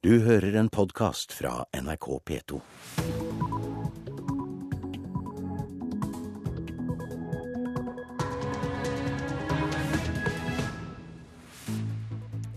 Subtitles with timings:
[0.00, 2.58] Du hører en podkast fra NRK P2.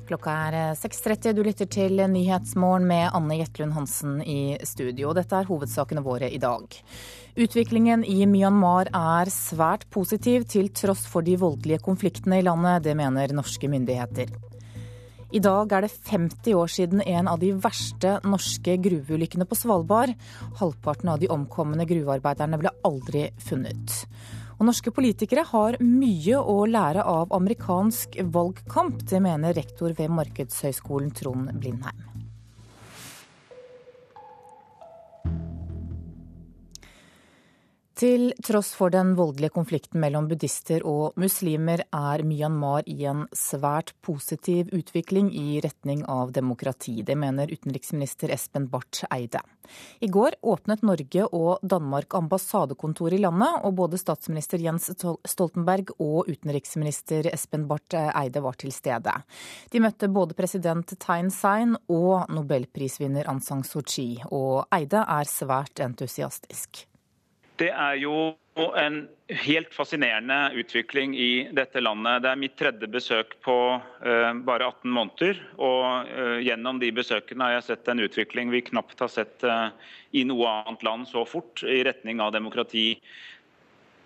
[0.08, 1.34] Klokka er 6.30.
[1.36, 5.12] Du lytter til Nyhetsmorgen med Anne Jetlund Hansen i studio.
[5.12, 6.80] Dette er hovedsakene våre i dag.
[7.36, 12.88] Utviklingen i Myanmar er svært positiv til tross for de voldelige konfliktene i landet.
[12.88, 14.32] Det mener norske myndigheter.
[15.34, 20.14] I dag er det 50 år siden en av de verste norske gruveulykkene på Svalbard.
[20.60, 23.96] Halvparten av de omkomne gruvearbeiderne ble aldri funnet.
[24.60, 29.02] Og norske politikere har mye å lære av amerikansk valgkamp.
[29.10, 32.13] Det mener rektor ved Markedshøgskolen Trond Blindheim.
[37.94, 43.92] Til tross for den voldelige konflikten mellom buddhister og muslimer, er Myanmar i en svært
[44.02, 47.04] positiv utvikling i retning av demokrati.
[47.06, 49.44] Det mener utenriksminister Espen Barth Eide.
[50.02, 54.90] I går åpnet Norge og Danmark ambassadekontor i landet, og både statsminister Jens
[55.30, 59.14] Stoltenberg og utenriksminister Espen Barth Eide var til stede.
[59.70, 65.30] De møtte både president Thein Sein og nobelprisvinner Aung San Suu Kyi, og Eide er
[65.30, 66.88] svært entusiastisk.
[67.60, 68.34] Det er jo
[68.78, 72.22] en helt fascinerende utvikling i dette landet.
[72.24, 75.42] Det er mitt tredje besøk på uh, bare 18 måneder.
[75.58, 79.70] Og uh, gjennom de besøkene har jeg sett en utvikling vi knapt har sett uh,
[80.14, 82.92] i noe annet land så fort, i retning av demokrati.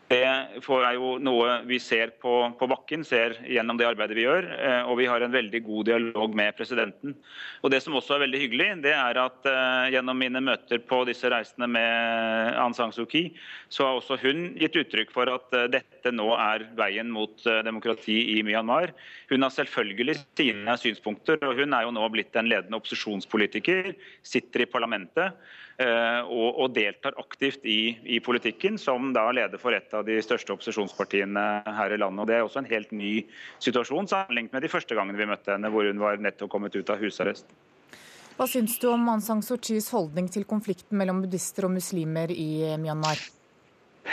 [0.08, 4.46] Det er jo noe vi ser på, på, bakken, ser gjennom det arbeidet vi gjør.
[4.88, 7.16] Og vi har en veldig god dialog med presidenten.
[7.60, 11.02] Og Det som også er veldig hyggelig, det er at uh, gjennom mine møter på
[11.10, 13.34] disse reisene med Aung San Suu Kyi,
[13.68, 18.18] så har også hun gitt uttrykk for at uh, dette nå er veien mot demokrati
[18.38, 18.96] i Myanmar.
[19.28, 23.92] Hun har selvfølgelig sine synspunkter, og hun er jo nå blitt en ledende opposisjonspolitiker,
[24.24, 25.36] sitter i parlamentet.
[25.78, 30.56] Og, og, deltar aktivt i, i, politikken, som da leder for et av de største
[30.56, 31.44] opposisjonspartiene
[31.78, 32.24] her i landet.
[32.24, 33.12] Og Det er også en helt ny
[33.62, 36.90] situasjon sammenlignet med de første gangene vi møtte henne, hvor hun var nettopp kommet ut
[36.90, 37.54] av husarrest.
[38.38, 42.34] Hva syns du om Aung San Suu Kyis holdning til konflikten mellom buddhister og muslimer
[42.34, 43.22] i Myanmar?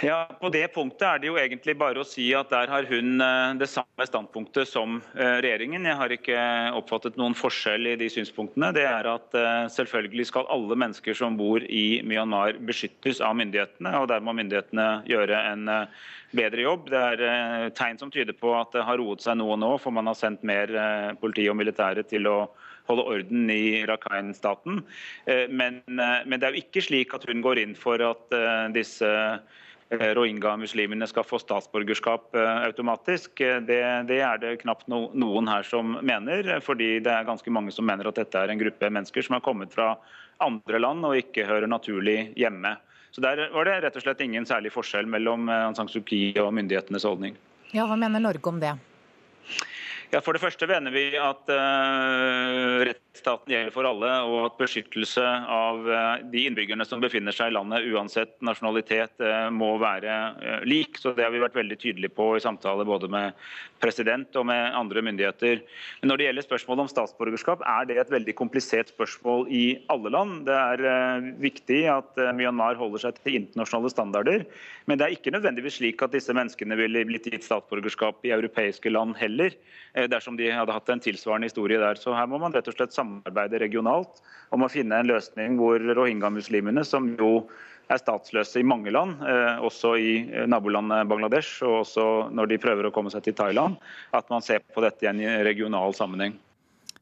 [0.03, 3.23] Ja, På det punktet er det jo egentlig bare å si at der har hun
[3.61, 5.87] det samme standpunktet som regjeringen.
[5.87, 6.41] Jeg har ikke
[6.81, 8.73] oppfattet noen forskjell i de synspunktene.
[8.75, 9.39] Det er at
[9.75, 14.89] selvfølgelig skal alle mennesker som bor i Myanmar beskyttes av myndighetene, og der må myndighetene
[15.09, 15.73] gjøre en
[16.35, 16.91] bedre jobb.
[16.91, 20.11] Det er tegn som tyder på at det har roet seg noe nå, for man
[20.11, 20.75] har sendt mer
[21.23, 22.39] politi og militære til å
[22.91, 24.83] holde orden i Rakhine-staten.
[25.49, 28.35] Men, men, det er jo ikke slik at hun går inn for at
[28.75, 29.13] disse
[29.91, 33.39] rohingya-muslimene skal få statsborgerskap automatisk.
[33.39, 37.75] Det, det, er det knapt no, noen her som mener, fordi det er ganske mange
[37.75, 39.93] som mener at dette er en gruppe mennesker som har kommet fra
[40.43, 42.75] andre land og ikke hører naturlig hjemme.
[43.15, 46.33] Så Der var det rett og slett ingen særlig forskjell mellom Aung San Suu Kyi
[46.43, 47.37] og myndighetenes holdning.
[47.71, 48.73] Ja, Hva mener Norge om det?
[50.11, 52.83] Ja, For det første mener vi at uh,
[53.15, 57.55] rettsstaten gjelder for alle, og at beskyttelse av uh, de innbyggerne som befinner seg i
[57.55, 60.99] landet, uansett nasjonalitet, uh, må være lik.
[60.99, 63.35] Så Det har vi vært veldig tydelige på i samtale både med
[63.81, 65.63] president og med andre myndigheter.
[66.03, 70.11] Men Når det gjelder spørsmålet om statsborgerskap, er det et veldig komplisert spørsmål i alle
[70.11, 70.45] land.
[70.47, 74.47] Det er viktig at Myanmar holder seg til internasjonale standarder.
[74.87, 78.91] Men det er ikke nødvendigvis slik at disse menneskene ville blitt gitt statsborgerskap i europeiske
[78.91, 79.55] land heller
[80.11, 82.01] dersom de hadde hatt en tilsvarende historie der.
[82.01, 84.23] Så her må man rett og slett samarbeide regionalt
[84.55, 87.47] om å finne en løsning hvor rohingya-muslimene, som jo
[87.93, 89.21] er statsløse i mange land,
[89.61, 90.13] også i
[90.49, 93.77] nabolandet Bangladesh, og også når de prøver å komme seg til Thailand,
[94.17, 96.39] at man ser på dette i en regional sammenheng.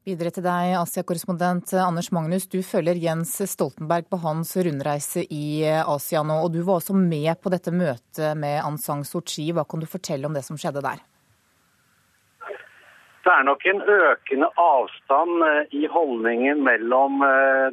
[0.03, 2.49] Videre til deg, Asia-korrespondent Anders Magnus.
[2.51, 7.31] Du følger Jens Stoltenberg på hans rundreise i Asia nå, og du var også med
[7.39, 9.53] på dette møtet med Aung San Suu Kyi.
[9.55, 11.07] Hva kan du fortelle om det som skjedde der?
[13.23, 17.23] Det er nok en økende avstand i holdningen mellom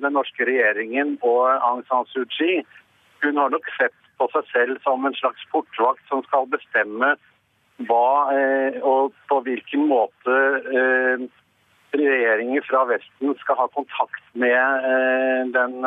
[0.03, 2.59] den norske regjeringen og Aung San Suu Kyi.
[3.23, 7.15] Hun har nok sett på seg selv som en slags portvakt som skal bestemme
[7.89, 8.29] hva
[8.85, 10.37] og på hvilken måte
[11.97, 14.89] regjeringer fra Vesten skal ha kontakt med
[15.55, 15.79] den,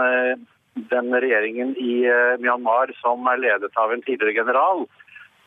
[0.91, 2.01] den regjeringen i
[2.43, 4.89] Myanmar som er ledet av en tidligere general.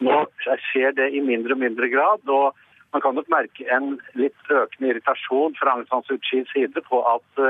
[0.05, 0.23] Nå
[0.69, 2.23] skjer det i mindre og mindre grad.
[2.29, 2.53] og
[2.95, 7.01] man kan nok merke en litt økende irritasjon fra Aung San Suu Kyis side på
[7.11, 7.41] at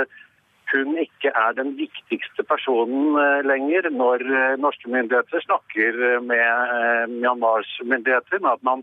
[0.72, 3.14] hun ikke er den viktigste personen
[3.46, 4.24] lenger når
[4.58, 8.42] norske myndigheter snakker med Myanmars myndigheter.
[8.50, 8.82] At, man,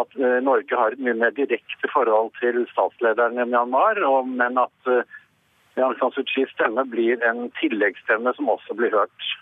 [0.00, 4.92] at Norge har et mye mer direkte forhold til statslederen i Myanmar, men at
[5.76, 9.34] Aung San Suu Kyis stemme blir en tilleggsstemme som også blir hørt.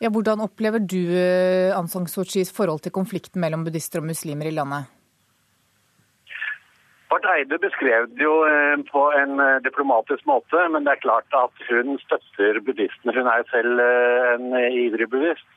[0.00, 4.08] Ja, hvordan opplever du eh, Aung San Suu Kyis forhold til konflikten mellom buddhister og
[4.08, 4.88] muslimer i landet?
[7.10, 11.36] Barth Eide beskrev det jo eh, på en eh, diplomatisk måte, men det er klart
[11.36, 13.14] at hun støtter buddhistene.
[13.16, 13.82] Hun er jo selv
[14.34, 15.48] en ivrig buddhist.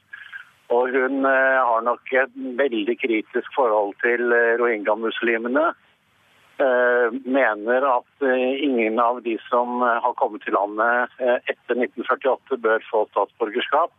[0.74, 5.66] Og hun har nok et veldig kritisk forhold til rohingya-muslimene.
[7.36, 8.26] Mener at
[8.64, 13.94] ingen av de som har kommet til landet etter 1948 bør få statsborgerskap.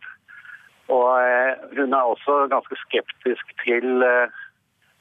[0.93, 4.33] Og eh, hun er også ganske skeptisk til eh,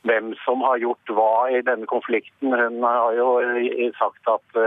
[0.09, 2.53] hvem som har gjort hva i denne konflikten.
[2.53, 4.59] Hun har jo eh, sagt at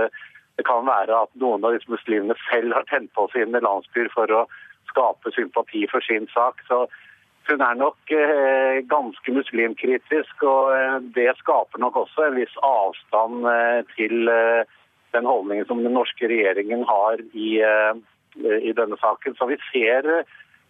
[0.58, 4.32] det kan være at noen av disse muslimene selv har tent på sine landsbyer for
[4.34, 4.48] å
[4.90, 6.64] skape sympati for sin sak.
[6.70, 6.88] Så
[7.48, 8.12] hun er nok
[8.90, 13.46] ganske muslimkritisk, og det skaper nok også en viss avstand
[13.94, 14.26] til
[15.14, 19.38] den holdningen som den norske regjeringen har i, i denne saken.
[19.38, 20.26] Så vi ser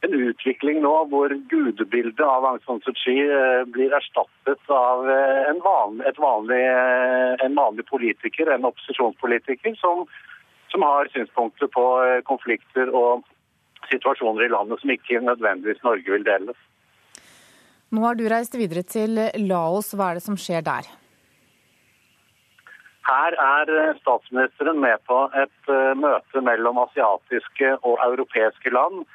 [0.05, 5.49] en utvikling nå hvor gudebildet av Aung San Suu Kyi eh, blir erstattet av eh,
[5.49, 10.05] en vanlig, vanlig, eh, en vanlig politiker, en opposisjonspolitiker, som,
[10.73, 11.88] som, har synspunkter på
[12.29, 13.25] konflikter og
[13.89, 16.53] situasjoner i landet som ikke nødvendigvis Norge vil dele.
[17.89, 19.17] Nå har du reist videre til
[19.47, 19.94] Laos.
[19.95, 20.89] Hva er det som skjer der?
[23.07, 29.05] Her er statsministeren med på et møte mellom asiatiske og europeiske land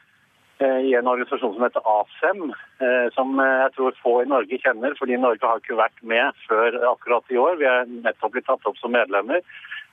[0.62, 2.43] i en organisasjon som heter ASEM,
[2.85, 6.38] eh, som eh, jeg tror få i Norge kjenner, fordi Norge har ikke vært med
[6.49, 7.59] før akkurat i år.
[7.61, 9.43] Vi er nettopp blitt tatt opp som medlemmer.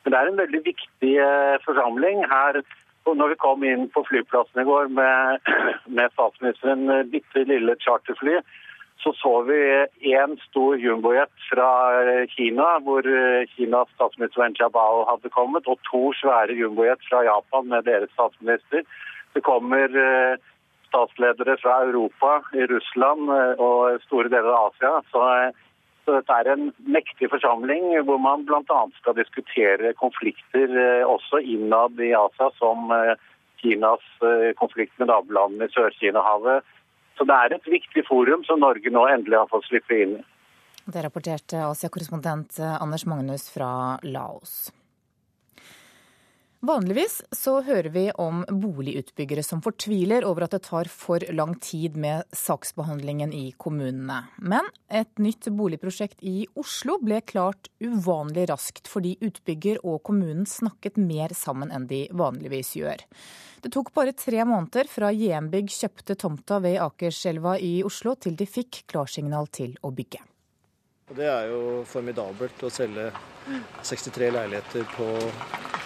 [0.03, 1.13] Men det er en veldig viktig
[1.65, 2.23] forsamling.
[2.31, 2.61] Her,
[3.09, 5.51] når vi kom inn på flyplassen i går med,
[5.97, 8.39] med statsministeren bitte lille charterfly,
[8.99, 9.57] så så vi
[10.11, 11.69] én stor jumbojet fra
[12.33, 13.05] Kina, hvor
[13.53, 18.83] Kinas statsminister Wen Jiabao hadde kommet, og to svære jumbojet fra Japan med deres statsminister.
[19.33, 19.95] Det kommer
[20.89, 22.39] statsledere fra Europa,
[22.73, 24.93] Russland eh, og store deler av Asia.
[25.13, 25.67] Så, eh,
[26.05, 28.81] så dette er en mektig forsamling hvor man bl.a.
[28.97, 32.91] skal diskutere konflikter eh, også innad i Asia, som
[33.59, 34.03] Kinas
[34.55, 36.63] konflikt med nabolandene i Sør-Kina-havet.
[37.19, 40.25] Så det er et viktig forum som Norge nå endelig har fått slippe inn i.
[40.89, 44.69] Det rapporterte Asia-korrespondent Anders Magnus fra Laos.
[46.59, 51.95] Vanligvis så hører vi om boligutbyggere som fortviler over at det tar for lang tid
[51.95, 54.17] med saksbehandlingen i kommunene.
[54.43, 60.99] Men et nytt boligprosjekt i Oslo ble klart uvanlig raskt fordi utbygger og kommunen snakket
[60.99, 63.05] mer sammen enn de vanligvis gjør.
[63.63, 68.47] Det tok bare tre måneder fra JM kjøpte tomta ved Akerselva i Oslo til de
[68.47, 70.19] fikk klarsignal til å bygge.
[71.15, 73.09] Det er jo formidabelt å selge
[73.81, 75.07] 63 leiligheter på,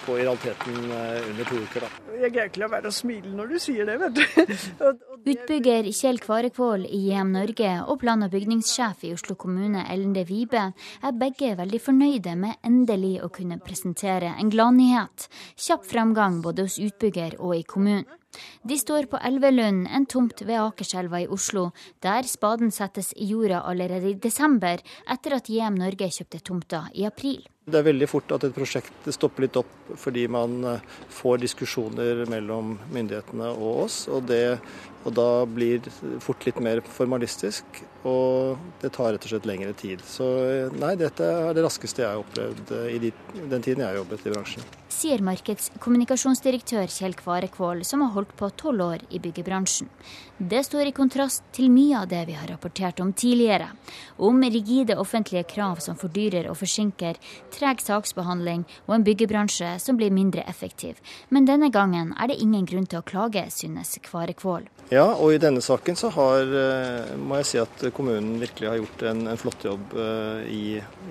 [0.04, 1.86] på i realiteten eh, under to uker.
[1.86, 2.16] Da.
[2.20, 4.24] Jeg greier ikke la være å smile når du sier det, vet du.
[5.34, 10.26] Utbygger Kjell Kvarekvål i IM Norge og plan- og bygningssjef i Oslo kommune Ellen De
[10.28, 15.30] Vibe er begge veldig fornøyde med endelig å kunne presentere en gladnyhet.
[15.56, 18.10] Kjapp framgang både hos utbygger og i kommunen.
[18.64, 21.70] De står på Elvelund, en tomt ved Akerselva i Oslo,
[22.04, 27.06] der spaden settes i jorda allerede i desember, etter at JM Norge kjøpte tomta i
[27.10, 27.44] april.
[27.64, 29.70] Det er veldig fort at et prosjekt stopper litt opp
[30.00, 30.82] fordi man eh,
[31.16, 34.02] får diskusjoner mellom myndighetene og oss.
[34.12, 34.58] Og, det,
[35.08, 35.94] og da blir det
[36.24, 40.04] fort litt mer formalistisk, og det tar rett og slett lengre tid.
[40.04, 43.86] Så eh, nei, dette er det raskeste jeg har opplevd eh, i de, den tiden
[43.86, 44.68] jeg har jobbet i bransjen.
[44.92, 49.88] Sier markedskommunikasjonsdirektør Kjell Kvarekvål, som har holdt på tolv år i byggebransjen.
[50.38, 53.68] Det står i kontrast til mye av det vi har rapportert om tidligere.
[54.18, 57.20] Om rigide offentlige krav som fordyrer og forsinker,
[57.54, 60.98] treg saksbehandling og en byggebransje som blir mindre effektiv.
[61.30, 64.66] Men denne gangen er det ingen grunn til å klage, synes Kvarekvål.
[64.90, 68.82] Ja, og i denne saken så har, eh, må jeg si at kommunen virkelig har
[68.82, 70.64] gjort en, en flott jobb eh, i,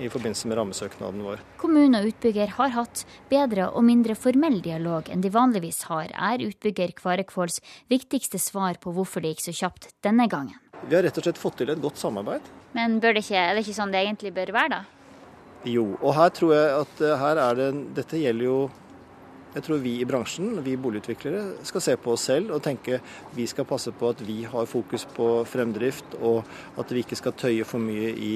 [0.03, 1.47] i, forbindelse med rammesøknaden vår.
[1.63, 6.43] Kommune og utbygger har hatt bedre og mindre formell dialog enn de vanligvis har, er
[6.43, 10.57] utbygger Kvarekvåls viktigste svar på hvorfor det gikk så kjapt denne gangen.
[10.89, 12.47] Vi har rett og slett fått til et godt samarbeid.
[12.73, 15.03] Men det ikke, er det ikke sånn det egentlig bør være, da?
[15.69, 17.67] Jo, og her tror jeg at eh, her er det
[18.01, 18.57] Dette gjelder jo
[19.53, 23.03] jeg tror vi i bransjen, vi boligutviklere, skal se på oss selv og tenke
[23.37, 26.49] vi skal passe på at vi har fokus på fremdrift, og
[26.81, 28.33] at vi ikke skal tøye for mye i,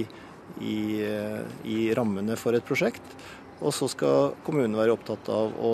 [0.60, 1.40] i, eh,
[1.72, 3.16] i rammene for et prosjekt.
[3.64, 5.72] Og så skal kommunen være opptatt av å,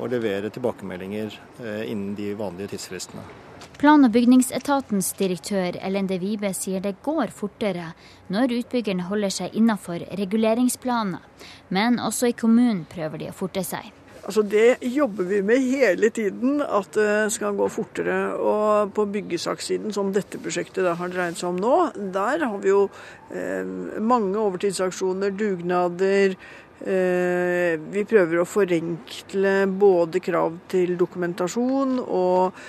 [0.00, 3.49] å levere tilbakemeldinger eh, innen de vanlige tidsfristene.
[3.80, 7.94] Plan- og bygningsetatens direktør Elende Vibe sier det går fortere
[8.28, 11.22] når utbyggerne holder seg innafor reguleringsplanene,
[11.70, 13.88] Men også i kommunen prøver de å forte seg.
[14.20, 18.36] Altså Det jobber vi med hele tiden, at det skal gå fortere.
[18.36, 21.76] Og på byggesakssiden, som dette prosjektet da har dreid seg om nå,
[22.12, 22.90] der har vi jo
[23.32, 23.64] eh,
[23.96, 26.36] mange overtidsaksjoner, dugnader.
[26.80, 32.60] Eh, vi prøver å forenkle både krav til dokumentasjon og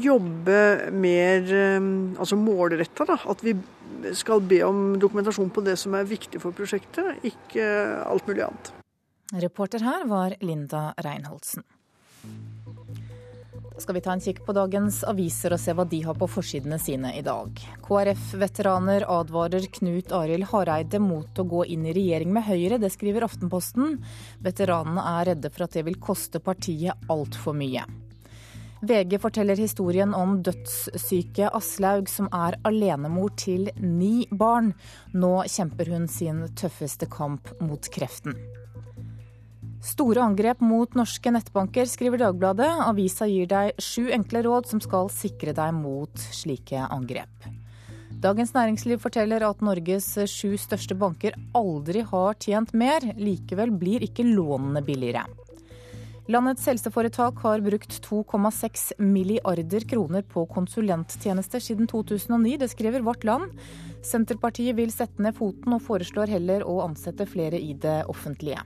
[0.00, 1.80] jobbe mer eh,
[2.18, 3.06] altså målretta.
[3.30, 3.56] At vi
[4.16, 7.64] skal be om dokumentasjon på det som er viktig for prosjektet, ikke
[8.06, 8.72] alt mulig annet.
[9.40, 11.62] Reporter her var Linda Reinholdsen.
[13.80, 16.26] Da skal vi ta en kikk på dagens aviser og se hva de har på
[16.28, 17.62] forsidene sine i dag.
[17.86, 22.76] KrF-veteraner advarer Knut Arild Hareide mot å gå inn i regjering med Høyre.
[22.82, 23.96] Det skriver Aftenposten.
[24.44, 27.86] Veteranene er redde for at det vil koste partiet altfor mye.
[28.80, 34.72] VG forteller historien om dødssyke Aslaug, som er alenemor til ni barn.
[35.12, 38.38] Nå kjemper hun sin tøffeste kamp mot kreften.
[39.84, 42.68] Store angrep mot norske nettbanker, skriver Dagbladet.
[42.84, 47.48] Avisa gir deg sju enkle råd som skal sikre deg mot slike angrep.
[48.20, 53.04] Dagens Næringsliv forteller at Norges sju største banker aldri har tjent mer.
[53.16, 55.24] Likevel blir ikke lånene billigere.
[56.30, 62.52] Landets helseforetak har brukt 2,6 milliarder kroner på konsulenttjenester siden 2009.
[62.60, 63.56] Det skriver Vårt Land.
[64.06, 68.62] Senterpartiet vil sette ned foten og foreslår heller å ansette flere i det offentlige.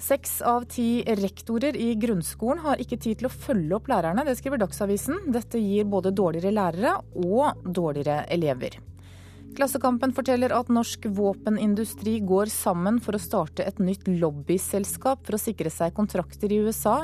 [0.00, 4.24] Seks av ti rektorer i grunnskolen har ikke tid til å følge opp lærerne.
[4.24, 5.26] Det skriver Dagsavisen.
[5.34, 6.96] Dette gir både dårligere lærere
[7.28, 8.80] og dårligere elever.
[9.56, 15.40] Klassekampen forteller at norsk våpenindustri går sammen for å starte et nytt lobbyselskap for å
[15.42, 17.00] sikre seg kontrakter i USA.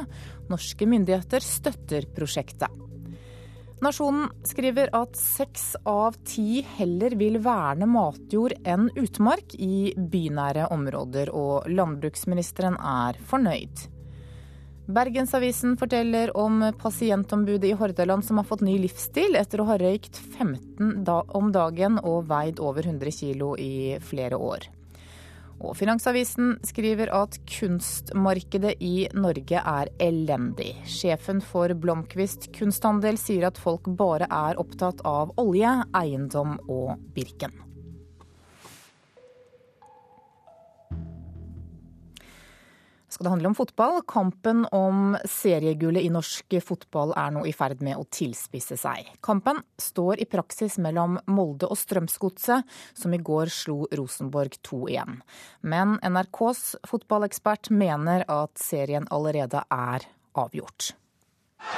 [0.53, 2.71] Norske myndigheter støtter prosjektet.
[3.85, 11.33] Nasjonen skriver at seks av ti heller vil verne matjord enn utmark i bynære områder,
[11.35, 13.89] og landbruksministeren er fornøyd.
[14.87, 20.19] Bergensavisen forteller om pasientombudet i Hordaland som har fått ny livsstil etter å ha røykt
[20.37, 24.69] 15 om dagen og veid over 100 kg i flere år.
[25.65, 30.75] Og Finansavisen skriver at kunstmarkedet i Norge er elendig.
[30.85, 37.57] Sjefen for Blomkvist kunsthandel sier at folk bare er opptatt av olje, eiendom og Birken.
[43.15, 44.01] Skal det handle om fotball.
[44.09, 49.09] Kampen om seriegullet i norsk fotball er nå i ferd med å tilspisse seg.
[49.25, 52.67] Kampen står i praksis mellom Molde og Strømsgodset,
[52.99, 55.21] som i går slo Rosenborg 2-1.
[55.63, 60.95] Men NRKs fotballekspert mener at serien allerede er avgjort.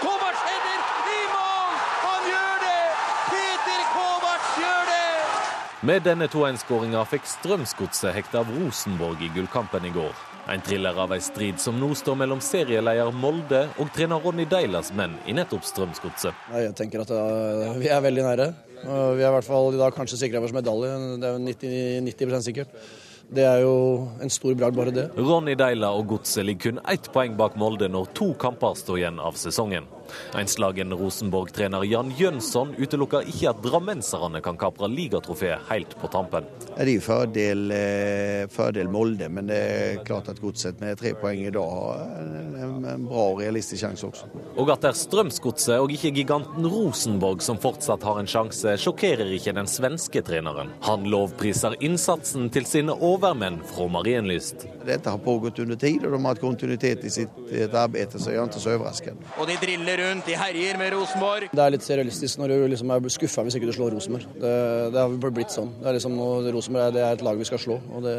[0.00, 0.80] Kovac header
[1.12, 1.74] i mål!
[2.06, 2.86] Han gjør det!
[3.34, 5.84] Peter Kovac gjør det!
[5.92, 10.35] Med denne 2-1-skåringa fikk Strømsgodset hekta av Rosenborg i gullkampen i går.
[10.46, 14.92] En thriller av ei strid som nå står mellom serieleder Molde og trener Ronny Deilas
[14.94, 16.44] menn i nettopp Strømsgodset.
[16.54, 18.46] Jeg tenker at uh, vi er veldig nære.
[18.84, 20.92] Vi er i hvert fall i dag kanskje sikra vår medalje.
[21.18, 22.78] Det er 90, 90 sikkert.
[23.26, 23.74] Det er jo
[24.22, 25.08] en stor bragd, bare det.
[25.18, 29.18] Ronny Deila og Godset ligger kun ett poeng bak Molde når to kamper står igjen
[29.18, 29.90] av sesongen.
[30.36, 36.46] En Rosenborg-trener Jan Jønsson utelukker ikke at drammenserne kan kapre ligatrofeet helt på tampen.
[36.76, 41.46] Det er fordel, eh, fordel Molde, men det er klart at Godset med tre poeng
[41.46, 44.28] i dag har en, en bra og realistisk sjanse også.
[44.56, 49.30] Og at det er Strømsgodset og ikke giganten Rosenborg som fortsatt har en sjanse, sjokkerer
[49.36, 50.72] ikke den svenske treneren.
[50.86, 54.66] Han lovpriser innsatsen til sine overmenn fra Marienlyst.
[54.86, 57.40] Dette har pågått under tid, og de har hatt kontinuitet i sitt
[57.74, 59.26] arbeid, så jeg er ikke så overrasket.
[59.40, 61.48] Og de driller rundt, de herjer med Rosenborg.
[61.52, 64.28] Det er litt realistisk når du liksom er skuffa hvis ikke du slår Rosenborg.
[64.42, 64.52] Det,
[64.94, 65.72] det har blitt sånn.
[65.80, 66.18] Det er liksom,
[66.56, 68.16] Rosenborg er, er et lag vi skal slå, og det,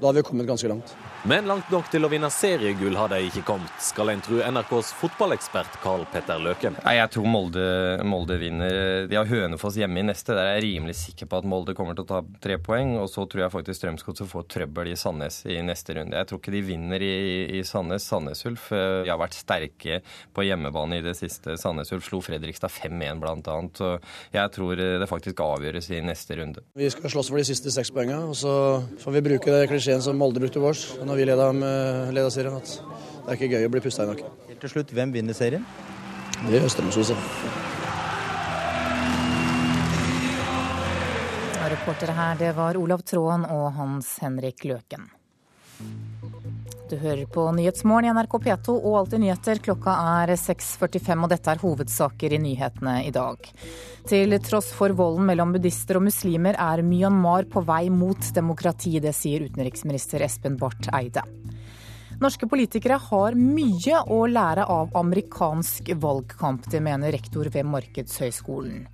[0.00, 0.96] da har vi kommet ganske langt.
[1.24, 4.92] Men langt nok til å vinne seriegull har de ikke kommet, skal en tro NRKs
[5.00, 6.76] fotballekspert Karl Petter Løken.
[6.84, 7.64] Nei, Jeg tror Molde,
[8.06, 9.06] Molde, vinner.
[9.10, 10.36] De har Hønefoss hjemme i neste.
[10.36, 12.96] Der er jeg rimelig sikker på at Molde kommer til å ta tre poeng.
[13.00, 16.18] Og så tror jeg faktisk Strømsgodset får trøbbel i Sandnes i neste runde.
[16.20, 17.16] Jeg tror ikke de vinner i,
[17.58, 18.06] i Sandnes.
[18.06, 20.00] Sandnes Ulf eh, de har vært sterke
[20.36, 21.56] på hjemmebane i det siste.
[21.60, 23.58] Sandnes Ulf slo Fredrikstad 5-1 bl.a.
[23.76, 23.92] Så
[24.36, 26.62] jeg tror det faktisk avgjøres i neste runde.
[26.78, 28.54] Vi skal slåss for de siste seks poengene, og så
[29.02, 31.50] får vi bruke det klisjeen som Molde brukte vårs når vi leda,
[32.14, 32.72] leda serien, at
[33.26, 34.32] det er ikke gøy å bli pusta i nakken.
[34.50, 35.66] Helt til slutt, hvem vinner serien?
[36.42, 37.20] Det gjør Strømsgodset.
[41.76, 45.06] Reportere her, det var Olav Tråen og Hans Henrik Løken.
[46.86, 49.58] Du hører på Nyhetsmorgen i NRK P2 og Alltid nyheter.
[49.58, 49.90] Klokka
[50.22, 53.48] er 6.45, og dette er hovedsaker i nyhetene i dag.
[54.06, 59.00] Til tross for volden mellom buddhister og muslimer er Myanmar på vei mot demokrati.
[59.02, 61.26] Det sier utenriksminister Espen Barth Eide.
[62.22, 66.70] Norske politikere har mye å lære av amerikansk valgkamp.
[66.70, 68.86] Det mener rektor ved Markedshøgskolen.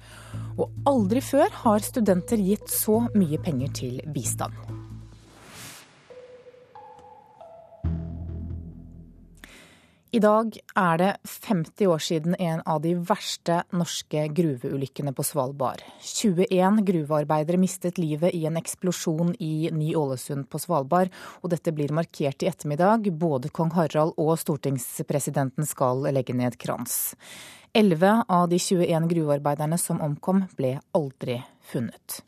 [0.56, 4.71] Og aldri før har studenter gitt så mye penger til bistand.
[10.12, 15.80] I dag er det 50 år siden en av de verste norske gruveulykkene på Svalbard.
[16.04, 21.08] 21 gruvearbeidere mistet livet i en eksplosjon i Ny-Ålesund på Svalbard,
[21.40, 23.08] og dette blir markert i ettermiddag.
[23.16, 27.16] Både kong Harald og stortingspresidenten skal legge ned krans.
[27.72, 31.40] Elleve av de 21 gruvearbeiderne som omkom, ble aldri
[31.72, 32.20] funnet.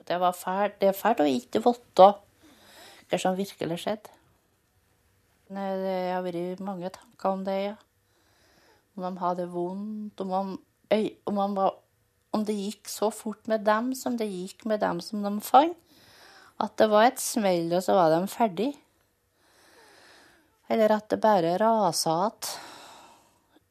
[0.00, 0.80] Det, var fælt.
[0.80, 4.15] det er fælt å ikke vite hva som virkelig skjedde.
[5.46, 5.62] Det
[6.10, 7.74] har vært mange tanker om det, ja.
[8.96, 10.54] Om de hadde vondt, om, om,
[11.30, 11.76] om, var,
[12.34, 15.76] om, det gikk så fort med dem som det gikk med dem som de fant.
[16.58, 18.70] At det var et smell, og så var de ferdig.
[20.72, 22.16] Eller at det bare rasa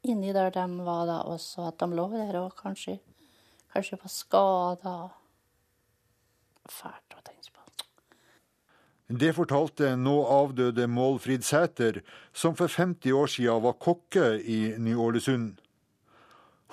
[0.05, 1.65] igjen inni der de var da også.
[1.71, 2.99] At de lå der og kanskje,
[3.73, 4.97] kanskje var skada.
[6.69, 7.04] Fælt
[9.05, 12.01] det fortalte nå avdøde Målfrid Sæter,
[12.33, 15.59] som for 50 år siden var kokke i Ny-Ålesund.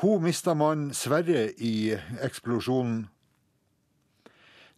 [0.00, 1.92] Hun mista mannen Sverre i
[2.24, 3.10] eksplosjonen.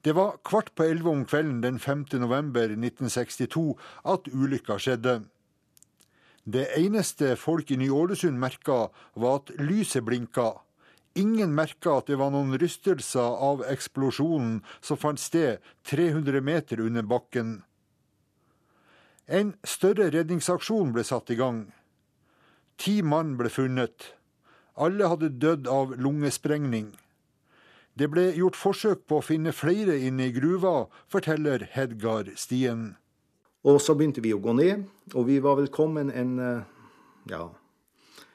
[0.04, 2.04] Det var kvart på elleve om kvelden den 5.
[2.20, 5.22] november 1962 at ulykka skjedde.
[6.44, 10.58] Det eneste folk i Ny-Ålesund merka, var at lyset blinka.
[11.14, 17.06] Ingen merka at det var noen rystelser av eksplosjonen som fant sted 300 meter under
[17.06, 17.60] bakken.
[19.26, 21.64] En større redningsaksjon ble satt i gang.
[22.76, 24.10] Ti mann ble funnet.
[24.74, 26.90] Alle hadde dødd av lungesprengning.
[27.94, 32.96] Det ble gjort forsøk på å finne flere inne i gruva, forteller Hedgar Stien.
[33.62, 36.66] Og så begynte vi å gå ned, og vi var vel kommet en eh,
[37.30, 37.46] ja,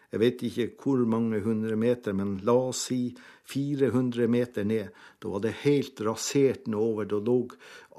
[0.09, 3.11] jeg vet ikke hvor mange hundre meter, men la oss si
[3.49, 4.89] 400 meter ned.
[5.21, 7.05] Da var det helt rasert nedover.
[7.09, 7.35] Da lå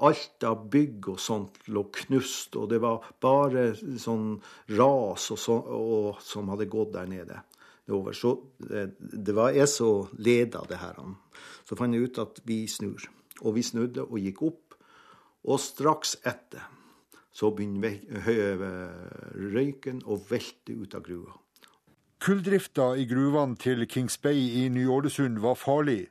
[0.03, 4.33] alt av bygg og sånt lå knust, og det var bare sånn
[4.75, 7.39] ras og så, og, som hadde gått der nede.
[7.87, 8.17] Nedover.
[8.17, 10.99] Så det, det var jeg som leda det her.
[11.63, 13.07] Så fant jeg ut at vi snur.
[13.41, 14.75] Og vi snudde og gikk opp.
[15.47, 16.67] Og straks etter
[17.31, 17.95] så begynner
[19.55, 21.37] røyken å velte ut av grua.
[22.21, 26.03] Kulldrifta i gruvene til Kings Bay i Ny-Ålesund var farlig.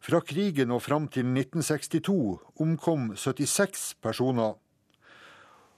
[0.00, 2.14] Fra krigen og fram til 1962
[2.64, 4.54] omkom 76 personer.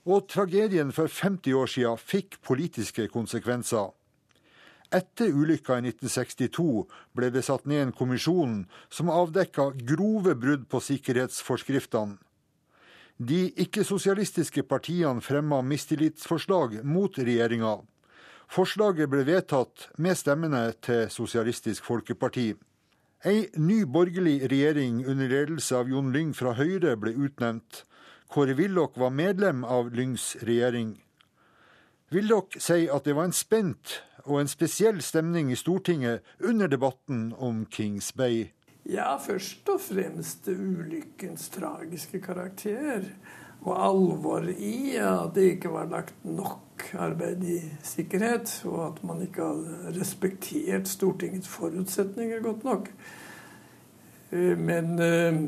[0.07, 3.89] Og tragedien for 50 år siden fikk politiske konsekvenser.
[4.87, 6.87] Etter ulykka i 1962
[7.19, 8.55] ble det satt ned en kommisjon
[8.87, 12.15] som avdekka grove brudd på sikkerhetsforskriftene.
[13.19, 17.75] De ikke-sosialistiske partiene fremma mistillitsforslag mot regjeringa.
[18.47, 22.53] Forslaget ble vedtatt med stemmene til Sosialistisk Folkeparti.
[23.27, 27.83] Ei ny borgerlig regjering under ledelse av Jon Lyng fra Høyre ble utnevnt.
[28.31, 30.95] Kåre Willoch var medlem av Lyngs regjering.
[32.11, 37.33] Willoch sier at det var en spent og en spesiell stemning i Stortinget under debatten
[37.35, 38.45] om Kings Bay.
[38.87, 43.03] Ja, først og fremst ulykkens tragiske karakter
[43.67, 49.21] og alvor i at det ikke var lagt nok arbeid i sikkerhet, og at man
[49.25, 52.91] ikke hadde respektert Stortingets forutsetninger godt nok.
[54.31, 55.41] Eh, men eh,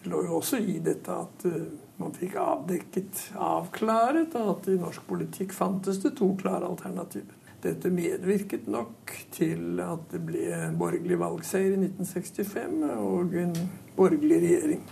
[0.00, 1.66] det lå jo også i dette at eh,
[2.00, 7.36] man fikk avdekket, avklaret, at i norsk politikk fantes det to klare alternativer.
[7.60, 10.46] Dette medvirket nok til at det ble
[10.80, 13.52] borgerlig valgseier i 1965 og en
[13.98, 14.88] borgerlig regjering.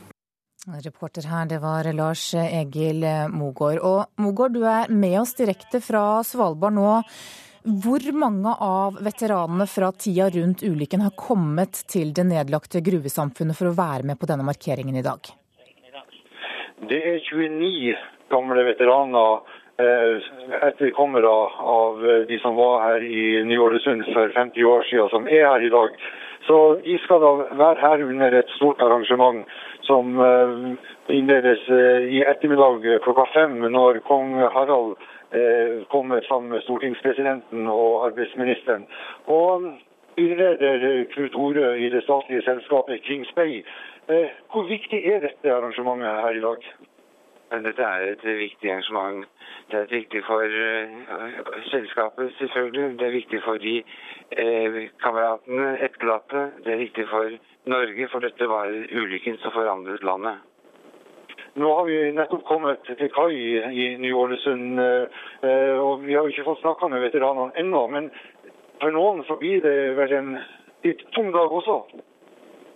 [0.69, 3.79] Reporter her, det var Lars Egil Mogård.
[3.81, 6.91] Og Mogård, du er med oss direkte fra Svalbard nå.
[7.83, 13.71] Hvor mange av veteranene fra tida rundt ulykken har kommet til det nedlagte gruvesamfunnet for
[13.71, 15.33] å være med på denne markeringen i dag?
[16.89, 17.97] Det er 29
[18.31, 19.41] gamle veteraner,
[19.81, 20.29] eh,
[20.69, 25.65] etterkommere av de som var her i Ny-Ålesund for 50 år siden, som er her
[25.65, 25.97] i dag.
[26.47, 29.45] Så de skal da være her under et stort arrangement
[29.89, 34.97] som eh, innledes eh, i ettermiddag klokka fem, når kong Harald
[35.33, 38.85] eh, kommer sammen med stortingspresidenten og arbeidsministeren.
[39.27, 39.73] Og
[40.19, 43.63] underleder Knut Orø i det statlige selskapet Kings Bay.
[44.53, 46.63] Hvor viktig er dette arrangementet her i dag?
[47.49, 49.25] Dette er et viktig arrangement.
[49.71, 52.99] Det er viktig for uh, selskapet, selvfølgelig.
[52.99, 56.45] Det er viktig for de uh, kameratene, etterlatte.
[56.65, 57.33] Det er viktig for
[57.73, 60.45] Norge, for dette var ulykken som forandret landet.
[61.59, 66.61] Nå har vi nettopp kommet til kai i Ny-Ålesund, og vi har jo ikke fått
[66.61, 67.81] snakka med veteranene ennå.
[67.91, 68.11] Men
[68.79, 70.31] for noen så blir det vel en
[70.87, 71.81] litt tung dag også?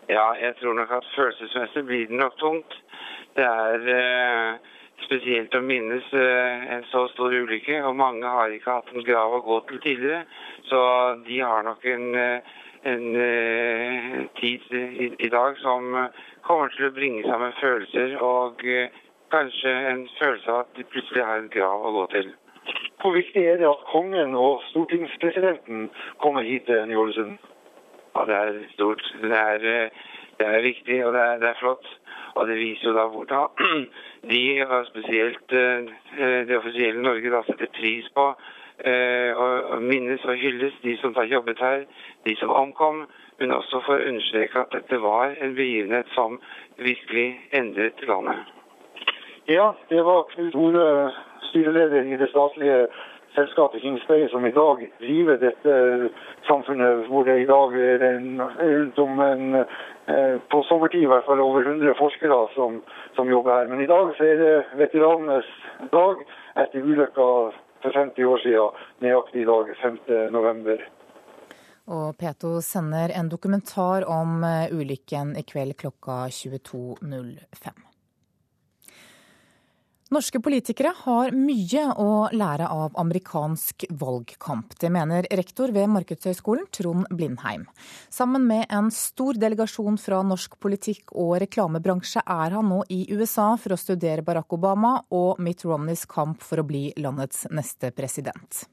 [0.09, 2.75] Ja, jeg tror nok at følelsesmessig blir det nok tungt.
[3.37, 4.73] Det er eh,
[5.05, 9.37] spesielt å minnes eh, en så stor ulykke, og mange har ikke hatt en grav
[9.37, 10.25] å gå til tidligere.
[10.67, 10.81] Så
[11.29, 12.59] de har nok en, eh,
[12.93, 15.95] en eh, tid i, i, dag som
[16.47, 18.91] kommer til å bringe sammen følelser, og eh,
[19.33, 22.35] kanskje en følelse av at de plutselig har en grav å gå til.
[23.03, 25.89] Hvor viktig er det at kongen og stortingspresidenten
[26.23, 27.52] kommer hit til Ny-Ålesund?
[28.15, 29.05] Ja, det er stort.
[29.23, 29.91] Det er,
[30.39, 31.87] det er viktig, og det er, det er flott.
[32.35, 33.49] Og det viser jo da hvordan
[34.33, 35.91] de, og spesielt eh,
[36.49, 38.29] det offisielle Norge, da setter pris på
[38.85, 41.85] eh, og minnes og hylles de som har jobbet her,
[42.27, 43.05] de som omkom.
[43.41, 46.39] Men også for å understreke at dette var en begivenhet som
[46.79, 48.53] virkelig endret landet.
[49.51, 51.11] Ja, det var Knut Ore,
[51.49, 52.87] styreleder i det statlige
[53.35, 55.75] selskapet Kingsberg som i dag driver dette
[56.49, 59.65] samfunnet, hvor det i dag er en, rundt om en
[60.07, 62.81] Eh, på sommertid i hvert fall over 100 forskere som,
[63.15, 63.69] som, jobber her.
[63.71, 65.51] Men i dag så er det veteranenes
[65.93, 66.25] dag
[66.59, 67.29] etter ulykka
[67.85, 70.01] for 50 år siden, nøyaktig i dag 5.
[70.35, 70.83] november.
[71.95, 77.92] Og P2 sender en dokumentar om eh, ulykken i kveld klokka 22.05.
[80.13, 84.75] Norske politikere har mye å lære av amerikansk valgkamp.
[84.77, 87.65] Det mener rektor ved Markedshøgskolen, Trond Blindheim.
[88.13, 93.55] Sammen med en stor delegasjon fra norsk politikk og reklamebransje er han nå i USA
[93.57, 98.67] for å studere Barack Obama og Mitt Romneys kamp for å bli landets neste president.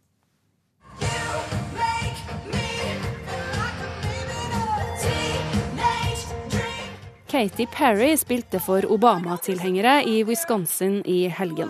[7.30, 11.70] Katy Perry spilte for Obama-tilhengere i Wisconsin i helgen.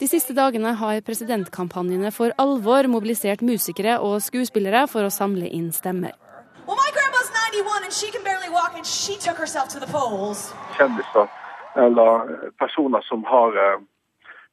[0.00, 5.68] De siste dagene har presidentkampanjene for alvor mobilisert musikere og skuespillere for å samle inn
[5.76, 6.16] stemmer.
[10.78, 11.28] Kjendiser
[11.84, 13.76] eller personer som har eh,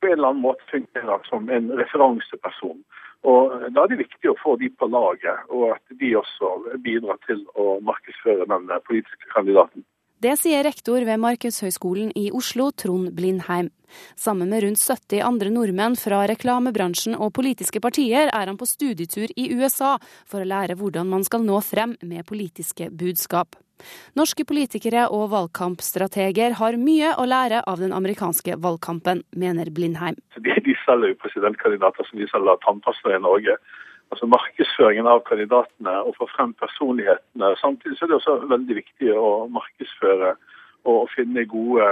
[0.04, 2.84] på en eller annen måte fungerer som en referanseperson.
[3.24, 6.52] Og Da er det viktig å få de på laget, og at de også
[6.84, 9.88] bidrar til å markedsføre den politiske kandidaten.
[10.24, 13.68] Det sier rektor ved Markedshøgskolen i Oslo, Trond Blindheim.
[14.16, 19.34] Sammen med rundt 70 andre nordmenn fra reklamebransjen og politiske partier er han på studietur
[19.36, 23.60] i USA for å lære hvordan man skal nå frem med politiske budskap.
[24.16, 30.16] Norske politikere og valgkampstrateger har mye å lære av den amerikanske valgkampen, mener Blindheim.
[30.40, 33.60] De, selger jo presidentkandidater som de selger tannpasta i Norge
[34.14, 37.54] altså markedsføringen av kandidatene og få frem personlighetene.
[37.62, 40.36] Samtidig er det også veldig viktig å markedsføre
[40.84, 41.86] og finne gode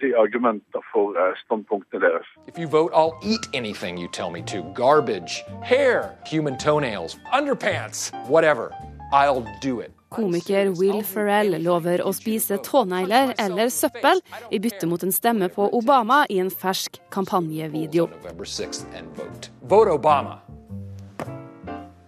[0.00, 2.28] si, argumenter for eh, standpunktene deres.
[2.46, 4.62] If you vote, I'll eat anything you tell me to.
[4.74, 8.72] Garbage, hair, human toenails, underpants, whatever.
[9.12, 9.92] I'll do it.
[10.14, 14.20] Komiker Will Ferrell lover å spise tånegler eller søppel
[14.54, 18.06] i bytte mot en stemme på Obama i en fersk kampanjevideo.
[19.66, 20.43] Vote Obama.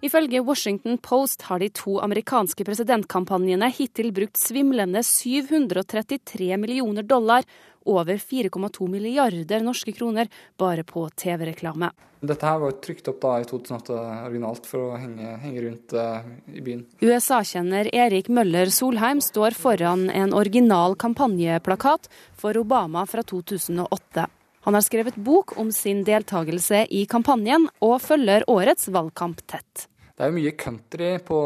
[0.07, 7.43] Ifølge Washington Post har de to amerikanske presidentkampanjene hittil brukt svimlende 733 millioner dollar,
[7.87, 11.91] over 4,2 milliarder norske kroner, bare på TV-reklame.
[12.21, 13.97] Dette her var trykt opp da i 2008
[14.29, 16.23] originalt for å henge, henge rundt uh,
[16.55, 16.87] i byen.
[17.03, 22.07] USA-kjenner Erik Møller Solheim står foran en original kampanjeplakat
[22.39, 24.29] for Obama fra 2008.
[24.67, 29.87] Han har skrevet bok om sin deltakelse i kampanjen, og følger årets valgkamp tett.
[30.17, 31.39] Det er jo mye country på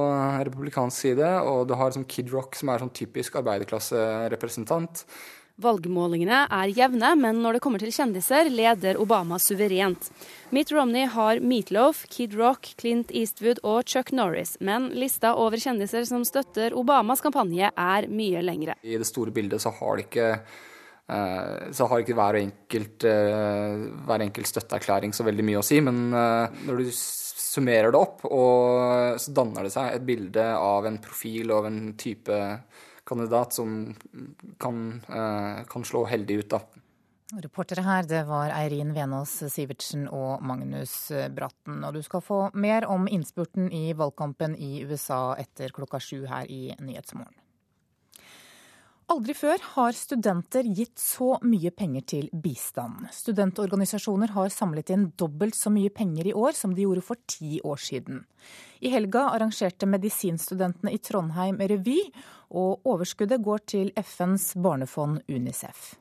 [0.46, 5.02] republikansk side, og du har sånn Kid Rock, som er sånn typisk arbeiderklasserepresentant.
[5.60, 10.06] Valgmålingene er jevne, men når det kommer til kjendiser, leder Obama suverent.
[10.54, 14.54] Mitt Romney har Meatloaf, Kid Rock, Clint Eastwood og Chuck Norris.
[14.62, 18.78] Men lista over kjendiser som støtter Obamas kampanje, er mye lengre.
[18.86, 23.88] I det store bildet så har det ikke eh, så har ikke hver enkelt, eh,
[24.06, 26.94] hver enkelt støtteerklæring så veldig mye å si, men eh, når du
[27.50, 31.80] summerer det opp, og så danner det seg et bilde av en profil og en
[31.98, 32.36] type
[33.10, 33.96] kandidat som
[34.62, 36.60] kan, eh, kan slå heldig ut, da.
[37.30, 41.84] Reportere her, det var Eirin Venås Sivertsen og Magnus Bratten.
[41.86, 46.50] Og du skal få mer om innspurten i valgkampen i USA etter klokka sju her
[46.50, 47.39] i Nyhetsmorgen.
[49.10, 53.08] Aldri før har studenter gitt så mye penger til bistand.
[53.10, 57.58] Studentorganisasjoner har samlet inn dobbelt så mye penger i år som de gjorde for ti
[57.66, 58.20] år siden.
[58.78, 61.98] I helga arrangerte medisinstudentene i Trondheim revy,
[62.54, 65.96] og overskuddet går til FNs barnefond UNICEF.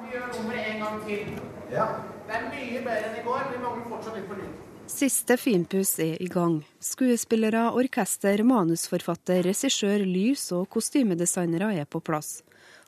[0.00, 1.36] Vi gjør nummeret en gang til.
[1.76, 1.90] Ja.
[2.24, 3.46] Det er mye bedre enn i går.
[3.52, 4.67] Vi mangler fortsatt litt for lyd.
[4.88, 6.62] Siste finpuss er i gang.
[6.80, 12.40] Skuespillere, orkester, manusforfatter, regissør, lys og kostymedesignere er på plass.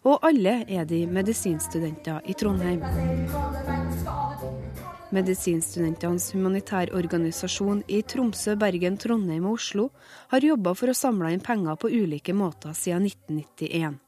[0.08, 2.80] Og alle er de medisinstudenter i Trondheim.
[5.12, 9.90] Medisinstudentenes humanitærorganisasjon i Tromsø, Bergen, Trondheim og Oslo
[10.32, 14.00] har jobba for å samle inn penger på ulike måter siden 1991.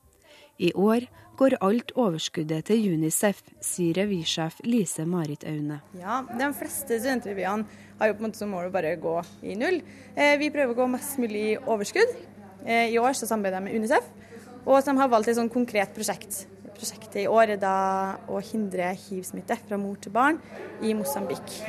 [0.63, 5.81] I år går alt overskuddet til Unicef, sier revysjef Lise Marit Aune.
[5.99, 7.67] Ja, De fleste studentrevyene
[7.99, 9.81] har jo på en måte som mål å bare gå i null.
[10.17, 12.17] Eh, vi prøver å gå mest mulig i overskudd.
[12.67, 14.11] Eh, I år så samarbeider jeg med Unicef,
[14.67, 16.45] og de har valgt et sånn konkret prosjekt
[16.83, 17.77] prosjektet i år er da
[18.27, 20.41] å hindre hiv-smitte fra mor til barn
[20.83, 21.61] i Mosambik.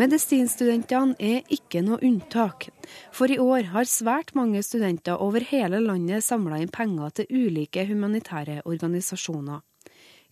[0.00, 2.70] Medisinstudentene er ikke noe unntak.
[3.12, 7.84] For i år har svært mange studenter over hele landet samla inn penger til ulike
[7.90, 9.60] humanitære organisasjoner.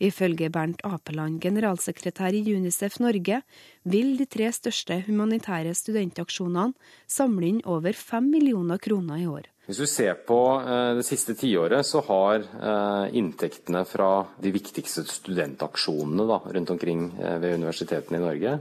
[0.01, 3.43] Ifølge Bernt Apeland, generalsekretær i Unicef Norge,
[3.85, 6.73] vil de tre største humanitære studentaksjonene
[7.05, 9.53] samle inn over fem millioner kroner i år.
[9.69, 15.05] Hvis du ser på eh, det siste tiåret, så har eh, inntektene fra de viktigste
[15.05, 18.55] studentaksjonene da, rundt omkring eh, ved universitetene i Norge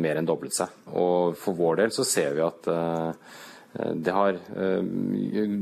[0.00, 0.72] mer enn doblet seg.
[0.96, 2.70] Og for vår del så ser vi at
[3.74, 4.36] det har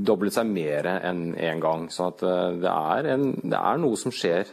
[0.04, 1.86] doblet seg mer enn én en gang.
[1.92, 4.50] Så det er, en, det, er noe som skjer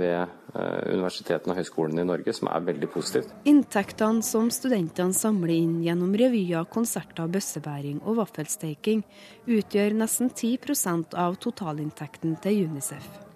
[0.00, 3.30] ved Eh, universitetene og høyskolene i Norge, som er veldig positivt.
[3.46, 9.04] Inntektene som studentene samler inn gjennom revyer, konserter, bøssebæring og vaffelsteiking,
[9.46, 13.29] utgjør nesten 10% av totalinntekten til Unicef.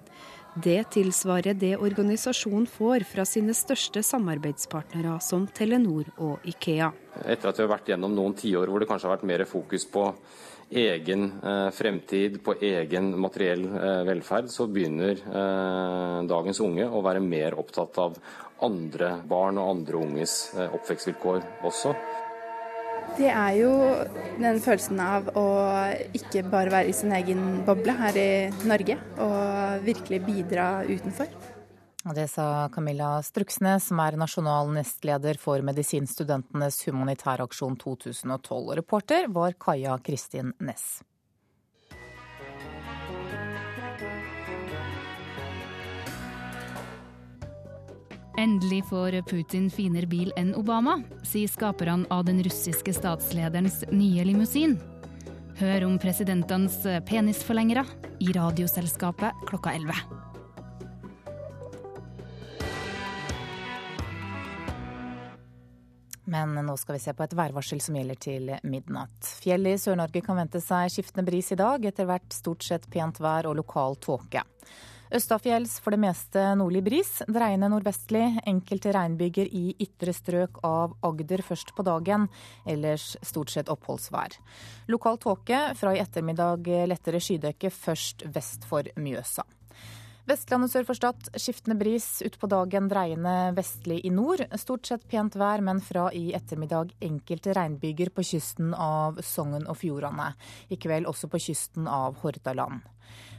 [0.54, 6.92] Det tilsvarer det organisasjonen får fra sine største samarbeidspartnere som Telenor og Ikea.
[7.26, 9.86] Etter at vi har vært gjennom noen tiår hvor det kanskje har vært mer fokus
[9.90, 10.04] på
[10.70, 17.22] egen eh, fremtid, på egen materiell eh, velferd, så begynner eh, dagens unge å være
[17.24, 18.18] mer opptatt av
[18.64, 21.92] andre barn og andre unges oppvekstvilkår også.
[23.14, 23.70] Det er jo
[24.42, 25.46] den følelsen av å
[26.18, 28.30] ikke bare være i sin egen boble her i
[28.66, 31.30] Norge, og virkelig bidra utenfor.
[32.04, 38.74] Og Det sa Camilla Struksnes, som er nasjonal nestleder for Medisinstudentenes humanitæraksjon 2012.
[38.82, 40.98] Reporter var Kaja Kristin Næss.
[48.38, 54.74] Endelig får Putin finere bil enn Obama, sier skaperne av den russiske statslederens nye limousin.
[55.60, 57.84] Hør om presidentenes penisforlengere
[58.18, 59.94] i Radioselskapet klokka 11.
[66.34, 69.30] Men nå skal vi se på et værvarsel som gjelder til midnatt.
[69.44, 73.22] Fjellet i Sør-Norge kan vente seg skiftende bris i dag, etter hvert stort sett pent
[73.22, 74.42] vær og lokal tåke.
[75.14, 78.24] Østafjells for det meste nordlig bris, dreiende nordvestlig.
[78.50, 82.26] Enkelte regnbyger i ytre strøk av Agder først på dagen,
[82.66, 84.34] ellers stort sett oppholdsvær.
[84.90, 89.46] Lokal tåke, fra i ettermiddag lettere skydekke først vest for Mjøsa.
[90.26, 94.42] Vestlandet sør for Stad skiftende bris, utpå dagen dreiende vestlig i nord.
[94.58, 99.78] Stort sett pent vær, men fra i ettermiddag enkelte regnbyger på kysten av Sogn og
[99.78, 100.32] Fjordane.
[100.74, 102.82] I kveld også på kysten av Hordaland.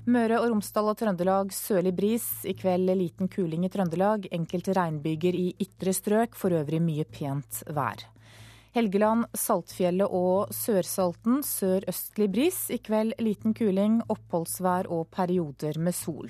[0.05, 2.25] Møre og Romsdal og Trøndelag sørlig bris.
[2.45, 4.27] I kveld liten kuling i Trøndelag.
[4.37, 8.03] Enkelte regnbyger i ytre strøk, for øvrig mye pent vær.
[8.77, 12.59] Helgeland, Saltfjellet og Sørsalten sørøstlig bris.
[12.69, 16.29] I kveld liten kuling, oppholdsvær og perioder med sol.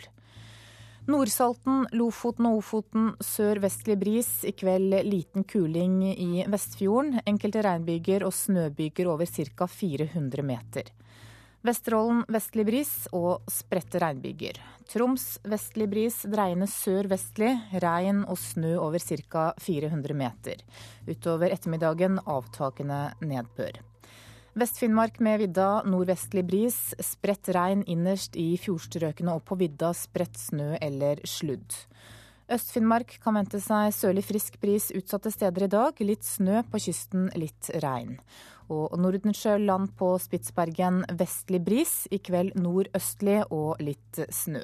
[1.11, 4.29] Nordsalten, Lofoten og Ofoten sør-vestlig bris.
[4.47, 7.19] I kveld liten kuling i Vestfjorden.
[7.27, 9.67] Enkelte regnbyger og snøbyger over ca.
[9.67, 10.95] 400 meter.
[11.65, 14.59] Vesterålen vestlig bris og spredte regnbyger.
[14.91, 17.55] Troms vestlig bris, dreiende sør-vestlig.
[17.81, 19.47] Regn og snø over ca.
[19.57, 20.61] 400 meter.
[21.09, 23.81] Utover ettermiddagen avtakende nedbør.
[24.55, 26.77] Vest-Finnmark med vidda nordvestlig bris.
[27.01, 31.73] Spredt regn innerst i fjordstrøkene og på vidda spredt snø eller sludd.
[32.45, 35.97] Øst-Finnmark kan vente seg sørlig frisk bris utsatte steder i dag.
[36.05, 38.19] Litt snø på kysten, litt regn.
[38.73, 41.93] Og Nordensjøland på Spitsbergen vestlig bris.
[42.11, 44.63] I kveld nordøstlig og litt snø.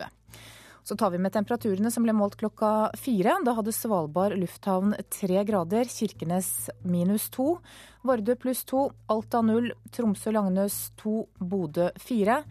[0.83, 3.35] Så tar vi med temperaturene som ble målt klokka fire.
[3.45, 7.59] Da hadde Svalbard lufthavn tre grader, Kirkenes minus to,
[8.01, 12.41] Vardø pluss to, Alta null, Tromsø-Langnes to, Bodø fire.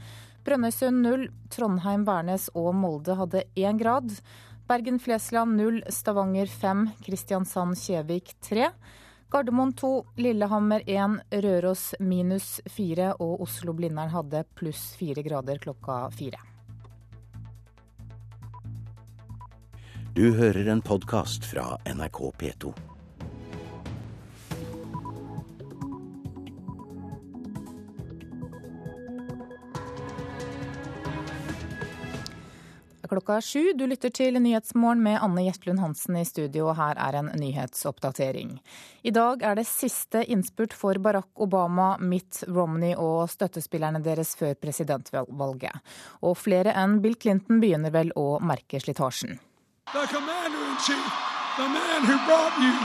[0.47, 4.15] Brønnøysund null, Trondheim-Værnes og Molde hadde én grad.
[4.71, 8.71] Bergen-Flesland null, Stavanger fem, Kristiansand-Kjevik tre.
[9.31, 16.41] Gardermoen 2, Lillehammer 1, Røros minus 4 og Oslo-Blindern hadde pluss 4 grader klokka 4.
[20.19, 22.75] Du hører en podkast fra NRK P2.
[33.11, 37.17] Klokka sju, du lytter til Nyhetsmorgen med Anne Gjertlund Hansen i studio, og her er
[37.19, 38.53] en nyhetsoppdatering.
[39.03, 44.55] I dag er det siste innspurt for Barack Obama, Mitt Romney og støttespillerne deres før
[44.63, 45.83] presidentvalget.
[46.23, 49.41] Og flere enn Bill Clinton begynner vel å merke slitasjen.
[49.91, 51.11] The commander in chief,
[51.59, 52.79] the man who brought you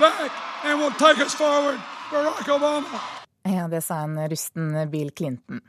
[0.00, 0.32] back
[0.64, 1.76] and will take us forward,
[2.08, 3.04] Barack Obama.
[3.44, 5.60] Ja, det sa en rusten Bill Clinton.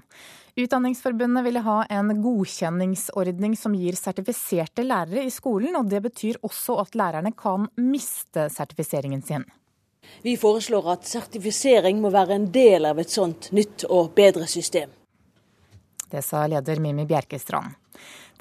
[0.58, 6.80] Utdanningsforbundet ville ha en godkjenningsordning som gir sertifiserte lærere i skolen, og det betyr også
[6.82, 9.46] at lærerne kan miste sertifiseringen sin.
[10.26, 14.90] Vi foreslår at sertifisering må være en del av et sånt nytt og bedre system.
[16.10, 17.78] Det sa leder Mimi Bjerkestrand.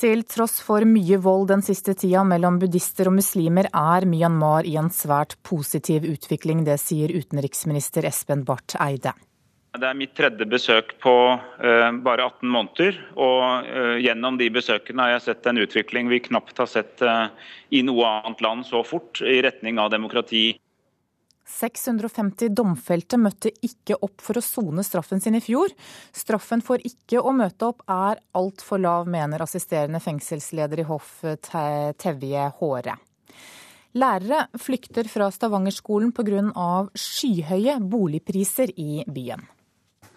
[0.00, 4.78] Til tross for mye vold den siste tida mellom buddhister og muslimer, er Myanmar i
[4.80, 6.64] en svært positiv utvikling.
[6.64, 9.12] Det sier utenriksminister Espen Barth Eide.
[9.76, 13.00] Det er mitt tredje besøk på uh, bare 18 måneder.
[13.20, 17.28] Og uh, gjennom de besøkene har jeg sett en utvikling vi knapt har sett uh,
[17.70, 20.46] i noe annet land så fort, i retning av demokrati.
[21.46, 25.70] 650 domfelte møtte ikke opp for å sone straffen sin i fjor.
[26.10, 32.48] Straffen for ikke å møte opp er altfor lav, mener assisterende fengselsleder i hoff Tevje
[32.58, 32.96] Håre.
[33.96, 36.88] Lærere flykter fra Stavangerskolen pga.
[36.92, 39.46] skyhøye boligpriser i byen.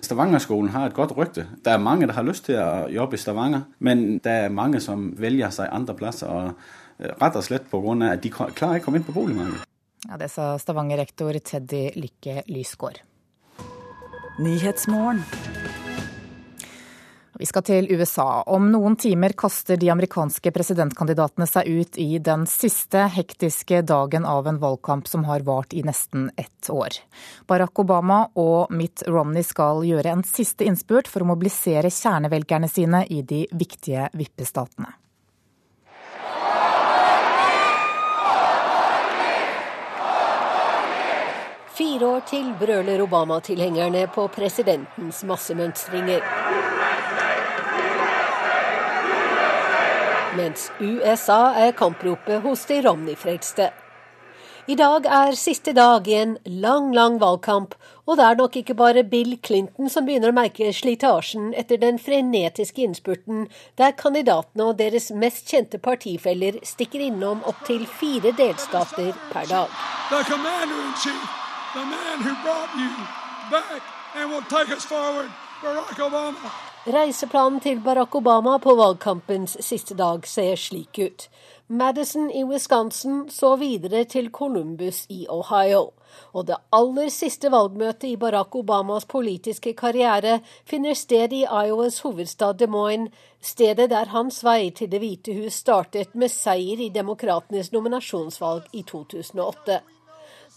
[0.01, 1.45] Stavangerskolen har et godt rykte.
[1.63, 4.79] Det er mange som har lyst til å jobbe i Stavanger, men det er mange
[4.83, 6.27] som velger seg andre plasser.
[6.27, 6.53] og
[6.99, 8.11] Rett og slett pga.
[8.11, 9.65] at de klarer ikke å komme inn på boligmarkedet.
[10.09, 12.99] Ja, Det sa Stavanger-rektor Teddy Lykke Lysgård.
[17.39, 18.43] Vi skal til USA.
[18.51, 24.49] Om noen timer kaster de amerikanske presidentkandidatene seg ut i den siste hektiske dagen av
[24.51, 26.97] en valgkamp som har vart i nesten ett år.
[27.47, 33.05] Barack Obama og Mitt Romney skal gjøre en siste innspurt for å mobilisere kjernevelgerne sine
[33.07, 34.91] i de viktige vippestatene.
[41.79, 46.78] Fire år til brøler Obama-tilhengerne på presidentens massemønstringer.
[50.39, 53.65] Mens USA er kampropet hos de Romney-frelste.
[54.71, 57.73] I dag er siste dag i en lang, lang valgkamp,
[58.05, 61.97] og det er nok ikke bare Bill Clinton som begynner å merke slitasjen etter den
[61.99, 63.47] frenetiske innspurten
[63.81, 69.67] der kandidatene og deres mest kjente partifeller stikker innom opptil fire delstater per dag.
[71.01, 71.21] Chief,
[73.51, 73.81] back
[75.61, 76.51] Barack Obama.
[76.89, 81.25] Reiseplanen til Barack Obama på valgkampens siste dag ser slik ut.
[81.67, 85.91] Madison i Wisconsin så videre til Columbus i Ohio.
[86.33, 92.57] Og det aller siste valgmøtet i Barack Obamas politiske karriere finner sted i Iowas hovedstad
[92.57, 97.71] Des Moines, stedet der hans vei til Det hvite hus startet med seier i demokratenes
[97.71, 99.81] nominasjonsvalg i 2008.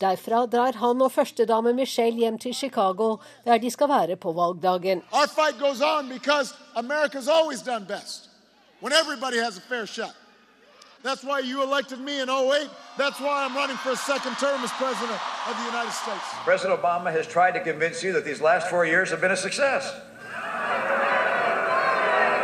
[0.02, 5.02] Derfra drar han og førstedame Michelle hjem til Chicago, der de skal være på valgdagen.
[5.12, 8.30] Our fight goes on because America's always done best
[8.80, 10.14] when everybody has a fair shot.
[11.04, 12.70] That's why you elected me in 08.
[12.98, 16.26] That's why I'm running for a second term as president of the United States.
[16.44, 19.42] President Obama has tried to convince you that these last four years have been a
[19.48, 19.84] success.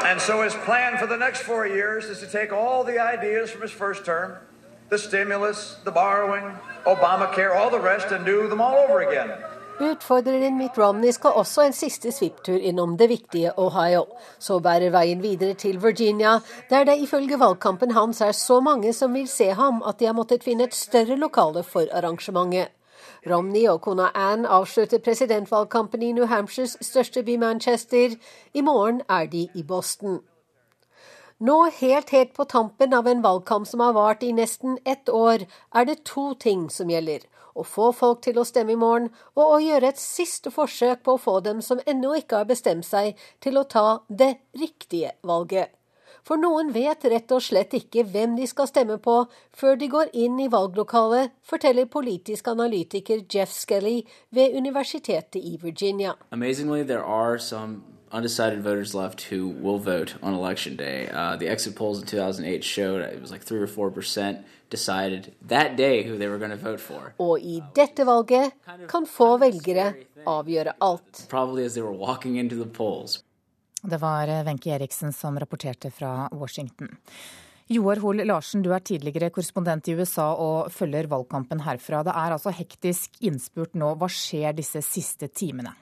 [0.08, 3.50] And so his plan for the next four years is to take all the ideas
[3.50, 4.38] from his first term
[4.96, 9.30] stimulus, the borrowing, Obamacare, all the rest, and do them all over again.
[9.80, 14.06] Utfordreren Mitt Romney skal også en siste svipptur innom det viktige Ohio.
[14.38, 16.38] Så bærer veien videre til Virginia,
[16.70, 20.16] der det ifølge valgkampen hans er så mange som vil se ham at de har
[20.18, 22.68] måttet finne et større lokale for arrangementet.
[23.30, 28.16] Romney og kona Anne avslutter presidentvalgkampen i New Hampshires største by Manchester.
[28.54, 30.20] I morgen er de i Boston.
[31.38, 35.44] Nå helt helt på tampen av en valgkamp som har vart i nesten ett år,
[35.70, 37.22] er det to ting som gjelder.
[37.54, 39.06] Å få folk til å stemme i morgen,
[39.38, 42.86] og å gjøre et siste forsøk på å få dem som ennå ikke har bestemt
[42.86, 45.70] seg, til å ta det riktige valget.
[46.26, 49.20] For noen vet rett og slett ikke hvem de skal stemme på
[49.54, 54.02] før de går inn i valglokalet, forteller politisk analytiker Jeff Skelly
[54.34, 56.16] ved universitetet i Virginia.
[56.32, 61.08] Amazingly, there are some undecided voters left who will vote on election day.
[61.12, 64.38] Uh, the exit polls in 2008 showed it was like 3 or 4 percent
[64.70, 67.14] decided that day who they were going to vote for.
[67.18, 68.52] Og i dette valget
[68.88, 69.92] kan få velgere
[70.26, 71.26] avgjøre alt.
[71.28, 73.22] Probably as they were walking into the polls.
[73.82, 76.88] Det var Wenche Eriksen som rapporterte fra Washington.
[77.68, 82.00] Joar Hoel Larsen, du er tidligere korrespondent i USA og følger valgkampen herfra.
[82.02, 83.92] Det er altså hektisk innspurt nå.
[84.00, 85.74] Hva skjer disse siste timene?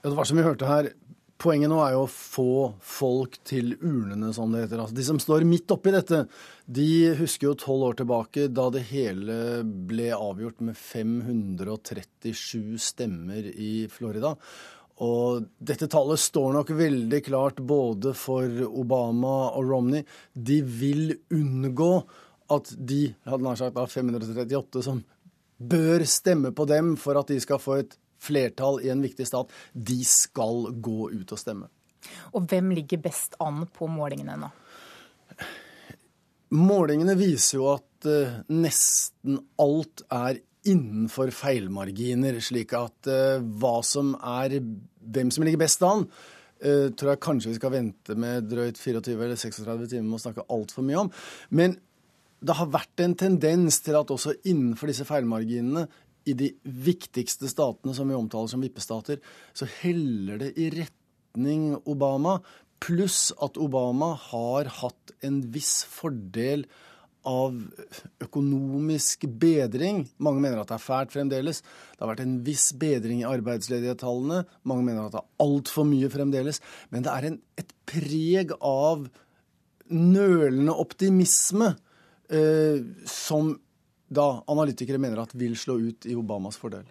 [0.00, 0.88] Ja, det var som vi hørte her,
[1.44, 4.80] Poenget nå er jo å få folk til urnene, som det heter.
[4.80, 6.22] Altså, de som står midt oppi dette,
[6.64, 6.86] de
[7.18, 14.32] husker jo tolv år tilbake da det hele ble avgjort med 537 stemmer i Florida.
[15.04, 20.06] Og dette tallet står nok veldig klart både for Obama og Romney.
[20.32, 21.90] De vil unngå
[22.54, 25.04] at de, hadde nær sagt da 538, som
[25.58, 29.52] bør stemme på dem for at de skal få et flertall i en viktig stat,
[29.72, 31.70] de skal gå ut og stemme.
[32.36, 34.50] Og hvem ligger best an på målingene nå?
[36.54, 44.14] Målingene viser jo at uh, nesten alt er innenfor feilmarginer, slik at uh, hva som
[44.18, 48.78] er hvem som ligger best an, uh, tror jeg kanskje vi skal vente med drøyt
[48.78, 51.12] 24 eller 36 timer med å snakke altfor mye om.
[51.50, 51.76] Men
[52.44, 55.86] det har vært en tendens til at også innenfor disse feilmarginene
[56.24, 59.20] i de viktigste statene som vi omtaler som vippestater,
[59.56, 62.38] så heller det i retning Obama.
[62.84, 66.66] Pluss at Obama har hatt en viss fordel
[67.24, 67.56] av
[68.22, 70.02] økonomisk bedring.
[70.20, 71.62] Mange mener at det er fælt fremdeles.
[71.64, 74.42] Det har vært en viss bedring i arbeidsledighetstallene.
[74.68, 76.60] Mange mener at det er altfor mye fremdeles.
[76.92, 79.06] Men det er en, et preg av
[79.88, 81.72] nølende optimisme
[82.28, 83.54] eh, som
[84.08, 86.86] da analytikere mener at vil slå ut i Obamas fordel.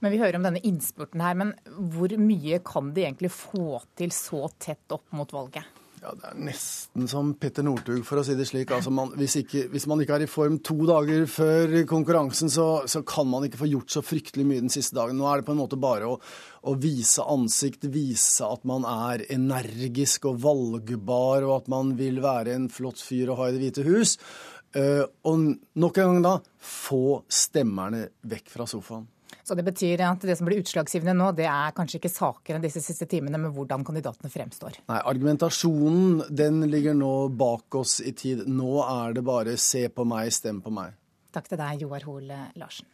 [0.00, 1.52] Men Vi hører om denne innspurten her, men
[1.92, 5.66] hvor mye kan de egentlig få til så tett opp mot valget?
[6.06, 8.70] Ja, Det er nesten som Petter Northug, for å si det slik.
[8.70, 12.66] Altså man, hvis, ikke, hvis, man ikke er i form to dager før konkurransen, så,
[12.86, 15.18] så, kan man ikke få gjort så fryktelig mye den siste dagen.
[15.18, 16.18] Nå er det på en måte bare å,
[16.62, 22.54] å vise ansikt, vise at man er energisk og valgbar, og at man vil være
[22.54, 24.18] en flott fyr å ha i Det hvite hus.
[24.74, 25.44] Eh, og
[25.78, 29.06] nok en gang da få stemmerne vekk fra sofaen.
[29.46, 32.64] Så det betyr at det som blir utslagsgivende nå, det er kanskje ikke saker enn
[32.64, 34.80] disse siste timene, men hvordan kandidatene fremstår?
[34.90, 38.42] Nei, argumentasjonen den ligger nå bak oss i tid.
[38.50, 40.98] Nå er det bare se på meg, stem på meg.
[41.34, 42.90] Takk til deg, Joar Hoel Larsen.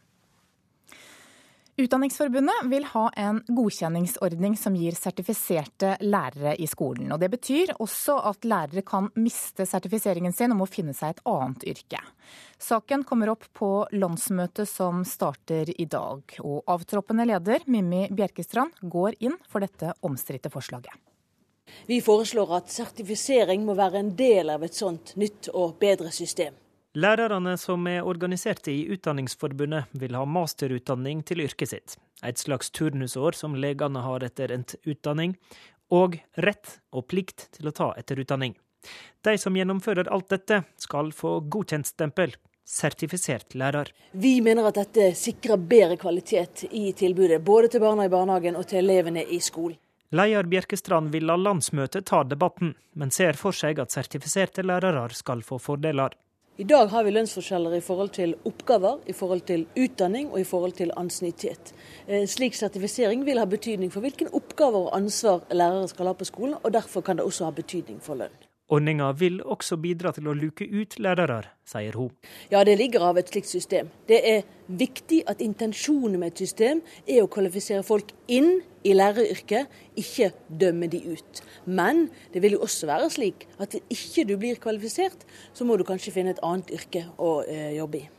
[1.77, 7.09] Utdanningsforbundet vil ha en godkjenningsordning som gir sertifiserte lærere i skolen.
[7.11, 11.23] og Det betyr også at lærere kan miste sertifiseringen sin og må finne seg et
[11.25, 12.03] annet yrke.
[12.61, 16.21] Saken kommer opp på landsmøtet som starter i dag.
[16.45, 20.93] Og avtroppende leder Mimmi Bjerkestrand går inn for dette omstridte forslaget.
[21.89, 26.53] Vi foreslår at sertifisering må være en del av et sånt nytt og bedre system.
[26.93, 31.95] Lærerne som er organiserte i Utdanningsforbundet, vil ha masterutdanning til yrket sitt.
[32.21, 35.33] Et slags turnusår som legene har etter endt utdanning,
[35.89, 38.53] og rett og plikt til å ta etterutdanning.
[39.25, 42.35] De som gjennomfører alt dette, skal få godkjent stempel.
[42.63, 43.89] Sertifisert lærer.
[44.11, 48.67] Vi mener at dette sikrer bedre kvalitet i tilbudet, både til barna i barnehagen og
[48.69, 49.79] til elevene i skolen.
[50.13, 55.41] Leder Bjerkestrand vil la landsmøtet ta debatten, men ser for seg at sertifiserte lærere skal
[55.41, 56.13] få fordeler.
[56.53, 60.45] I dag har vi lønnsforskjeller i forhold til oppgaver, i forhold til utdanning og i
[60.45, 61.73] forhold til ansiennitet.
[62.05, 66.29] Eh, slik sertifisering vil ha betydning for hvilken oppgaver og ansvar lærere skal ha på
[66.29, 68.42] skolen, og derfor kan det også ha betydning for lønn.
[68.73, 72.09] Ordninga vil også bidra til å luke ut lærere, sier hun.
[72.49, 73.91] Ja, det ligger av et slikt system.
[74.09, 79.69] Det er viktig at intensjonen med et system er å kvalifisere folk inn i læreryrket,
[79.99, 81.43] ikke dømme de ut.
[81.65, 85.77] Men det vil jo også være slik at hvis ikke du blir kvalifisert, så må
[85.77, 88.09] du kanskje finne et annet yrke å eh, jobbe i.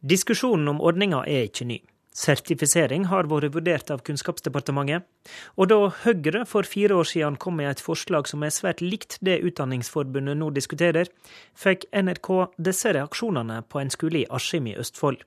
[0.00, 1.80] Diskusjonen om ordninga er ikke ny.
[2.10, 5.06] Sertifisering har vært vurdert av Kunnskapsdepartementet.
[5.54, 9.20] Og da Høyre for fire år siden kom med et forslag som er svært likt
[9.22, 11.10] det Utdanningsforbundet nå diskuterer,
[11.54, 15.22] fikk NRK disse reaksjonene på en skole i Askim i Østfold.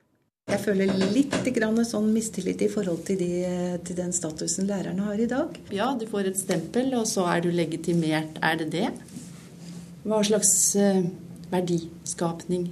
[0.52, 1.32] Jeg føler litt
[1.88, 5.56] sånn mistillit i forhold til, de, til, den statusen lærerne har i dag.
[5.72, 8.36] Ja, du får et stempel, og så er du legitimert.
[8.44, 8.90] Er det det?
[10.04, 11.00] Hva slags eh,
[11.48, 12.68] verdiskapning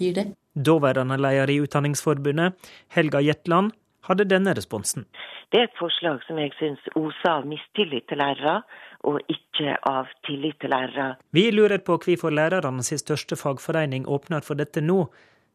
[0.00, 0.32] gir det?
[0.54, 2.52] Daværende leder i Utdanningsforbundet,
[2.92, 3.72] Helga Jetland,
[4.08, 5.06] hadde denne responsen.
[5.52, 8.62] Det er et forslag som jeg syns oser av mistillit til lærere,
[9.04, 11.16] og ikke av tillit til lærere.
[11.32, 15.06] Vi lurer på hvorfor lærerne sin største fagforening åpner for dette nå,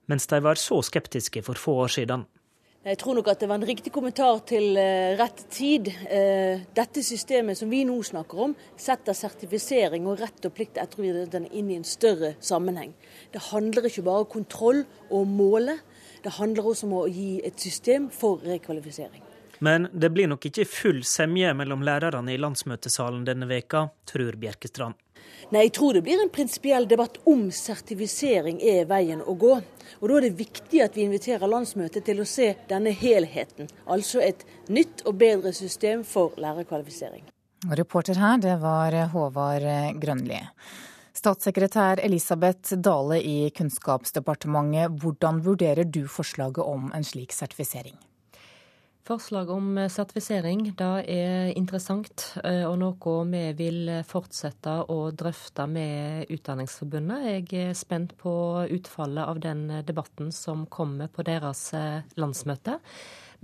[0.07, 2.25] mens de var så skeptiske for få år siden.
[2.87, 5.89] Jeg tror nok at det var en riktig kommentar til uh, rett tid.
[6.07, 11.03] Uh, dette systemet som vi nå snakker om, setter sertifisering og rett og plikt etter
[11.03, 12.93] etterutdanning inn i en større sammenheng.
[13.33, 15.81] Det handler ikke bare om kontroll og måle,
[16.23, 19.25] det handler også om å gi et system for rekvalifisering.
[19.59, 24.95] Men det blir nok ikke full semje mellom lærerne i landsmøtesalen denne veka, tror Bjerkestrand.
[25.51, 29.53] Nei, jeg tror det blir en prinsipiell debatt om sertifisering er veien å gå.
[30.01, 33.69] Og Da er det viktig at vi inviterer landsmøtet til å se denne helheten.
[33.87, 37.23] Altså et nytt og bedre system for lærerkvalifisering.
[37.73, 40.41] Reporter her, det var Håvard Grønli.
[41.17, 47.97] Statssekretær Elisabeth Dale i Kunnskapsdepartementet, hvordan vurderer du forslaget om en slik sertifisering?
[49.07, 56.33] Forslag om sertifisering det er interessant, eh, og noe vi vil fortsette å drøfte med
[56.35, 57.29] Utdanningsforbundet.
[57.29, 58.33] Jeg er spent på
[58.67, 62.81] utfallet av den debatten som kommer på deres eh, landsmøte.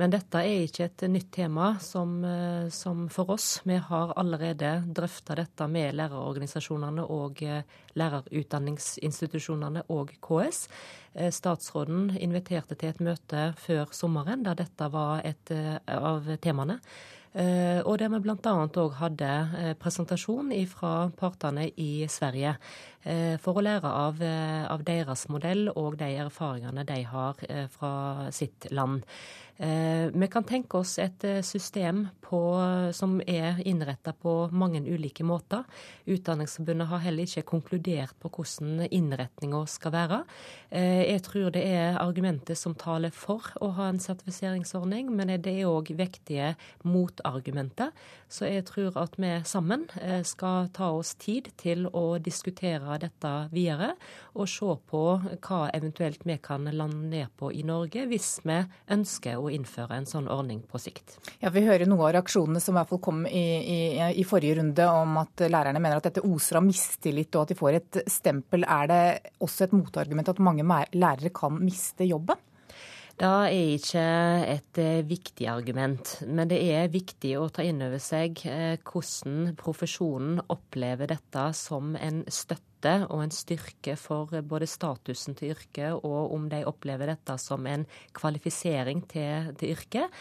[0.01, 3.61] Men dette er ikke et nytt tema som, eh, som for oss.
[3.63, 7.61] Vi har allerede drøfta dette med lærerorganisasjonene og eh,
[7.93, 10.67] lærerutdanningsinstitusjonene og KS.
[11.13, 15.53] Eh, statsråden inviterte til et møte før sommeren der dette var et
[15.87, 16.79] av temaene.
[17.33, 18.51] Og der vi bl.a.
[18.77, 19.29] òg hadde
[19.81, 22.51] presentasjon fra partene i Sverige
[23.41, 24.21] for å lære av,
[24.69, 27.41] av deres modell og de erfaringene de har
[27.73, 29.01] fra sitt land.
[29.57, 32.39] Eh, vi kan tenke oss et eh, system på,
[32.91, 35.61] som er innretta på mange ulike måter.
[36.09, 40.19] Utdanningsforbundet har heller ikke konkludert på hvordan innretninga skal være.
[40.73, 45.53] Eh, jeg tror det er argumenter som taler for å ha en sertifiseringsordning, men det
[45.53, 47.93] er òg vektige motargumenter.
[48.33, 49.83] Så jeg tror at vi sammen
[50.25, 53.91] skal ta oss tid til å diskutere dette videre,
[54.33, 58.57] og se på hva eventuelt vi kan lande ned på i Norge, hvis vi
[58.95, 61.19] ønsker å innføre en sånn ordning på sikt.
[61.43, 63.43] Ja, Vi hører noe av reaksjonene som i hvert fall kom i,
[63.75, 63.77] i,
[64.17, 67.59] i, forrige runde om at lærerne mener at dette oser av mistillit og at de
[67.59, 68.65] får et stempel.
[68.65, 69.03] Er det
[69.45, 70.65] også et motargument at mange
[70.97, 72.41] lærere kan miste jobben?
[73.13, 74.03] Det er ikke
[74.49, 79.53] et eh, viktig argument, men det er viktig å ta inn over seg eh, hvordan
[79.59, 86.03] profesjonen opplever dette som en støtte støtte og en styrke for både statusen til yrket,
[86.03, 90.11] og om de opplever dette som en kvalifisering til, til yrket.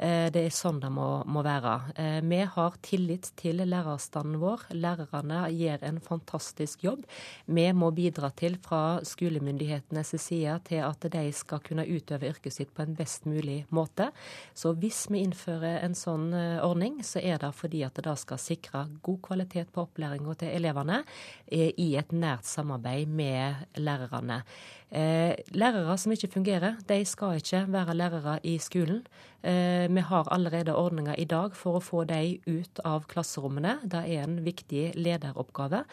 [0.00, 1.92] Eh, det er sånn det må, må, være.
[1.96, 4.68] Eh, vi har tillit til lærerstanden vår.
[4.72, 7.04] Lærerne gjør en fantastisk jobb.
[7.46, 12.72] Vi må bidra til fra skolemyndighetenes side til at de skal kunne utøve yrket sitt
[12.74, 14.10] på en best mulig måte.
[14.54, 18.16] Så hvis vi innfører en sånn eh, ordning, så er det fordi at det da
[18.16, 21.02] skal sikre god kvalitet på opplæringa til elevene
[21.50, 24.42] i et nært samarbeid med lærerne.
[24.90, 29.04] Eh, lærere som ikke fungerer, de skal ikke være lærere i skolen.
[29.42, 33.78] Eh, vi har allerede ordninger i dag for å få de ut av klasserommene.
[33.86, 35.84] Det er en viktig lederoppgave.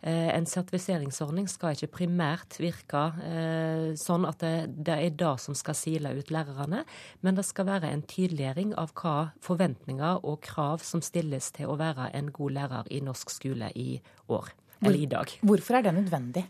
[0.00, 3.04] Eh, en sertifiseringsordning skal ikke primært virke
[4.00, 6.84] sånn at det er det som skal sile ut lærerne,
[7.20, 11.76] men det skal være en tydeliggjøring av hva forventninger og krav som stilles til å
[11.76, 15.32] være en god lærer i norsk skole i år eller i dag.
[15.42, 16.46] Hvorfor er det nødvendig?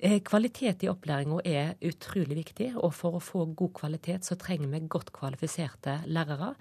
[0.00, 4.70] Eh, kvalitet i opplæringa er utrolig viktig, og for å få god kvalitet så trenger
[4.72, 6.54] vi godt kvalifiserte lærere.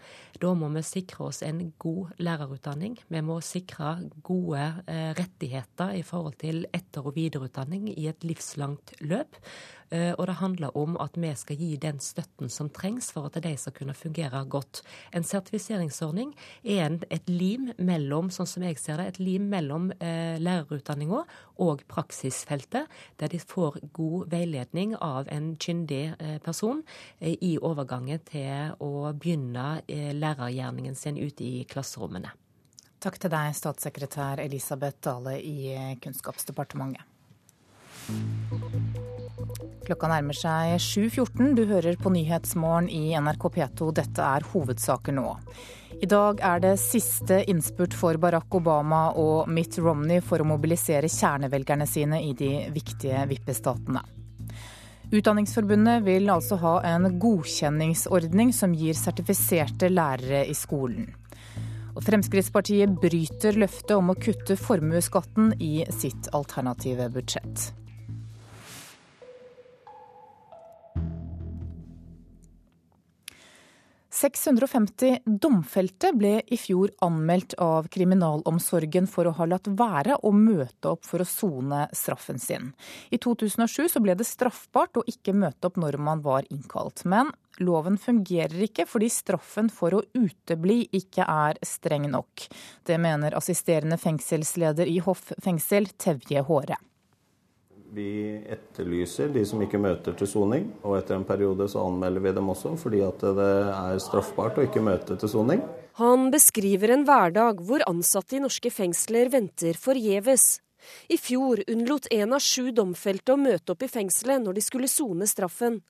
[0.43, 2.97] Da må vi sikre oss en god lærerutdanning.
[3.07, 3.93] Vi må sikre
[4.27, 9.39] gode eh, rettigheter i forhold til etter- og videreutdanning i et livslangt løp.
[9.91, 13.39] Eh, og det handler om at vi skal gi den støtten som trengs for at
[13.43, 14.83] de skal kunne fungere godt.
[15.13, 19.89] En sertifiseringsordning er en, et lim mellom, sånn som jeg ser det, et lim mellom
[19.97, 21.23] eh, lærerutdanninga
[21.59, 26.83] og praksisfeltet, der de får god veiledning av en kyndig eh, person
[27.19, 32.31] eh, i overgangen til å begynne eh, lærergjerningen sin ute i klasserommene.
[32.99, 37.07] Takk til deg, statssekretær Elisabeth Dale i Kunnskapsdepartementet.
[39.87, 41.55] Klokka nærmer seg 7.14.
[41.57, 43.89] Du hører på Nyhetsmorgen i NRK P2.
[43.97, 45.33] Dette er hovedsaker nå.
[45.99, 51.09] I dag er det siste innspurt for Barack Obama og Mitt Romney for å mobilisere
[51.09, 54.03] kjernevelgerne sine i de viktige vippestatene.
[55.09, 61.09] Utdanningsforbundet vil altså ha en godkjenningsordning som gir sertifiserte lærere i skolen.
[61.97, 67.71] Og Fremskrittspartiet bryter løftet om å kutte formuesskatten i sitt alternative budsjett.
[74.19, 80.91] 650 domfelte ble i fjor anmeldt av kriminalomsorgen for å ha latt være å møte
[80.91, 82.73] opp for å sone straffen sin.
[83.15, 87.05] I 2007 så ble det straffbart å ikke møte opp når man var innkalt.
[87.07, 87.31] Men
[87.63, 92.49] loven fungerer ikke fordi straffen for å utebli ikke er streng nok.
[92.83, 96.75] Det mener assisterende fengselsleder i Hoff fengsel, Tevje Håre.
[97.89, 102.33] Vi etterlyser de som ikke møter til soning, og etter en periode så anmelder vi
[102.37, 105.63] dem også fordi at det er straffbart å ikke møte til soning.
[105.97, 110.59] Han beskriver en hverdag hvor ansatte i norske fengsler venter forgjeves
[111.11, 114.91] I fjor unnlot en av sju domfelte å møte opp i fengselet når de skulle
[114.91, 115.81] sone straffen.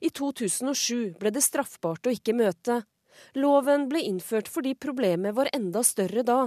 [0.00, 2.80] I 2007 ble det straffbart å ikke møte.
[3.40, 6.40] Loven ble innført fordi problemet var enda større da.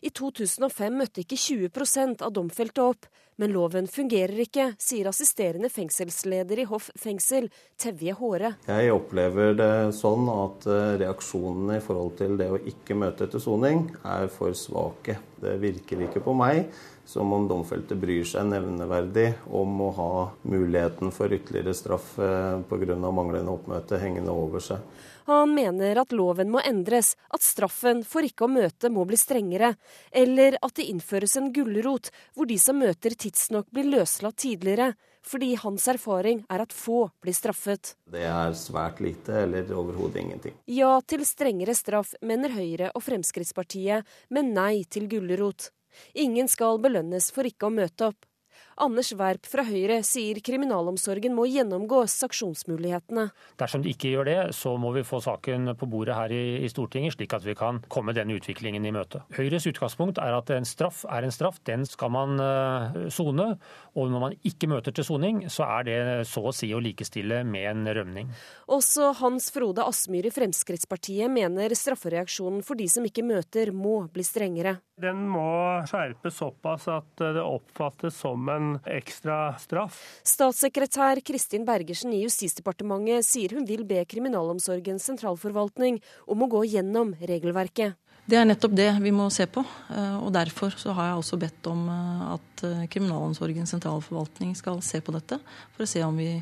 [0.00, 6.62] I 2005 møtte ikke 20% av domfelte opp, men loven fungerer ikke, sier assisterende fengselsleder
[6.62, 8.54] i Hoff fengsel, Tevje Håre.
[8.64, 13.42] Jeg opplever det sånn at eh, reaksjonene i forhold til det å ikke møte etter
[13.42, 15.18] soning er for svake.
[15.36, 16.64] Det virker ikke på meg
[17.06, 20.12] som om domfelte bryr seg nevneverdig om å ha
[20.48, 22.96] muligheten for ytterligere straff eh, pga.
[23.04, 24.80] manglende oppmøte hengende over seg.
[25.26, 29.72] Han mener at loven må endres, at straffen for ikke å møte må bli strengere,
[30.14, 34.92] eller at det innføres en gulrot hvor de som møter tidsnok blir løslatt tidligere,
[35.26, 37.96] fordi hans erfaring er at få blir straffet.
[38.06, 40.54] Det er svært lite, eller overhodet ingenting.
[40.70, 45.72] Ja til strengere straff, mener Høyre og Fremskrittspartiet, men nei til gulrot.
[46.14, 48.30] Ingen skal belønnes for ikke å møte opp.
[48.76, 53.30] Anders Werp fra Høyre sier kriminalomsorgen må gjennomgå sanksjonsmulighetene.
[53.56, 56.68] Dersom de ikke gjør det, så må vi få saken på bordet her i, i
[56.68, 59.22] Stortinget, slik at vi kan komme denne utviklingen i møte.
[59.38, 63.54] Høyres utgangspunkt er at en straff er en straff, den skal man uh, sone.
[63.96, 65.98] Og når man ikke møter til soning, så er det
[66.28, 68.34] så å si å likestille med en rømning.
[68.76, 74.26] Også Hans Frode Asmyr i Fremskrittspartiet mener straffereaksjonen for de som ikke møter, må bli
[74.26, 74.76] strengere.
[75.00, 75.48] Den må
[75.88, 79.98] skjerpes såpass at det oppfattes som en ekstra straff.
[80.26, 87.14] Statssekretær Kristin Bergersen i Justisdepartementet sier hun vil be Kriminalomsorgens sentralforvaltning om å gå gjennom
[87.20, 87.96] regelverket.
[88.26, 89.62] Det er nettopp det vi må se på.
[89.94, 94.82] Eh, og Derfor så har jeg også bedt om eh, at eh, Kriminalomsorgens sentralforvaltning skal
[94.82, 95.38] se på dette,
[95.76, 96.32] for å se om vi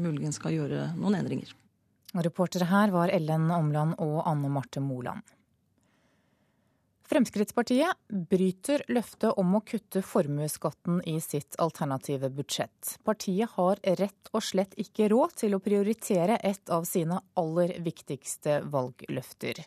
[0.00, 1.52] muligens skal gjøre noen endringer.
[2.24, 5.20] Reportere her var Ellen Omland og Anne Marte Moland.
[7.10, 7.90] Fremskrittspartiet
[8.30, 12.92] bryter løftet om å kutte formuesskatten i sitt alternative budsjett.
[13.02, 18.60] Partiet har rett og slett ikke råd til å prioritere et av sine aller viktigste
[18.70, 19.58] valgløfter.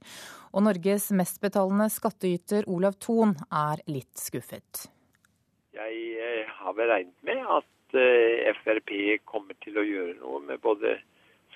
[0.55, 4.85] Og Norges mestbetalende skattyter Olav Thon er litt skuffet.
[5.75, 8.95] Jeg har vel regnet med at eh, Frp
[9.27, 10.95] kommer til å gjøre noe med både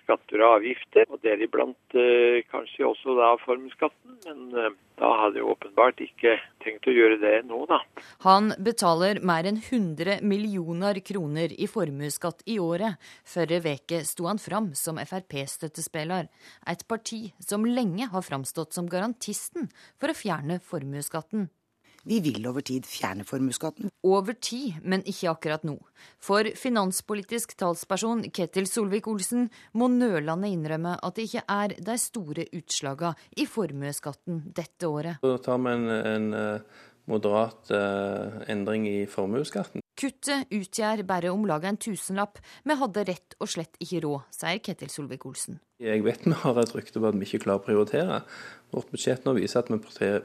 [0.07, 4.15] skatter og avgifter, og deriblant eh, kanskje også da formuesskatten.
[4.25, 7.81] Men eh, da hadde jeg åpenbart ikke tenkt å gjøre det nå, da.
[8.23, 12.97] Han betaler mer enn 100 millioner kroner i formuesskatt i året.
[13.27, 16.31] Forrige uke sto han fram som Frp-støttespiller,
[16.71, 21.49] et parti som lenge har framstått som garantisten for å fjerne formuesskatten.
[22.07, 23.91] Vi vil over tid fjerne formuesskatten.
[24.07, 25.75] Over tid, men ikke akkurat nå.
[26.23, 33.15] For finanspolitisk talsperson Ketil Solvik-Olsen må nølende innrømme at det ikke er de store utslagene
[33.35, 35.19] i formuesskatten dette året.
[35.25, 36.79] Da tar vi en, en eh,
[37.11, 39.83] moderat uh, endring i formuesskatten.
[39.97, 42.39] Kuttet utgjør bare om lag en tusenlapp.
[42.67, 45.59] Vi hadde rett og slett ikke råd, sier Ketil Solvik-Olsen.
[45.83, 48.19] Jeg vet vi har et rykte på at vi ikke klarer å prioritere.
[48.75, 49.81] Vårt budsjett nå viser at vi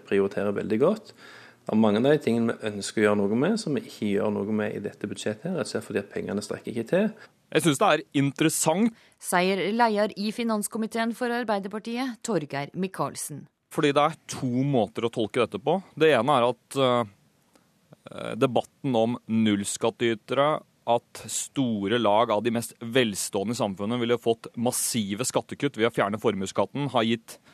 [0.08, 1.14] prioriterer veldig godt.
[1.62, 4.08] Det er mange av de tingene vi ønsker å gjøre noe med, som vi ikke
[4.16, 5.52] gjør noe med i dette budsjettet.
[5.54, 7.06] rett og slett fordi at pengene strekker ikke til.
[7.52, 8.98] Jeg syns det er interessant.
[9.22, 13.44] Sier leder i finanskomiteen for Arbeiderpartiet, Torgeir Micaelsen.
[13.72, 15.78] Fordi det er to måter å tolke dette på.
[15.94, 20.50] Det ene er at uh, debatten om nullskattytere
[20.92, 25.94] at store lag av de mest velstående i samfunnet ville fått massive skattekutt ved å
[25.94, 27.51] fjerne formuesskatten, har gitt Eh,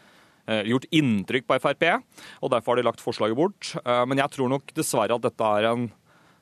[0.69, 1.87] gjort inntrykk på Frp,
[2.43, 3.73] og derfor har de lagt forslaget bort.
[3.85, 5.89] Eh, men jeg tror nok dessverre at dette er en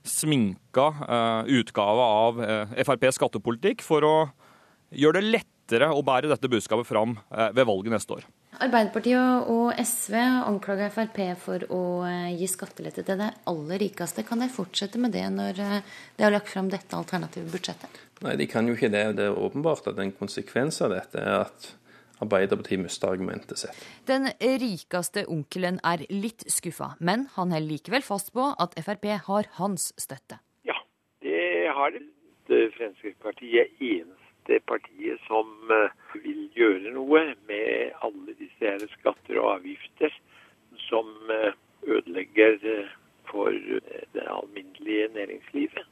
[0.07, 2.41] sminka eh, utgave av
[2.79, 4.17] FrPs skattepolitikk for å
[4.95, 8.27] gjøre det lettere å bære dette budskapet fram ved valget neste år.
[8.63, 11.81] Arbeiderpartiet og SV anklager Frp for å
[12.33, 14.23] gi skattelette til de aller rikeste.
[14.25, 17.99] Kan de fortsette med det når de har lagt fram dette alternative budsjettet?
[18.25, 19.03] Nei, de kan jo ikke det.
[19.19, 21.69] Det er åpenbart at en konsekvens av dette er at
[22.25, 23.81] Arbeiderpartiet mister argumentet sitt.
[24.09, 29.51] Den rikeste onkelen er litt skuffa, men han holder likevel fast på at Frp har
[29.59, 30.41] hans støtte.
[30.65, 30.79] Ja,
[31.25, 32.07] det har det.
[32.47, 40.15] Fremskrittspartiet er eneste partiet som eh, vil gjøre noe med alle disse skatter og avgifter
[40.87, 41.59] som eh,
[41.91, 42.95] ødelegger eh,
[43.27, 45.83] for det alminnelige næringslivet.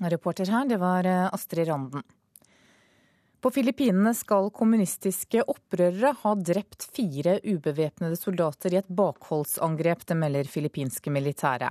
[0.00, 2.02] Reporter her, det var Astrid Randen.
[3.44, 10.48] På Filippinene skal kommunistiske opprørere ha drept fire ubevæpnede soldater i et bakholdsangrep, det melder
[10.48, 11.68] filippinske militære.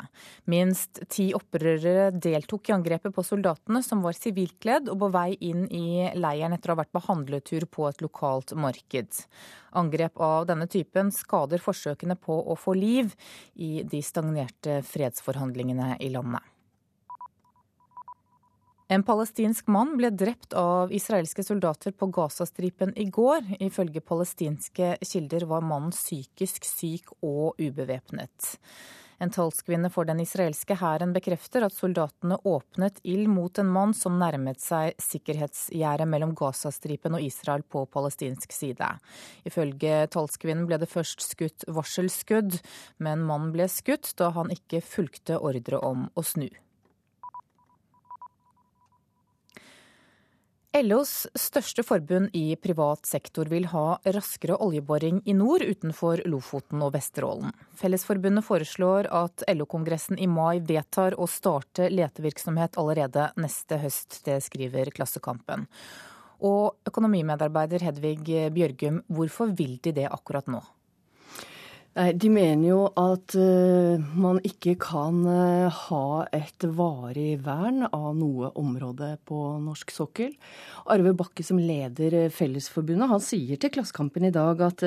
[0.53, 5.65] Minst ti opprørere deltok i angrepet på soldatene, som var sivilkledd og på vei inn
[5.74, 9.26] i leiren etter å ha vært på handletur på et lokalt marked.
[9.74, 13.17] Angrep av denne typen skader forsøkene på å få liv
[13.57, 16.53] i de stagnerte fredsforhandlingene i landet.
[18.93, 23.55] En palestinsk mann ble drept av israelske soldater på Gazastripen i går.
[23.65, 28.51] Ifølge palestinske kilder var mannen psykisk syk og ubevæpnet.
[29.23, 34.19] En talskvinne for den israelske hæren bekrefter at soldatene åpnet ild mot en mann som
[34.21, 38.91] nærmet seg sikkerhetsgjerdet mellom Gazastripen og Israel på palestinsk side.
[39.47, 42.59] Ifølge talskvinnen ble det først skutt varselskudd,
[43.01, 46.51] men mannen ble skutt da han ikke fulgte ordre om å snu.
[50.84, 56.91] LOs største forbund i privat sektor vil ha raskere oljeboring i nord utenfor Lofoten og
[56.97, 57.53] Vesterålen.
[57.79, 64.19] Fellesforbundet foreslår at LO-kongressen i mai vedtar å starte letevirksomhet allerede neste høst.
[64.27, 65.69] Det skriver Klassekampen.
[66.43, 70.59] Og økonomimedarbeider Hedvig Bjørgum, hvorfor vil de det akkurat nå?
[71.93, 78.49] De mener jo at uh, man ikke kan uh, ha et varig vern av noe
[78.57, 80.31] område på norsk sokkel.
[80.89, 84.81] Arve Bakke, som leder uh, Fellesforbundet, han sier til Klassekampen i dag at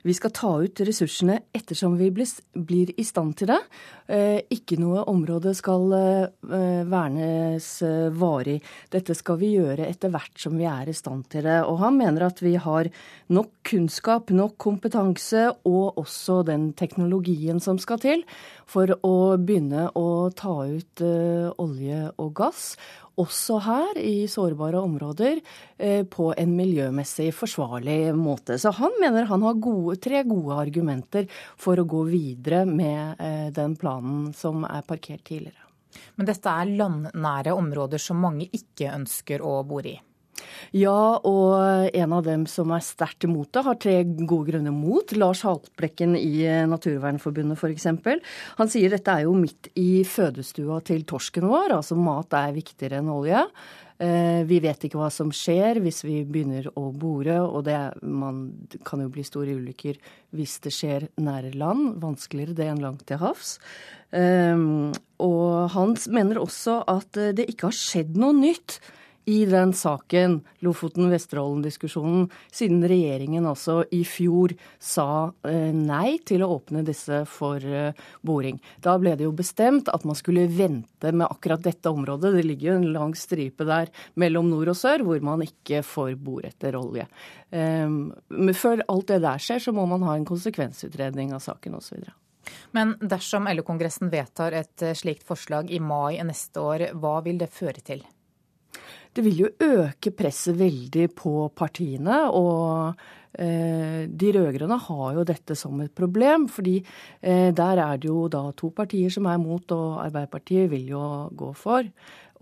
[0.00, 3.60] vi skal ta ut ressursene ettersom vi blir, blir i stand til det.
[4.54, 5.90] Ikke noe område skal
[6.86, 7.68] vernes
[8.16, 8.56] varig.
[8.92, 11.58] Dette skal vi gjøre etter hvert som vi er i stand til det.
[11.66, 12.88] Og han mener at vi har
[13.34, 18.22] nok kunnskap, nok kompetanse og også den teknologien som skal til
[18.68, 22.70] for å begynne å ta ut uh, olje og gass.
[23.16, 28.58] Også her i sårbare områder uh, på en miljømessig forsvarlig måte.
[28.60, 31.30] Så han mener han har gode, tre gode argumenter
[31.60, 35.62] for å gå videre med uh, den planen som er parkert tidligere.
[36.16, 39.96] Men dette er landnære områder som mange ikke ønsker å bo i?
[40.76, 45.14] Ja, og en av dem som er sterkt imot det, har tre gode grunner mot.
[45.16, 47.88] Lars Haltbrekken i Naturvernforbundet f.eks.
[48.60, 53.00] Han sier dette er jo midt i fødestua til torsken vår, altså mat er viktigere
[53.00, 53.46] enn olje.
[53.96, 58.42] Eh, vi vet ikke hva som skjer hvis vi begynner å bore, og det, man,
[58.84, 59.96] kan jo bli store ulykker
[60.36, 61.94] hvis det skjer nære land.
[62.02, 63.56] Vanskeligere det enn langt til havs.
[64.12, 68.78] Um, og han mener også at det ikke har skjedd noe nytt
[69.28, 76.84] i den saken, Lofoten-Vesterålen-diskusjonen, siden regjeringen altså i fjor sa eh, nei til å åpne
[76.86, 78.60] disse for eh, boring.
[78.86, 82.36] Da ble det jo bestemt at man skulle vente med akkurat dette området.
[82.38, 86.14] Det ligger jo en lang stripe der mellom nord og sør hvor man ikke får
[86.22, 87.08] bore etter olje.
[87.50, 92.04] Men før alt det der skjer, så må man ha en konsekvensutredning av saken osv.
[92.76, 97.82] Men dersom LO-kongressen vedtar et slikt forslag i mai neste år, hva vil det føre
[97.82, 98.04] til?
[99.16, 102.18] Det vil jo øke presset veldig på partiene.
[102.36, 102.92] Og
[103.38, 108.26] eh, de rød-grønne har jo dette som et problem, fordi eh, der er det jo
[108.32, 111.88] da to partier som er mot, og Arbeiderpartiet vil jo gå for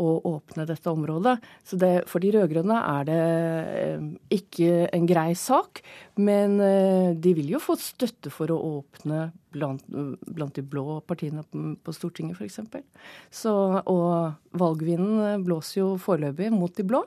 [0.01, 1.37] å åpne dette området.
[1.67, 5.83] Så det, for de rød-grønne er det eh, ikke en grei sak.
[6.21, 11.45] Men eh, de vil jo få støtte for å åpne blant, blant de blå partiene
[11.47, 13.47] på Stortinget, f.eks.
[13.47, 17.05] Og valgvinden blåser jo foreløpig mot de blå.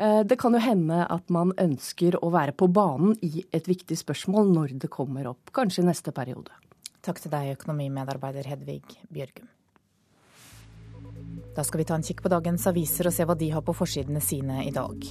[0.00, 3.98] Eh, det kan jo hende at man ønsker å være på banen i et viktig
[4.00, 6.54] spørsmål når det kommer opp, kanskje i neste periode.
[7.04, 9.48] Takk til deg, økonomimedarbeider Hedvig Bjørgum.
[11.56, 13.74] Da skal vi ta en kikk på dagens aviser og se hva de har på
[13.74, 15.06] forsidene sine i dag.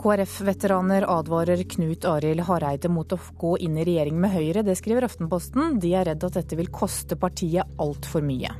[0.00, 4.64] KrF-veteraner advarer Knut Arild Hareide mot å gå inn i regjering med Høyre.
[4.64, 5.78] Det skriver Aftenposten.
[5.80, 8.52] De er redd at dette vil koste partiet altfor mye.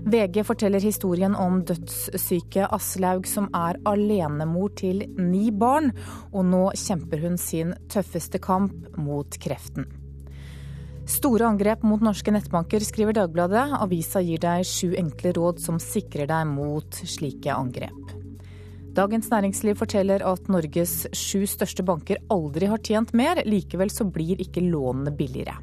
[0.00, 5.92] VG forteller historien om dødssyke Aslaug som er alenemor til ni barn,
[6.32, 9.99] og nå kjemper hun sin tøffeste kamp mot kreften.
[11.10, 13.64] Store angrep mot norske nettbanker, skriver Dagbladet.
[13.82, 18.12] Avisa gir deg sju enkle råd som sikrer deg mot slike angrep.
[18.94, 23.42] Dagens Næringsliv forteller at Norges sju største banker aldri har tjent mer.
[23.42, 25.56] Likevel så blir ikke lånene billigere.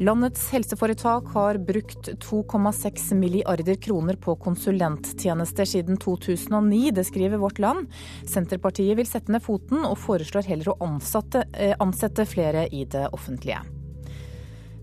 [0.00, 6.94] Landets helseforetak har brukt 2,6 milliarder kroner på konsulenttjenester siden 2009.
[7.00, 7.88] Det skriver Vårt Land.
[8.28, 13.08] Senterpartiet vil sette ned foten og foreslår heller å ansette, eh, ansette flere i det
[13.12, 13.79] offentlige.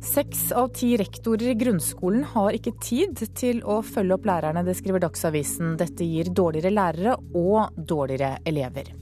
[0.07, 4.77] Seks av ti rektorer i grunnskolen har ikke tid til å følge opp lærerne, det
[4.79, 5.75] skriver Dagsavisen.
[5.79, 8.93] Dette gir dårligere lærere og dårligere elever.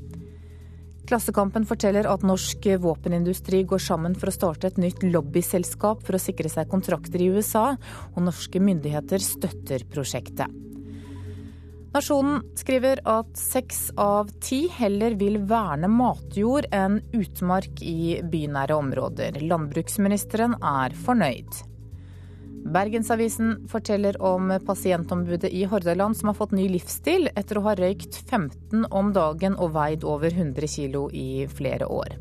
[1.06, 6.24] Klassekampen forteller at norsk våpenindustri går sammen for å starte et nytt lobbyselskap for å
[6.24, 7.76] sikre seg kontrakter i USA,
[8.16, 10.50] og norske myndigheter støtter prosjektet.
[11.96, 19.38] Nasjonen skriver at seks av ti heller vil verne matjord enn utmark i bynære områder.
[19.40, 21.62] Landbruksministeren er fornøyd.
[22.76, 28.20] Bergensavisen forteller om pasientombudet i Hordaland som har fått ny livsstil etter å ha røykt
[28.26, 32.18] 15 om dagen og veid over 100 kg i flere år.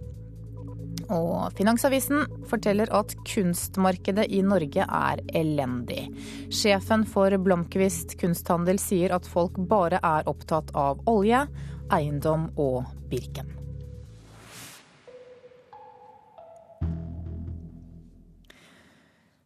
[1.12, 6.06] Og Finansavisen forteller at kunstmarkedet i Norge er elendig.
[6.54, 11.44] Sjefen for Blomkvist kunsthandel sier at folk bare er opptatt av olje,
[11.92, 13.52] eiendom og Birken.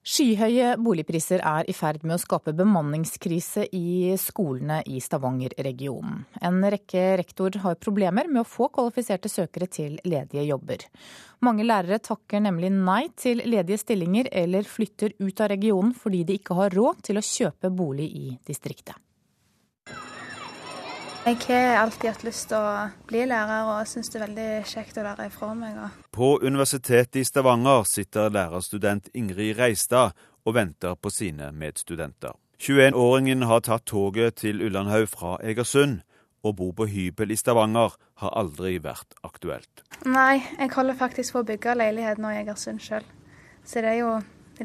[0.09, 6.23] Skyhøye boligpriser er i ferd med å skape bemanningskrise i skolene i Stavanger-regionen.
[6.41, 10.87] En rekke rektor har problemer med å få kvalifiserte søkere til ledige jobber.
[11.45, 16.39] Mange lærere takker nemlig nei til ledige stillinger eller flytter ut av regionen fordi de
[16.41, 18.99] ikke har råd til å kjøpe bolig i distriktet.
[21.29, 24.97] Jeg har alltid hatt lyst til å bli lærer, og syns det er veldig kjekt
[24.97, 25.81] å lære ifra meg.
[26.15, 30.17] På Universitetet i Stavanger sitter lærerstudent Ingrid Reistad
[30.49, 32.33] og venter på sine medstudenter.
[32.59, 36.01] 21-åringen har tatt toget til Ullandhaug fra Egersund.
[36.47, 39.85] og bor på hybel i Stavanger har aldri vært aktuelt.
[40.07, 43.07] Nei, jeg holder faktisk på å bygge leilighet nå i Egersund sjøl.
[43.67, 44.13] Så det er jo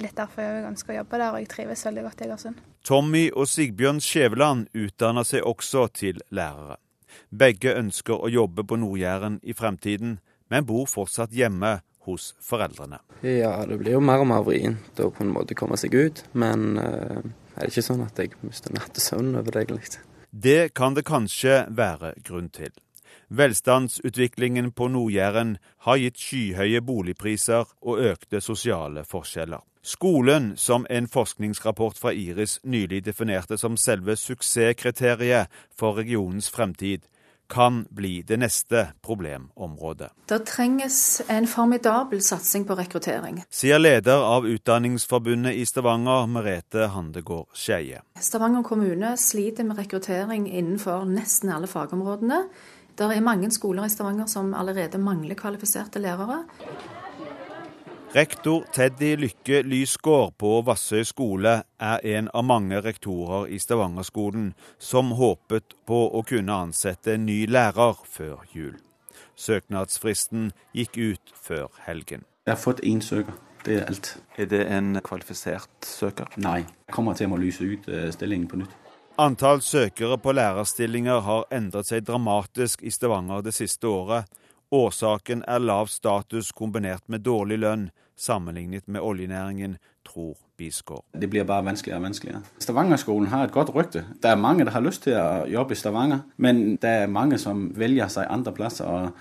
[0.02, 2.62] litt derfor jeg ønsker å jobbe der, og jeg trives veldig godt i Egersund.
[2.84, 6.80] Tommy og Sigbjørn Skjæveland utdanner seg også til lærere.
[7.30, 10.18] Begge ønsker å jobbe på Nord-Jæren i fremtiden,
[10.50, 11.78] men bor fortsatt hjemme
[12.08, 13.00] hos foreldrene.
[13.24, 16.24] Ja, det blir jo mer og mer vrient å på en måte komme seg ut,
[16.36, 17.22] men uh,
[17.54, 20.02] er det ikke sånn at jeg mister nattesøvnen over det, egentlig?
[20.34, 22.74] Det kan det kanskje være grunn til.
[23.34, 29.64] Velstandsutviklingen på Nord-Jæren har gitt skyhøye boligpriser og økte sosiale forskjeller.
[29.84, 37.10] Skolen, som en forskningsrapport fra Iris nylig definerte som selve suksesskriteriet for regionens fremtid,
[37.50, 40.12] kan bli det neste problemområdet.
[40.30, 43.42] Det trenges en formidabel satsing på rekruttering.
[43.50, 48.02] Sier leder av Utdanningsforbundet i Stavanger, Merete Handegård Skeie.
[48.20, 52.46] Stavanger kommune sliter med rekruttering innenfor nesten alle fagområdene.
[52.98, 56.44] Det er mange skoler i Stavanger som allerede mangler kvalifiserte lærere.
[58.16, 65.16] Rektor Teddy Lykke Lysgård på Vassøy skole er en av mange rektorer i Stavanger-skolen som
[65.18, 68.76] håpet på å kunne ansette en ny lærer før jul.
[69.34, 72.22] Søknadsfristen gikk ut før helgen.
[72.46, 73.34] Jeg har fått én søker.
[73.66, 74.14] Det er alt.
[74.38, 76.30] Er det en kvalifisert søker?
[76.38, 76.60] Nei.
[76.86, 78.83] Jeg kommer til å lyse ut eh, stillingen på nytt.
[79.18, 84.26] Antall søkere på lærerstillinger har endret seg dramatisk i Stavanger det siste året.
[84.74, 87.84] Årsaken er lav status kombinert med dårlig lønn,
[88.18, 91.06] sammenlignet med oljenæringen, tror Bisgaard.
[91.14, 92.42] Det blir bare vanskeligere og vanskeligere.
[92.58, 94.04] Stavanger-skolen har et godt rykte.
[94.18, 97.38] Det er mange som har lyst til å jobbe i Stavanger, men det er mange
[97.38, 98.90] som velger seg andre plasser.
[98.90, 99.12] og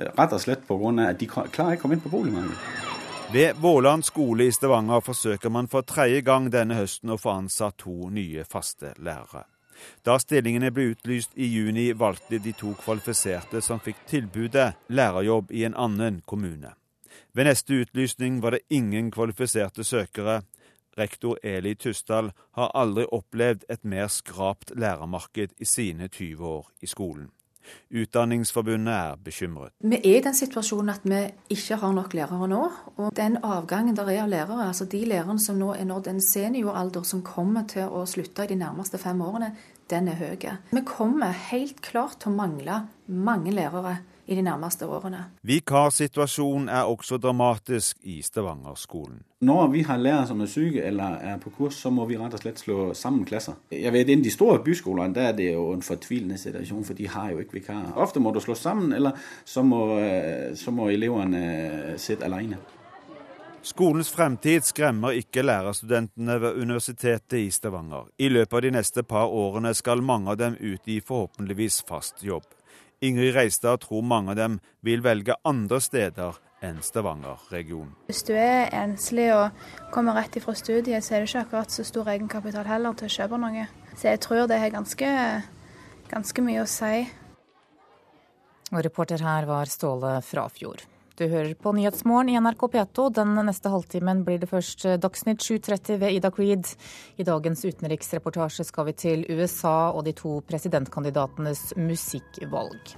[0.00, 1.10] øh, Rett og slett pga.
[1.10, 3.01] at de klarer ikke å komme inn på boligmarkedet.
[3.32, 7.78] Ved Våland skole i Stavanger forsøker man for tredje gang denne høsten å få ansatt
[7.80, 9.46] to nye faste lærere.
[10.04, 15.64] Da stillingene ble utlyst i juni, valgte de to kvalifiserte som fikk tilbudet, lærerjobb i
[15.64, 16.74] en annen kommune.
[17.32, 20.42] Ved neste utlysning var det ingen kvalifiserte søkere.
[20.98, 26.86] Rektor Eli Tustdal har aldri opplevd et mer skrapt lærermarked i sine 20 år i
[26.86, 27.30] skolen.
[27.92, 29.74] Utdanningsforbundet er bekymret.
[29.80, 31.20] Vi er i den situasjonen at vi
[31.54, 32.62] ikke har nok lærere nå.
[32.96, 36.22] Og den avgangen der er av lærere, altså de lærerne som nå er nådd en
[36.32, 39.52] senioralder som kommer til å slutte i de nærmeste fem årene,
[39.90, 40.46] den er høy.
[40.72, 45.24] Vi kommer helt klart til å mangle mange lærere i de nærmeste årene.
[45.42, 49.22] Vikarsituasjonen er også dramatisk i Stavanger-skolen.
[49.40, 52.34] Når vi har lærere som er syke eller er på kurs, så må vi rett
[52.34, 53.58] og slett slå sammen klasser.
[53.70, 57.08] Jeg vet, Innen de store byskolene der er det jo en fortvilende situasjon, for de
[57.08, 57.96] har jo ikke vikarer.
[57.96, 62.58] Ofte må du slå sammen, eller så må, øh, så må elevene øh, sitte alene.
[63.62, 68.08] Skolens fremtid skremmer ikke lærerstudentene ved Universitetet i Stavanger.
[68.18, 72.24] I løpet av de neste par årene skal mange av dem ut i forhåpentligvis fast
[72.26, 72.42] jobb.
[73.02, 77.96] Ingrid Reistad tror mange av dem vil velge andre steder enn Stavanger-regionen.
[78.06, 81.82] Hvis du er enslig og kommer rett ifra studiet, så er det ikke akkurat så
[81.86, 83.66] stor egenkapital heller til å kjøpe noe.
[83.96, 85.10] Så jeg tror det har ganske,
[86.12, 87.02] ganske mye å si.
[88.70, 90.86] Og reporter her var Ståle Frafjord.
[91.16, 93.10] Du hører på Nyhetsmorgen i NRK P2.
[93.12, 96.70] Den neste halvtimen blir det først Dagsnytt 7.30 ved Ida Creed.
[97.20, 102.94] I dagens utenriksreportasje skal vi til USA og de to presidentkandidatenes musikkvalg.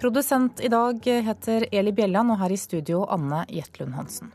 [0.00, 4.32] Produsent i dag heter Eli Bjelland, og her i studio Anne Jetlund Hansen.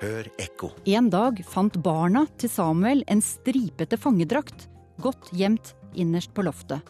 [0.00, 0.72] Hør ekko.
[0.88, 4.66] En dag fant barna til Samuel en stripete fangedrakt,
[5.00, 6.80] godt gjemt innerst på loftet.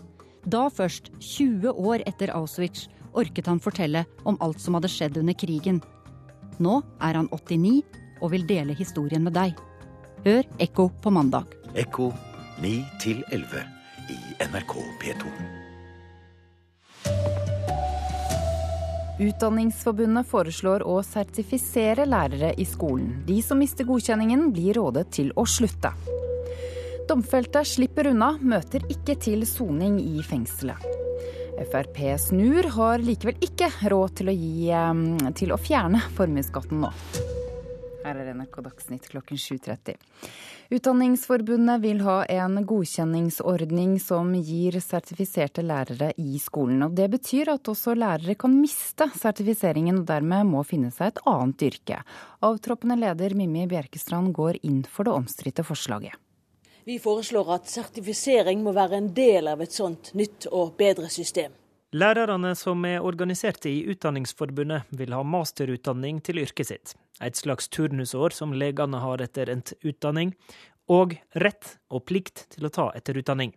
[0.46, 2.86] Da først, 20 år etter Auschwitz
[3.16, 5.80] orket han fortelle om alt som hadde skjedd under krigen.
[6.62, 7.82] Nå er han 89
[8.22, 9.56] og vil dele historien med deg.
[10.24, 11.50] Hør Ekko på mandag.
[11.76, 12.12] Ekko
[12.62, 12.74] 9
[13.32, 13.64] 11
[14.10, 15.30] i NRK P2.
[19.16, 23.14] Utdanningsforbundet foreslår å sertifisere lærere i skolen.
[23.24, 25.94] De som mister godkjenningen, blir rådet til å slutte.
[27.06, 30.82] Domfelte slipper unna, møter ikke til soning i fengselet.
[31.70, 36.90] Frp snur, har likevel ikke råd til å, gi, til å fjerne formuesskatten nå.
[38.02, 40.02] Her er NRK Dagsnytt klokken 7.30.
[40.74, 46.82] Utdanningsforbundet vil ha en godkjenningsordning som gir sertifiserte lærere i skolen.
[46.88, 51.24] og Det betyr at også lærere kan miste sertifiseringen og dermed må finne seg et
[51.30, 52.02] annet yrke.
[52.46, 56.18] Avtroppende leder Mimmi Bjerkestrand går inn for det omstridte forslaget.
[56.86, 61.50] Vi foreslår at sertifisering må være en del av et sånt nytt og bedre system.
[61.98, 66.94] Lærerne som er organiserte i Utdanningsforbundet, vil ha masterutdanning til yrket sitt.
[67.18, 70.30] Et slags turnusår som legene har etter endt utdanning,
[70.86, 73.56] og rett og plikt til å ta etterutdanning.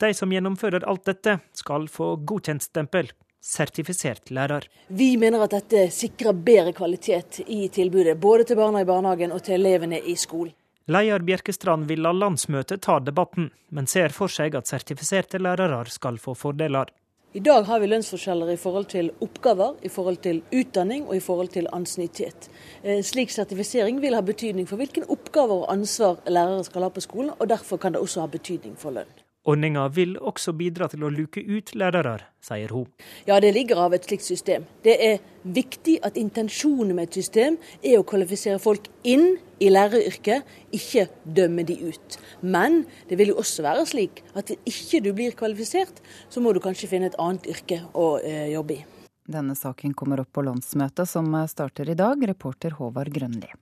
[0.00, 3.12] De som gjennomfører alt dette, skal få godkjent stempel.
[3.44, 4.70] Sertifisert lærer.
[4.88, 9.44] Vi mener at dette sikrer bedre kvalitet i tilbudet, både til barna i barnehagen og
[9.44, 10.56] til elevene i skolen.
[10.86, 16.18] Leder Bjerkestrand vil la landsmøtet ta debatten, men ser for seg at sertifiserte lærere skal
[16.20, 16.92] få fordeler.
[17.32, 21.22] I dag har vi lønnsforskjeller i forhold til oppgaver, i forhold til utdanning og i
[21.24, 22.50] forhold til ansiennitet.
[22.84, 27.00] Eh, slik sertifisering vil ha betydning for hvilken oppgaver og ansvar lærere skal ha på
[27.00, 29.23] skolen, og derfor kan det også ha betydning for lønn.
[29.44, 32.86] Ordninga vil også bidra til å luke ut lærere, sier hun.
[33.28, 34.64] Ja, det ligger av et slikt system.
[34.84, 40.48] Det er viktig at intensjonen med et system er å kvalifisere folk inn i læreryrket,
[40.72, 42.16] ikke dømme de ut.
[42.40, 46.00] Men det vil jo også være slik at hvis ikke du blir kvalifisert,
[46.32, 48.80] så må du kanskje finne et annet yrke å eh, jobbe i.
[49.28, 53.52] Denne saken kommer opp på landsmøtet som starter i dag, reporter Håvard Grønli.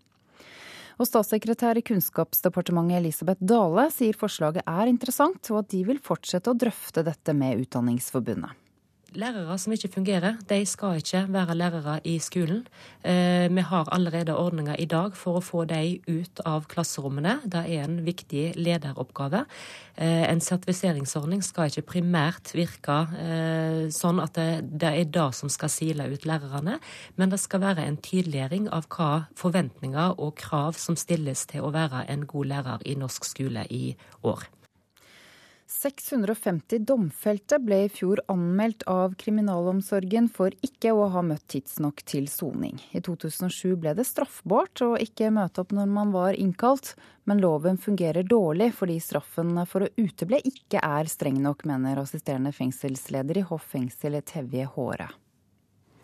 [1.00, 6.52] Og statssekretær i Kunnskapsdepartementet Elisabeth Dale sier forslaget er interessant, og at de vil fortsette
[6.52, 8.61] å drøfte dette med Utdanningsforbundet.
[9.12, 12.62] Lærere som ikke fungerer, de skal ikke være lærere i skolen.
[13.04, 17.34] Eh, vi har allerede ordninger i dag for å få de ut av klasserommene.
[17.44, 19.44] Det er en viktig lederoppgave.
[19.96, 25.68] Eh, en sertifiseringsordning skal ikke primært virke eh, sånn at det er det som skal
[25.68, 26.78] sile ut lærerne,
[27.16, 31.74] men det skal være en tydeliggjøring av hva forventninger og krav som stilles til å
[31.76, 33.92] være en god lærer i norsk skole i
[34.24, 34.48] år.
[35.82, 42.28] 650 domfelte ble i fjor anmeldt av kriminalomsorgen for ikke å ha møtt tidsnok til
[42.30, 42.78] soning.
[42.94, 46.94] I 2007 ble det straffbart å ikke møte opp når man var innkalt,
[47.26, 52.54] men loven fungerer dårlig fordi straffen for å uteble ikke er streng nok, mener assisterende
[52.54, 55.10] fengselsleder i Hoff fengsel Tevje Håre.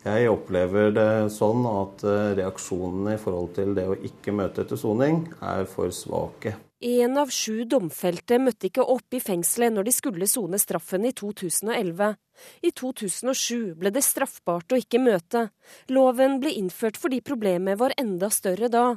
[0.05, 4.79] Jeg opplever det sånn at eh, reaksjonene i forhold til det å ikke møte etter
[4.79, 6.55] soning er for svake.
[6.79, 11.11] En av sju domfelte møtte ikke opp i fengselet når de skulle sone straffen i
[11.11, 12.13] 2011.
[12.61, 15.49] I 2007 ble det straffbart å ikke møte.
[15.93, 18.87] Loven ble innført fordi problemet var enda større da.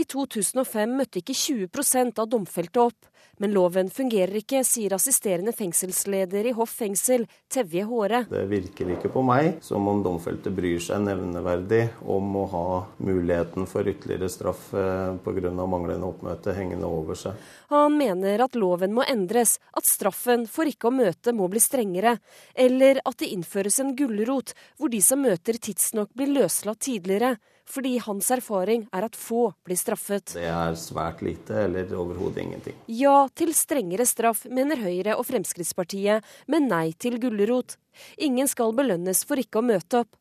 [0.00, 3.08] I 2005 møtte ikke 20% av domfelte opp.
[3.38, 8.24] Men loven fungerer ikke, sier assisterende fengselsleder i Hoff fengsel, Tevje Håre.
[8.30, 12.64] Det virker ikke på meg som om domfelte bryr seg nevneverdig om å ha
[12.98, 15.52] muligheten for ytterligere straff eh, pga.
[15.54, 17.38] manglende oppmøte hengende over seg.
[17.70, 22.16] Han mener at loven må endres, at straffen for ikke å møte må bli strengere,
[22.54, 27.36] eller at det innføres en gulrot hvor de som møter tidsnok blir løslatt tidligere
[27.68, 30.32] fordi hans erfaring er at få blir straffet.
[30.38, 32.78] Det er svært lite, eller overhodet ingenting.
[32.88, 37.76] Ja til strengere straff, mener Høyre og Fremskrittspartiet, men nei til gulrot.
[38.16, 40.16] Ingen skal belønnes for ikke å møte opp.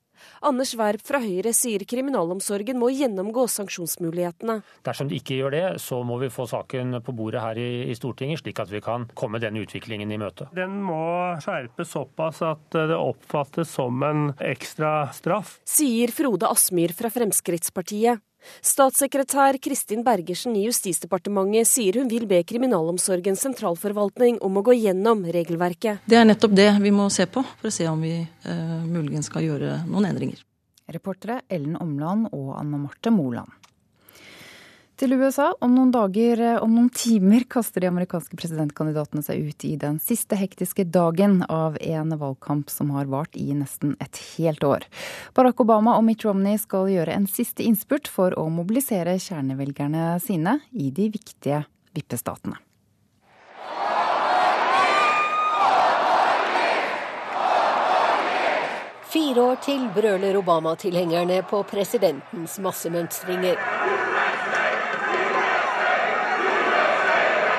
[0.45, 4.59] Anders Werp fra Høyre sier kriminalomsorgen må gjennomgå sanksjonsmulighetene.
[4.88, 7.97] Dersom de ikke gjør det, så må vi få saken på bordet her i, i
[7.97, 10.49] Stortinget, slik at vi kan komme denne utviklingen i møte.
[10.57, 11.01] Den må
[11.43, 15.57] skjerpes såpass at det oppfattes som en ekstra straff.
[15.68, 18.24] Sier Frode Asmyr fra Fremskrittspartiet.
[18.65, 25.25] Statssekretær Kristin Bergersen i Justisdepartementet sier hun vil be Kriminalomsorgens sentralforvaltning om å gå gjennom
[25.33, 26.03] regelverket.
[26.05, 29.29] Det er nettopp det vi må se på, for å se om vi eh, muligens
[29.31, 30.43] skal gjøre noen endringer.
[30.87, 33.51] Reportere Ellen Omland og Anne Marte Moland.
[34.97, 35.51] Til USA.
[35.61, 39.99] Om noen dager, eh, om noen timer, kaster de amerikanske presidentkandidatene seg ut i den
[40.01, 44.87] siste hektiske dagen av en valgkamp som har vart i nesten et helt år.
[45.37, 50.61] Barack Obama og Mitt Romney skal gjøre en siste innspurt for å mobilisere kjernevelgerne sine
[50.73, 52.57] i de viktige vippestatene.
[59.13, 64.06] Fire år til brøler Obama-tilhengerne på presidentens massemønstringer.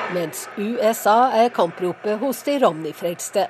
[0.09, 3.45] Mens USA er kampropet hos de Romney-frelste.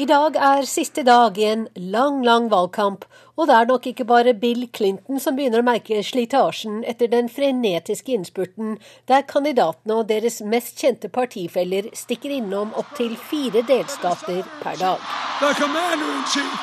[0.00, 3.04] I dag er siste dag i en lang, lang valgkamp,
[3.36, 7.28] og det er nok ikke bare Bill Clinton som begynner å merke slitasjen etter den
[7.30, 14.82] frenetiske innspurten, der kandidatene og deres mest kjente partifeller stikker innom opptil fire delstater per
[14.82, 15.08] dag.
[15.38, 16.54] The commander-in-chief,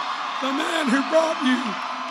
[0.41, 1.59] the man who brought you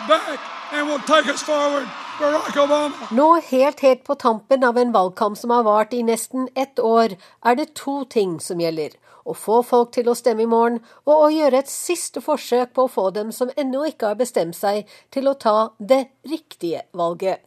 [0.07, 0.39] back
[0.73, 2.08] and will take us forward.
[2.19, 7.15] Nå, helt helt på tampen av en valgkamp som har vart i nesten ett år,
[7.45, 11.15] er det to ting som gjelder å få folk til å stemme i morgen, og
[11.15, 14.89] å gjøre et siste forsøk på å få dem som ennå ikke har bestemt seg,
[15.15, 17.45] til å ta det riktige valget.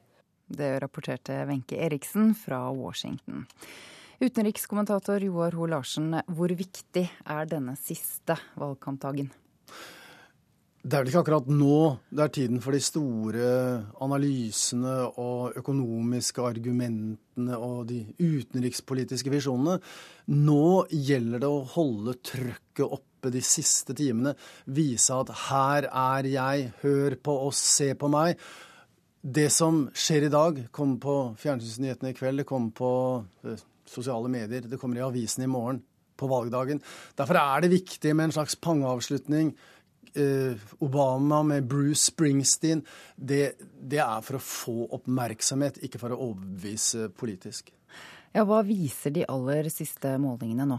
[0.48, 3.44] Det rapporterte Wenche Eriksen fra Washington.
[4.22, 9.32] Utenrikskommentator Joar Ho Larsen, hvor viktig er denne siste valgkampdagen?
[10.82, 11.74] Det er vel ikke akkurat nå
[12.10, 13.50] det er tiden for de store
[14.02, 19.76] analysene og økonomiske argumentene og de utenrikspolitiske visjonene.
[20.34, 24.34] Nå gjelder det å holde trøkket oppe de siste timene.
[24.74, 28.42] Vise at her er jeg, hør på oss, se på meg.
[29.22, 31.14] Det som skjer i dag, kommer på
[31.44, 32.90] fjernsynsnyhetene i kveld, det kommer på
[33.46, 35.78] eh, sosiale medier, det kommer i avisen i morgen,
[36.18, 36.82] på valgdagen.
[37.14, 39.54] Derfor er det viktig med en slags pangeavslutning
[40.84, 42.82] Obama med Bruce Springsteen,
[43.16, 47.72] det, det, er for å få oppmerksomhet, ikke for å overbevise politisk.
[48.32, 50.78] Ja, Hva viser de aller siste målingene nå?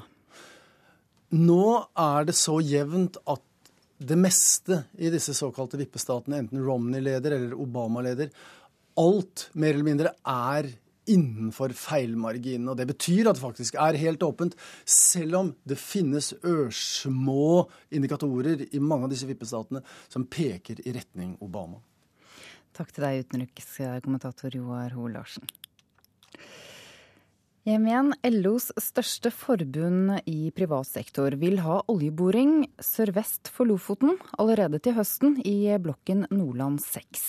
[1.34, 1.66] Nå
[1.98, 3.42] er det så jevnt at
[4.04, 8.30] det meste i disse såkalte vippestatene, enten Romney leder eller Obama leder,
[9.00, 10.70] alt mer eller mindre er
[11.10, 12.70] innenfor feilmarginen.
[12.72, 18.68] Og det betyr at det faktisk er helt åpent, selv om det finnes ørsmå indikatorer
[18.70, 21.82] i mange av disse vippestatene som peker i retning Obama.
[22.74, 25.46] Takk til deg, utenrikskommentator Joar Ho Larsen.
[27.64, 28.10] Hjem igjen.
[28.42, 35.38] LOs største forbund i privat sektor vil ha oljeboring sørvest for Lofoten allerede til høsten
[35.48, 37.24] i blokken Nordland 6.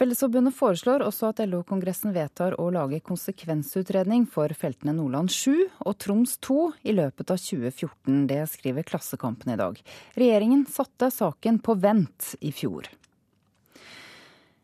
[0.00, 5.52] Fellesforbundet foreslår også at LO-kongressen vedtar å lage konsekvensutredning for feltene Nordland 7
[5.84, 6.56] og Troms 2
[6.88, 8.24] i løpet av 2014.
[8.30, 9.76] Det skriver Klassekampen i dag.
[10.16, 12.88] Regjeringen satte saken på vent i fjor.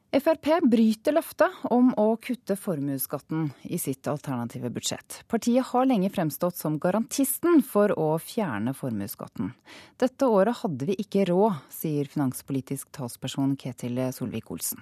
[0.08, 5.20] Frp bryter løftet om å kutte formuesskatten i sitt alternative budsjett.
[5.28, 9.52] Partiet har lenge fremstått som garantisten for å fjerne formuesskatten.
[10.00, 14.80] Dette året hadde vi ikke råd, sier finanspolitisk talsperson Ketil Solvik-Olsen.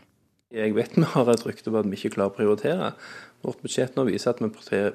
[0.57, 2.95] Jeg vet vi har et rykte på at vi ikke klarer å prioritere.
[3.45, 4.49] Vårt budsjett nå viser at vi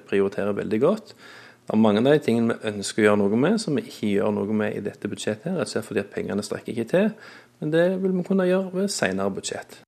[0.09, 1.13] prioriterer veldig godt.
[1.61, 4.09] Det er mange av de tingene vi ønsker å gjøre noe med, som vi ikke
[4.15, 5.53] gjør noe med i dette budsjettet.
[5.53, 7.09] rett og slett fordi at pengene strekker ikke til.
[7.61, 9.81] Men det vil vi kunne gjøre ved senere budsjett.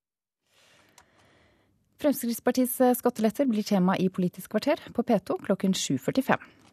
[2.04, 6.63] Fremskrittspartiets skatteletter blir tema i Politisk kvarter på P2 klokken 7.45.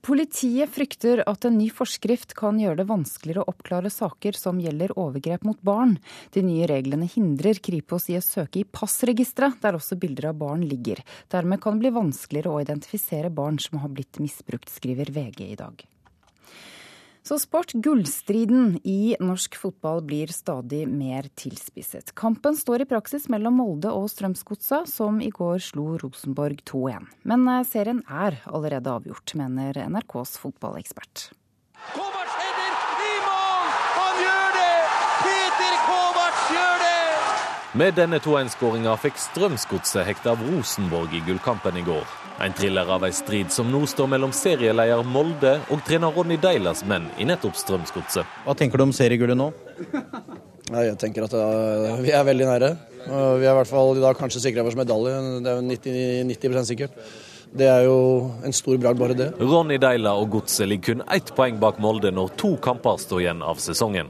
[0.00, 4.94] Politiet frykter at en ny forskrift kan gjøre det vanskeligere å oppklare saker som gjelder
[4.96, 5.98] overgrep mot barn.
[6.32, 10.64] De nye reglene hindrer Kripos i å søke i passregisteret, der også bilder av barn
[10.64, 11.04] ligger.
[11.28, 15.60] Dermed kan det bli vanskeligere å identifisere barn som har blitt misbrukt, skriver VG i
[15.60, 15.89] dag.
[17.22, 17.72] Så sport.
[17.72, 22.14] Gullstriden i norsk fotball blir stadig mer tilspisset.
[22.14, 27.10] Kampen står i praksis mellom Molde og Strømsgodsa, som i går slo Rosenborg 2-1.
[27.28, 31.28] Men eh, serien er allerede avgjort, mener NRKs fotballekspert.
[37.70, 42.29] Med denne 2-1-skåringa fikk Strømsgodset hekta av Rosenborg i gullkampen i går.
[42.40, 46.80] En thriller av ei strid som nå står mellom serieleder Molde og trener Ronny Deilas
[46.88, 48.38] menn i nettopp Strømsgodset.
[48.46, 49.50] Hva tenker du om seriegullet nå?
[50.70, 52.70] Jeg tenker at uh, vi er veldig nære.
[53.04, 55.18] Vi er i hvert fall i dag kanskje sikra vår medalje.
[55.44, 56.00] Det er 90,
[56.30, 56.96] 90 sikkert.
[57.60, 57.98] Det er jo
[58.46, 59.28] en stor bragd, bare det.
[59.42, 63.44] Ronny Deila og Godset ligger kun ett poeng bak Molde når to kamper står igjen
[63.44, 64.08] av sesongen.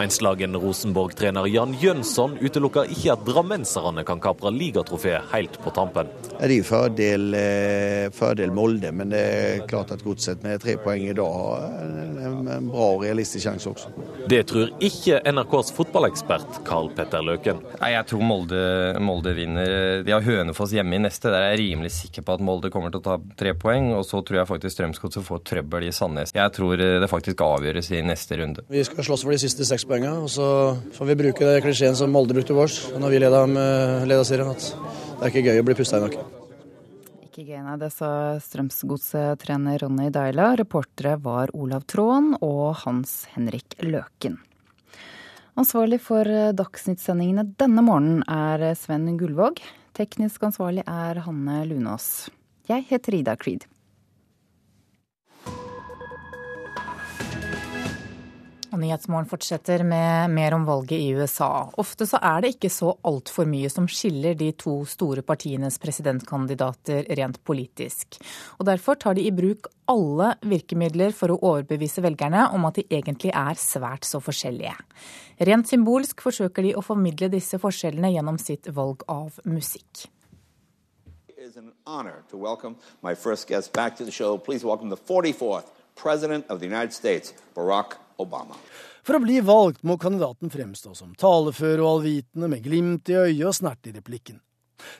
[0.00, 6.10] Enslagen Rosenborg-trener Jan Jønsson utelukker ikke at drammenserne kan kapre ligatrofeet helt på tampen.
[6.40, 11.06] Det er fordel, eh, fordel Molde, men det er klart at Godset med tre poeng
[11.08, 13.92] i dag har en bra og realistisk sjanse også.
[14.28, 17.62] Det tror ikke NRKs fotballekspert Karl Petter Løken.
[17.80, 18.60] Nei, Jeg tror Molde,
[19.00, 20.02] Molde vinner.
[20.04, 21.30] De har Hønefoss hjemme i neste.
[21.30, 23.92] Der er jeg rimelig sikker på at Molde kommer kommer til å ta tre poeng,
[23.96, 26.32] og så tror jeg faktisk Strømsgodset får trøbbel i Sandnes.
[26.34, 28.64] Jeg tror eh, det faktisk avgjøres i neste runde.
[28.70, 30.46] Vi skal slåss for de siste seks poengene, og så
[30.96, 33.40] får vi bruke det klisjeen som Molde brukte vårs når vi leda,
[34.08, 36.36] leda serien, at det er ikke gøy å bli pusta i nakken.
[37.30, 37.78] Ikke gøy, nei.
[37.80, 38.10] Det sa
[38.42, 40.50] Strømsgodset-trener Ronny Deila.
[40.58, 44.40] Reportere var Olav Tråen og Hans Henrik Løken.
[45.60, 46.26] Ansvarlig for
[46.56, 49.60] Dagsnytt-sendingene denne morgenen er Sven Gullvåg.
[49.96, 52.30] Teknisk ansvarlig er Hanne Lunås.
[52.70, 53.66] Jeg heter Ida Creed.
[58.80, 61.68] Nyhetsmorgen fortsetter med mer om valget i USA.
[61.80, 67.08] Ofte så er det ikke så altfor mye som skiller de to store partienes presidentkandidater
[67.20, 68.20] rent politisk.
[68.58, 72.86] Og Derfor tar de i bruk alle virkemidler for å overbevise velgerne om at de
[72.88, 74.76] egentlig er svært så forskjellige.
[75.50, 80.08] Rent symbolsk forsøker de å formidle disse forskjellene gjennom sitt valg av musikk.
[86.02, 88.56] President of the United States, Barack Obama.
[89.04, 93.48] For å bli valgt må kandidaten fremstå som talefør og allvitende med glimt i øyet
[93.48, 94.40] og snert i replikken.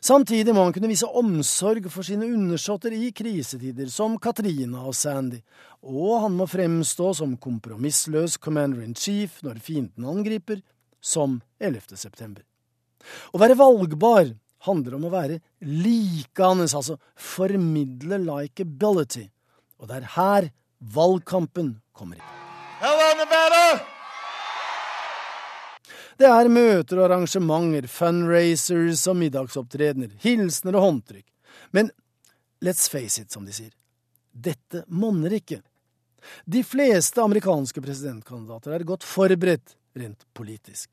[0.04, 5.40] Samtidig må han kunne vise omsorg for sine undersåtter i krisetider som Katrina og Sandy,
[5.80, 10.60] og han må fremstå som kompromissløs commander in chief når fienden angriper,
[11.00, 11.96] som 11.
[11.96, 12.44] september.
[13.32, 14.34] Å være valgbar
[14.66, 19.30] handler om å være likeandes, altså formidle likeability,
[19.80, 20.50] og det er her
[20.80, 22.22] valgkampen kommer inn.
[22.80, 23.80] Hello, Nevada!
[26.20, 31.26] Det er møter og arrangementer, fundraisers og middagsopptredener, hilsener og håndtrykk.
[31.72, 31.90] Men
[32.64, 33.72] let's face it, som de sier,
[34.32, 35.60] dette monner ikke.
[36.44, 40.92] De fleste amerikanske presidentkandidater er godt forberedt rent politisk.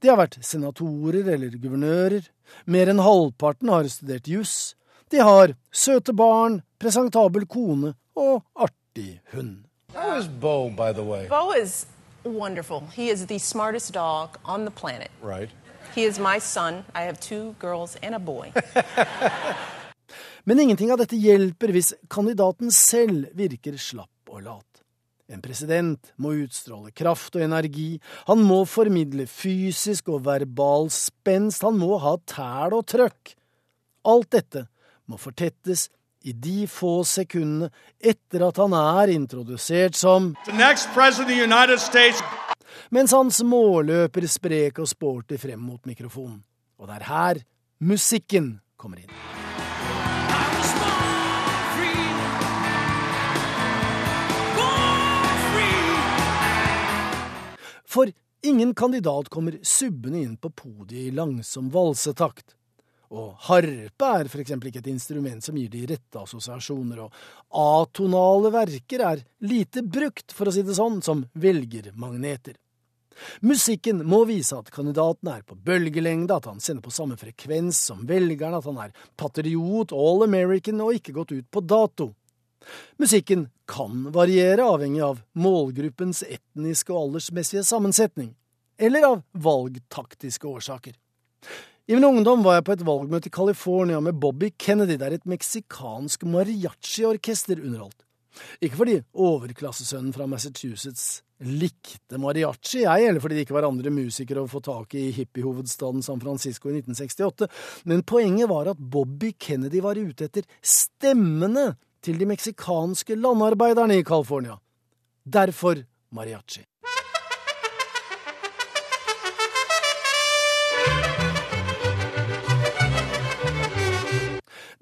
[0.00, 2.28] De har vært senatorer eller guvernører,
[2.68, 4.74] mer enn halvparten har studert juss,
[5.12, 8.85] de har søte barn, presentabel kone og artig
[9.32, 9.64] hund.
[9.94, 11.26] How is Bo, by the way?
[11.28, 11.86] Bo is
[12.24, 12.82] wonderful.
[12.94, 15.10] He is the smartest dog on the planet.
[15.22, 15.50] Right.
[15.94, 16.84] He is my son.
[16.94, 18.52] I have two girls and a boy.
[20.44, 24.82] Men ingenting av dette hjelper hvis kandidaten selv virker slapp og lat.
[25.26, 27.96] En president må utstråle kraft og energi,
[28.28, 33.34] han må formidle fysisk og verbal spenst, han må ha tæl og trøkk.
[34.06, 34.68] Alt dette
[35.10, 35.88] må fortettes
[36.26, 37.70] i de få sekundene
[38.02, 40.32] etter at han er introdusert som
[42.90, 46.42] Mens hans målløper sprek og sporty frem mot mikrofonen.
[46.78, 47.42] Og det er her
[47.78, 49.14] musikken kommer inn.
[57.86, 58.10] For
[58.44, 62.56] ingen kandidat kommer subbende inn på podiet i langsom valsetakt.
[63.14, 64.52] Og harpe er f.eks.
[64.56, 67.12] ikke et instrument som gir de rette assosiasjoner, og
[67.54, 72.56] atonale verker er lite brukt, for å si det sånn, som velgermagneter.
[73.40, 78.04] Musikken må vise at kandidaten er på bølgelengde, at han sender på samme frekvens som
[78.08, 82.10] velgerne, at han er patriot, all American og ikke gått ut på dato.
[82.98, 88.34] Musikken kan variere avhengig av målgruppens etniske og aldersmessige sammensetning,
[88.76, 90.96] eller av valgtaktiske årsaker.
[91.86, 95.28] I min ungdom var jeg på et valgmøte i California med Bobby Kennedy, der et
[95.30, 98.02] meksikansk mariachi-orkester underholdt.
[98.58, 104.42] Ikke fordi overklassesønnen fra Massachusetts likte mariachi, jeg, eller fordi det ikke var andre musikere
[104.42, 107.46] å få tak i i hippiehovedstaden San Francisco i 1968,
[107.86, 114.06] men poenget var at Bobby Kennedy var ute etter stemmene til de meksikanske landarbeiderne i
[114.06, 114.58] California.
[115.22, 116.66] Derfor mariachi.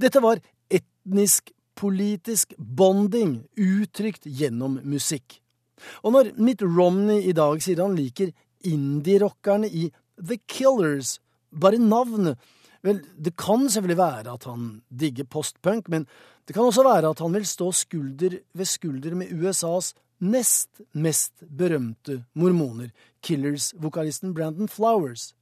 [0.04, 5.38] Dette var etnisk-politisk bonding uttrykt gjennom musikk.
[6.04, 9.88] Og når Mitt Romney i dag sier han liker indie-rockerne i
[10.20, 11.18] The Killers,
[11.50, 12.40] bare navnet
[12.84, 16.02] Vel, det kan selvfølgelig være at han digger postpunk, men
[16.44, 21.32] det kan også være at han vil stå skulder ved skulder med USAs nest mest
[21.48, 22.90] berømte mormoner,
[23.24, 25.32] Killers-vokalisten Brandon Flowers.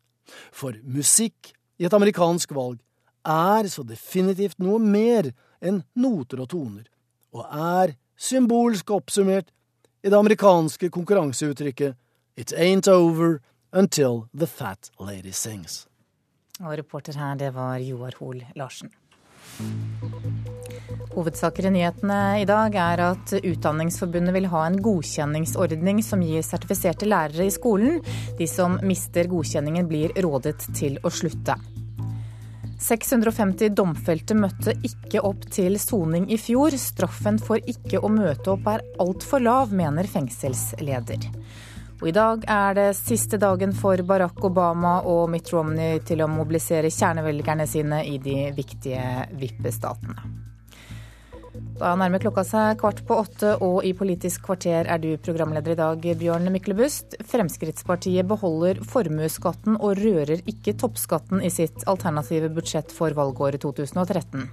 [0.54, 1.50] For musikk
[1.82, 2.78] i et amerikansk valg
[3.26, 5.30] er så definitivt noe mer
[5.62, 6.86] enn noter og toner,
[7.32, 9.50] og er symbolsk oppsummert
[10.02, 11.98] i det amerikanske konkurranseuttrykket
[12.36, 13.40] It ain't over
[13.72, 15.86] until the fat lady sings.
[16.60, 18.90] Og reporter her, det var Joar Hoel Larsen.
[21.12, 27.08] Hovedsaker i nyhetene i dag er at Utdanningsforbundet vil ha en godkjenningsordning som gir sertifiserte
[27.08, 28.00] lærere i skolen.
[28.38, 31.58] De som mister godkjenningen blir rådet til å slutte.
[32.82, 36.74] 650 domfelte møtte ikke opp til soning i fjor.
[36.78, 41.28] Straffen for ikke å møte opp er altfor lav, mener fengselsleder.
[42.02, 46.30] Og I dag er det siste dagen for Barack Obama og Mitt Romney til å
[46.30, 50.41] mobilisere kjernevelgerne sine i de viktige vippestatene.
[51.52, 55.78] Da nærmer klokka seg kvart på åtte, og i Politisk kvarter er du programleder i
[55.80, 57.16] dag, Bjørn Myklebust.
[57.28, 64.46] Fremskrittspartiet beholder formuesskatten og rører ikke toppskatten i sitt alternative budsjett for valgåret 2013.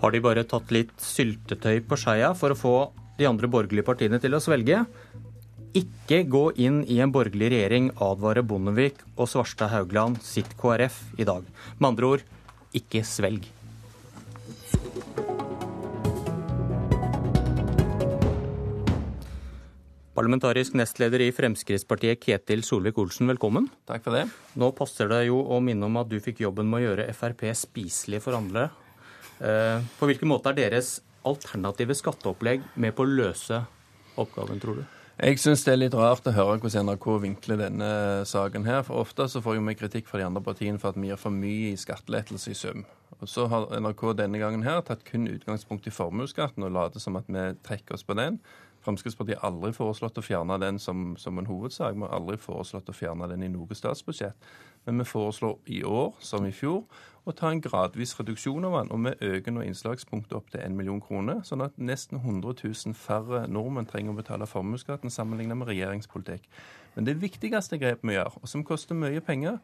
[0.00, 2.74] Har de bare tatt litt syltetøy på skeia for å få
[3.20, 4.82] de andre borgerlige partiene til å svelge?
[5.76, 11.28] Ikke gå inn i en borgerlig regjering, advarer Bondevik og Svarstad Haugland sitt KrF i
[11.28, 11.46] dag.
[11.78, 12.28] Med andre ord,
[12.74, 13.46] ikke svelg.
[20.20, 23.70] Parlamentarisk nestleder i Fremskrittspartiet, Ketil Solvik-Olsen, velkommen.
[23.88, 24.26] Takk for det.
[24.60, 27.46] Nå passer det jo å minne om at du fikk jobben med å gjøre Frp
[27.56, 28.66] spiselig for andre.
[29.40, 33.62] Eh, på hvilken måte er deres alternative skatteopplegg med på å løse
[34.20, 34.84] oppgaven, tror du?
[35.24, 37.90] Jeg syns det er litt rart å høre hvordan NRK vinkler denne
[38.28, 38.84] saken her.
[38.84, 41.32] For ofte så får vi kritikk fra de andre partiene for at vi gir for
[41.32, 42.84] mye i skattelettelse i sum.
[43.20, 47.16] Og så har NRK denne gangen her tatt kun utgangspunkt i formuesskatten og later som
[47.16, 48.36] at vi trekker oss på den.
[48.84, 51.94] Fremskrittspartiet har aldri foreslått å fjerne den som, som en hovedsak.
[51.96, 54.50] Vi har aldri foreslått å fjerne den i noe statsbudsjett.
[54.86, 56.86] Men vi foreslår i år, som i fjor,
[57.28, 58.92] å ta en gradvis reduksjon av den.
[58.94, 62.96] Og vi øker nå innslagspunktet opp til 1 million kroner, sånn at nesten 100 000
[62.96, 66.48] færre nordmenn trenger å betale formuesskatten sammenlignet med regjeringspolitikk.
[66.96, 69.60] Men det viktigste grepet vi gjør, og som koster mye penger,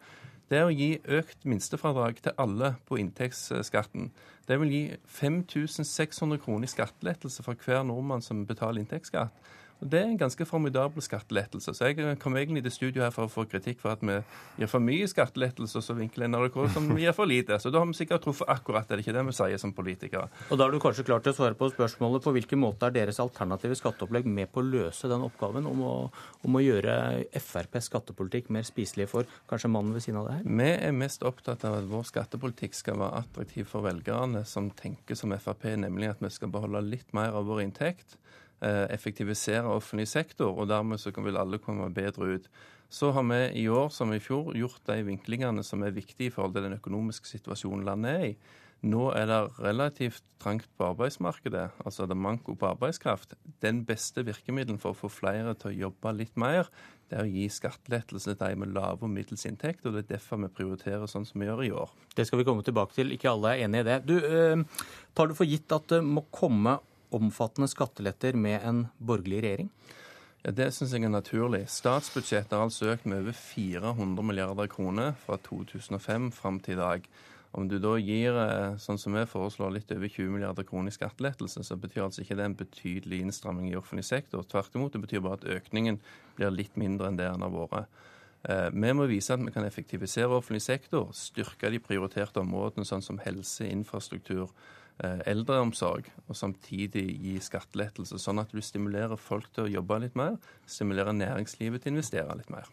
[0.50, 4.12] det er å gi økt minstefradrag til alle på inntektsskatten.
[4.46, 9.34] Det vil gi 5600 kroner i skattelettelse for hver nordmann som betaler inntektsskatt.
[9.80, 11.74] Det er en ganske formidabel skattelettelse.
[11.76, 14.14] Så jeg kom egentlig til studio her for å få kritikk for at vi
[14.56, 17.58] gir for mye skattelettelse, så vinkler NRK som vi gir for lite.
[17.60, 18.96] Så da har vi sikkert truffet akkurat det.
[18.96, 20.30] Det er ikke det vi sier som politikere.
[20.48, 22.96] Og da er du kanskje klar til å svare på spørsmålet på hvilken måte er
[22.96, 25.94] deres alternative skatteopplegg med på å løse den oppgaven om å,
[26.48, 26.96] om å gjøre
[27.36, 30.48] FrPs skattepolitikk mer spiselig for kanskje mannen ved siden av det her?
[30.48, 35.18] Vi er mest opptatt av at vår skattepolitikk skal være attraktiv for velgerne som tenker
[35.18, 40.08] som Frp, nemlig at vi skal beholde litt mer av vår inntekt Eh, effektivisere offentlig
[40.08, 42.48] sektor, og dermed så vil alle komme bedre ut.
[42.88, 46.34] Så har vi i år som i fjor gjort de vinklingene som er viktige i
[46.34, 48.36] forhold til den økonomiske situasjonen landet er i.
[48.86, 53.32] Nå er det relativt trangt på arbeidsmarkedet, altså det er manko på arbeidskraft.
[53.64, 56.68] Den beste virkemiddelen for å få flere til å jobbe litt mer,
[57.08, 60.12] det er å gi skattelettelse til de med lave og middels inntekt, og det er
[60.16, 61.94] derfor vi prioriterer sånn som vi gjør i år.
[62.18, 63.98] Det skal vi komme tilbake til, ikke alle er enig i det.
[64.06, 64.84] Du, eh,
[65.16, 66.76] Tar du for gitt at det må komme
[67.16, 69.70] omfattende skatteletter med en borgerlig regjering?
[70.44, 71.64] Ja, Det syns jeg er naturlig.
[71.68, 77.08] Statsbudsjettet har altså økt med over 400 milliarder kroner fra 2005 fram til i dag.
[77.56, 80.96] Om du da gir, eh, sånn som vi foreslår, litt over 20 milliarder kroner i
[80.96, 84.44] skattelettelse, så betyr altså ikke det en betydelig innstramming i offentlig sektor.
[84.44, 85.98] Tvert imot, det betyr bare at økningen
[86.36, 87.86] blir litt mindre enn det den har vært.
[88.44, 93.02] Eh, vi må vise at vi kan effektivisere offentlig sektor, styrke de prioriterte områdene, sånn
[93.02, 94.52] som helse, infrastruktur,
[95.02, 100.38] eldreomsorg, og samtidig gi skattelettelse, sånn at du stimulerer folk til å jobbe litt mer,
[100.64, 102.70] stimulerer næringslivet til å investere litt mer.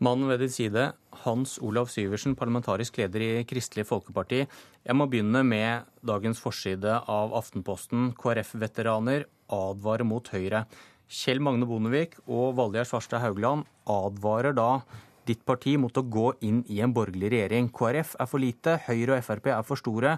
[0.00, 0.86] Mannen ved din side,
[1.26, 4.46] Hans Olav Syversen, parlamentarisk leder i Kristelig Folkeparti.
[4.86, 8.14] Jeg må begynne med dagens forside av Aftenposten.
[8.16, 10.64] KrF-veteraner advarer mot Høyre.
[11.10, 14.80] Kjell Magne Bondevik og Valgjerd Svarstad Haugland advarer da
[15.28, 17.68] ditt parti mot å gå inn i en borgerlig regjering.
[17.68, 20.16] KrF er for lite, Høyre og Frp er for store.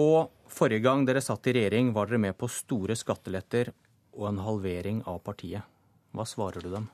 [0.00, 3.72] Og forrige gang dere satt i regjering, var dere med på store skatteletter
[4.16, 5.66] og en halvering av partiet.
[6.16, 6.88] Hva svarer du dem?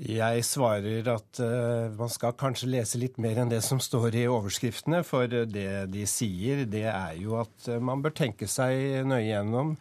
[0.00, 4.28] Jeg svarer at uh, man skal kanskje lese litt mer enn det som står i
[4.32, 5.02] overskriftene.
[5.04, 9.74] For det de sier, det er jo at uh, man bør tenke seg nøye gjennom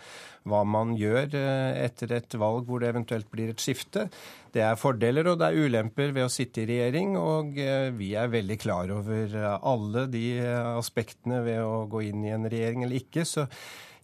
[0.50, 4.10] hva man gjør uh, etter et valg hvor det eventuelt blir et skifte.
[4.52, 7.54] Det er fordeler og det er ulemper ved å sitte i regjering, og
[7.96, 10.40] vi er veldig klar over alle de
[10.74, 13.28] aspektene ved å gå inn i en regjering eller ikke.
[13.30, 13.46] så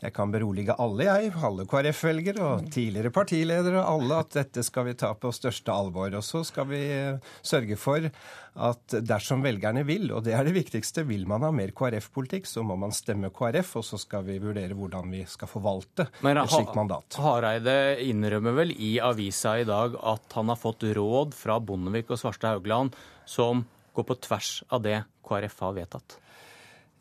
[0.04, 4.96] jeg kan berolige alle, jeg, alle KrF-velgere og tidligere partiledere, alle at dette skal vi
[5.00, 6.12] ta på største alvor.
[6.20, 8.10] Og så skal vi eh, sørge for
[8.56, 12.64] at dersom velgerne vil, og det er det viktigste, vil man ha mer KrF-politikk, så
[12.64, 16.52] må man stemme KrF, og så skal vi vurdere hvordan vi skal forvalte Men, et
[16.52, 17.20] slikt mandat.
[17.20, 22.22] Hareide innrømmer vel i avisa i dag at han har fått råd fra Bondevik og
[22.22, 22.96] Svarstad Haugland
[23.28, 23.66] som
[23.96, 26.20] går på tvers av det KrF har vedtatt?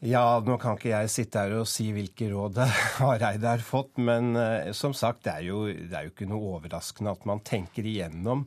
[0.02, 2.58] Ja, nå kan ikke jeg sitte her og si hvilke råd
[2.98, 6.56] Hareide har fått, men uh, som sagt, det er, jo, det er jo ikke noe
[6.58, 8.44] overraskende at man tenker igjennom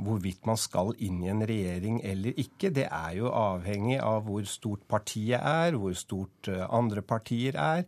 [0.00, 2.70] hvorvidt man skal inn i en regjering eller ikke.
[2.72, 7.86] Det er jo avhengig av hvor stort partiet er, hvor stort uh, andre partier er.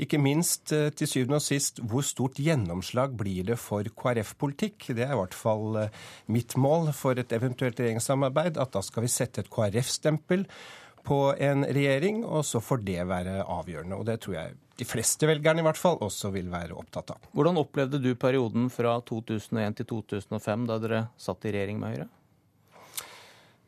[0.00, 4.88] Ikke minst uh, til syvende og sist hvor stort gjennomslag blir det for KrF-politikk.
[4.96, 5.82] Det er i hvert fall
[6.32, 10.48] mitt mål for et eventuelt regjeringssamarbeid, at da skal vi sette et KrF-stempel
[11.04, 14.00] på en regjering, og så får det være avgjørende.
[14.00, 17.30] Og det tror jeg de fleste velgerne i hvert fall også vil være opptatt av.
[17.36, 22.10] Hvordan opplevde du perioden fra 2001 til 2005, da dere satt i regjering med Høyre?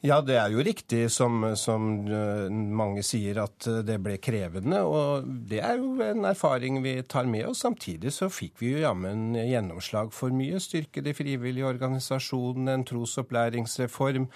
[0.05, 4.83] Ja, det er jo riktig som, som, eh, mange sier at eh, det ble krevende.
[4.85, 7.65] Og det er jo en erfaring vi tar med oss.
[7.65, 10.61] Samtidig så fikk vi jo jammen gjennomslag for mye.
[10.63, 14.29] Styrke de frivillige organisasjonene, en trosopplæringsreform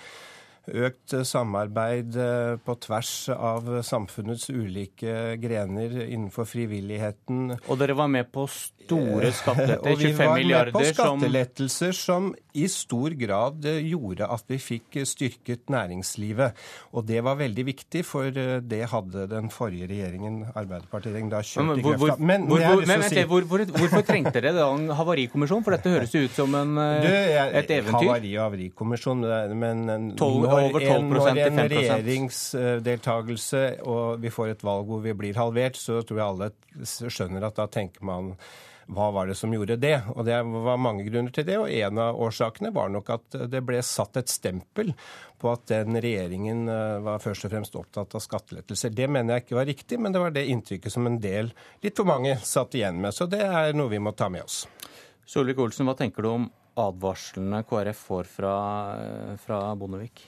[0.68, 7.56] økt samarbeid eh, på tvers av samfunnets ulike grener innenfor frivilligheten.
[7.66, 10.40] Og dere var med på store skattelettelser, 25 milliarder.
[10.40, 15.00] Og vi var med på skattelettelser som i stor grad eh, gjorde at vi fikk
[15.08, 16.56] styrket næringslivet.
[16.96, 21.78] Og det var veldig viktig, for eh, det hadde den forrige regjeringen, Arbeiderpartiet, da kjørt
[21.78, 22.16] i grøfta.
[22.18, 23.24] Men, hvor, hvor, men si...
[23.28, 25.64] hvor, hvorfor trengte dere da en havarikommisjon?
[25.66, 28.08] For dette høres jo ut som en, du, jeg, et eventyr.
[28.08, 29.26] Havari og havarikommisjon,
[29.60, 35.14] men når over 12 en, når en regjeringsdeltakelse og vi får et valg hvor vi
[35.16, 36.50] blir halvert, så tror jeg alle
[37.10, 38.34] skjønner at da tenker man
[38.90, 39.96] hva var det som gjorde det?
[40.14, 43.62] Og Det var mange grunner til det, og en av årsakene var nok at det
[43.66, 44.92] ble satt et stempel
[45.40, 48.92] på at den regjeringen eh, var først og fremst opptatt av skattelettelser.
[48.94, 51.52] Det mener jeg ikke var riktig, men det var det inntrykket som en del,
[51.84, 53.16] litt for mange, satt igjen med.
[53.16, 54.64] Så det er noe vi må ta med oss.
[55.30, 56.50] Solvik-Olsen, hva tenker du om
[56.80, 58.54] advarslene KrF får fra,
[58.98, 60.24] eh, fra Bondevik?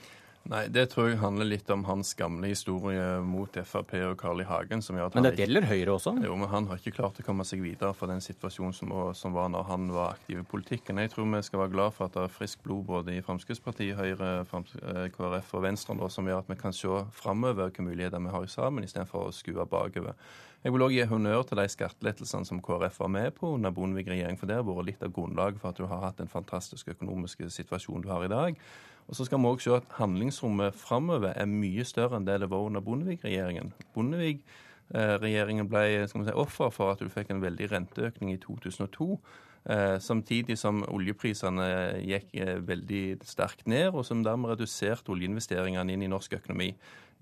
[0.51, 4.47] Nei, Det tror jeg handler litt om hans gamle historie mot Frp og Carl I.
[4.47, 4.81] Hagen.
[4.91, 6.17] Men det gjelder Høyre også?
[6.19, 9.35] Jo, men han har ikke klart å komme seg videre fra den situasjonen som, som
[9.37, 10.99] var når han var aktiv i politikken.
[10.99, 13.95] Jeg tror vi skal være glad for at det er friskt blod både i Fremskrittspartiet,
[13.95, 14.75] Høyre, Frems
[15.15, 18.49] KrF og Venstre nå, som gjør at vi kan se framover hvilke muligheter vi har
[18.51, 20.19] sammen, istedenfor å skue bakover.
[20.63, 24.39] Jeg vil òg gi honnør til de skattelettelsene som KrF var med på under Bondevik-regjeringen,
[24.39, 27.49] for det har vært litt av grunnlaget for at du har hatt den fantastiske økonomiske
[27.51, 28.59] situasjonen du har i dag.
[29.07, 32.51] Og så skal vi òg se at handlingsrommet framover er mye større enn det det
[32.51, 33.73] var under Bondevik-regjeringen.
[33.95, 39.17] Bondevik-regjeringen ble si, offer for at du fikk en veldig renteøkning i 2002.
[39.63, 41.67] Eh, samtidig som oljeprisene
[42.03, 46.73] gikk eh, veldig sterkt ned, og som dermed reduserte oljeinvesteringene inn i norsk økonomi.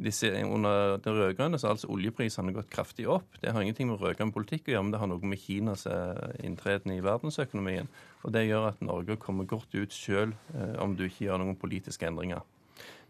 [0.02, 3.36] Disse, under det rød-grønne så har altså oljeprisene gått kraftig opp.
[3.42, 6.32] Det har ingenting med rød-grønn politikk å gjøre, men det har noe med Kinas eh,
[6.48, 7.90] inntreden i verdensøkonomien.
[8.26, 11.60] Og Det gjør at Norge kommer godt ut sjøl eh, om du ikke gjør noen
[11.60, 12.42] politiske endringer.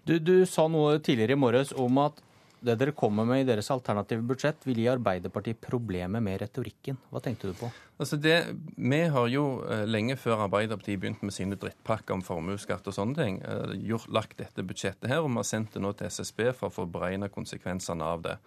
[0.07, 2.19] Du, du sa noe tidligere i morges om at
[2.61, 6.99] det dere kommer med i deres alternative budsjett, vil gi Arbeiderpartiet problemer med retorikken.
[7.09, 7.71] Hva tenkte du på?
[8.01, 8.35] Altså det,
[8.77, 13.17] vi har jo eh, lenge før Arbeiderpartiet begynte med sine drittpakker om formuesskatt og sånne
[13.17, 16.51] ting, eh, gjort, lagt dette budsjettet her, og vi har sendt det nå til SSB
[16.51, 18.37] for å få beregna konsekvensene av det.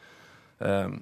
[0.63, 1.01] Um,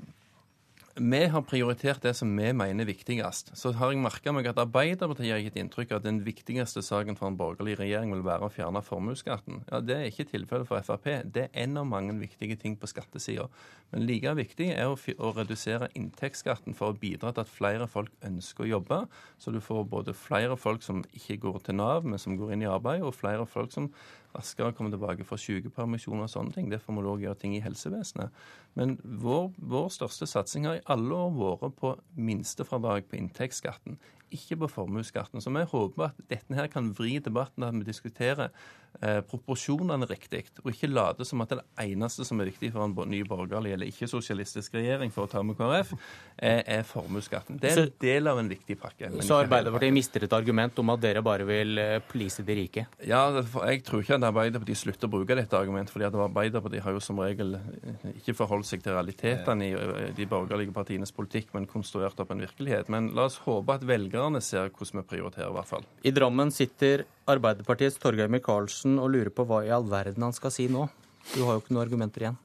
[0.94, 3.54] vi har prioritert det som vi mener er viktigst.
[3.56, 7.16] Så har jeg merka meg at Arbeiderpartiet har gitt inntrykk av at den viktigste saken
[7.16, 9.62] for en borgerlig regjering vil være å fjerne formuesskatten.
[9.70, 11.08] Ja, Det er ikke tilfellet for Frp.
[11.32, 13.48] Det er en av mange viktige ting på skattesida.
[13.92, 18.12] Men like viktig er å, å, redusere inntektsskatten for å bidra til at flere folk
[18.24, 19.02] ønsker å jobbe.
[19.40, 22.66] Så du får både flere folk som ikke går til Nav, men som går inn
[22.66, 23.88] i arbeid, og flere folk som
[24.36, 26.70] raskere komme tilbake fra sykepermisjon og sånne ting.
[26.72, 28.32] Derfor må du òg gjøre ting i helsevesenet.
[28.78, 33.98] Men vår, vår største satsing har i alle år vært på minstefradrag på inntektsskatten,
[34.32, 35.42] ikke på formuesskatten.
[35.44, 38.54] Så vi håper at dette her kan vri debatten, at vi diskuterer
[39.00, 43.22] proporsjonene riktig, og ikke late som at det eneste som er viktig for en ny
[43.26, 45.94] borgerlig eller ikke-sosialistisk regjering, for å ta med KrF,
[46.42, 47.58] er, formuesskatten.
[47.62, 49.10] Det er en del av en viktig pakke.
[49.24, 52.86] Så Arbeiderpartiet mister et argument om at dere bare vil eh, please de rike?
[53.06, 53.22] Ja,
[53.68, 57.02] jeg tror ikke at Arbeiderpartiet slutter å bruke dette argumentet, fordi at Arbeiderpartiet har jo
[57.04, 61.68] som regel eh, ikke forholdt seg til realitetene i eh, de borgerlige partienes politikk, men
[61.70, 62.90] konstruert opp en virkelighet.
[62.92, 65.86] Men la oss håpe at velgerne ser hvordan vi prioriterer, i hvert fall.
[66.02, 70.52] I Drammen sitter Arbeiderpartiets Torgeir Micaelsen og lurer på hva i all verden han skal
[70.54, 70.88] si nå.
[71.32, 72.38] Du har jo ikke noen argumenter igjen.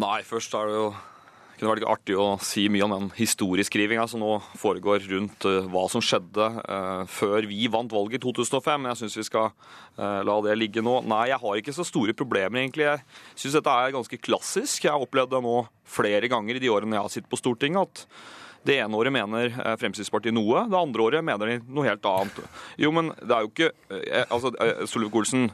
[0.00, 0.86] Nei, først er det jo
[1.54, 5.68] det kunne vært artig å si mye om den historieskrivinga som nå foregår rundt uh,
[5.70, 8.82] hva som skjedde uh, før vi vant valget i 2005.
[8.82, 10.96] Men jeg syns vi skal uh, la det ligge nå.
[11.06, 12.88] Nei, jeg har ikke så store problemer, egentlig.
[12.88, 13.04] Jeg
[13.38, 14.82] syns dette er ganske klassisk.
[14.82, 17.86] Jeg har opplevd det nå flere ganger i de årene jeg har sittet på Stortinget.
[17.86, 22.06] at det ene året mener eh, Fremskrittspartiet noe, det andre året mener de noe helt
[22.08, 22.42] annet.
[22.80, 25.50] Jo, men det er jo ikke eh, Altså, eh, Solvik-Olsen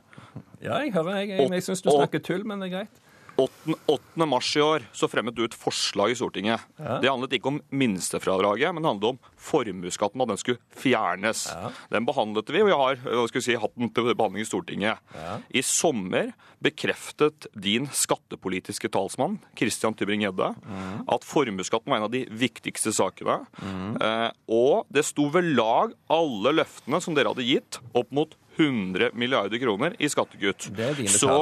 [0.61, 1.23] Ja, jeg hører.
[1.23, 3.01] Jeg, jeg, jeg syns du snakker tull, men det er greit.
[3.41, 3.77] 8.
[3.91, 4.27] 8.
[4.29, 6.65] mars i år så fremmet du et forslag i Stortinget.
[6.81, 6.99] Ja.
[7.03, 11.47] Det handlet ikke om minstefradraget, men det handlet om formuesskatten, at den skulle fjernes.
[11.53, 11.73] Ja.
[11.93, 15.01] Den behandlet vi, og vi har si, hatt den til behandling i Stortinget.
[15.17, 15.39] Ja.
[15.49, 21.07] I sommer bekreftet din skattepolitiske talsmann, Christian Tybring-Gjedde, mm.
[21.09, 23.41] at formuesskatten var en av de viktigste sakene.
[23.63, 23.97] Mm.
[23.97, 29.15] Eh, og det sto ved lag alle løftene som dere hadde gitt, opp mot 100
[29.17, 30.69] milliarder kroner i skattekutt.
[31.09, 31.37] Så,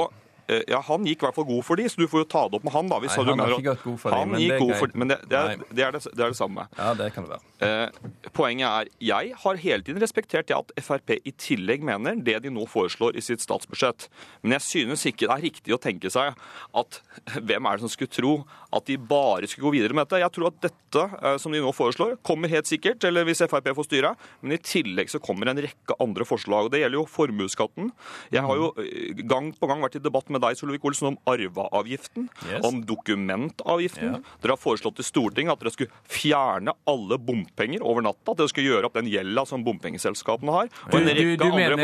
[0.69, 2.59] ja, Han gikk i hvert fall god for de, så du får jo ta det
[2.59, 2.89] opp med han.
[2.91, 2.99] da.
[3.03, 4.79] Nei, han har ikke gått god for de, men det er god greit.
[4.81, 6.67] for, Men det, det, er, det, er det, det er det samme.
[6.77, 7.45] Ja, det kan det være.
[7.59, 12.37] Eh, poenget er, jeg har hele tiden respektert det at Frp i tillegg mener det
[12.45, 14.07] de nå foreslår i sitt statsbudsjett.
[14.43, 16.37] Men jeg synes ikke det er riktig å tenke seg
[16.79, 17.01] at
[17.49, 18.33] hvem er det som skulle tro
[18.75, 20.21] at de bare skulle gå videre med dette.
[20.23, 23.71] Jeg tror at dette eh, som de nå foreslår, kommer helt sikkert, eller hvis Frp
[23.75, 24.13] får styre.
[24.41, 26.67] Men i tillegg så kommer en rekke andre forslag.
[26.67, 27.91] og Det gjelder jo formuesskatten.
[28.35, 32.29] Jeg har jo eh, gang på gang vært i debatt med deg, Solvik-Olsen, om arveavgiften,
[32.49, 32.63] Yes.
[32.65, 34.13] om dokumentavgiften.
[34.13, 34.37] Ja.
[34.41, 38.31] Dere har foreslått i Stortinget at dere skulle fjerne alle bompenger over natta.
[38.33, 40.69] At dere skulle gjøre opp den gjelda som bompengeselskapene har.
[40.89, 41.75] Du, du, mener,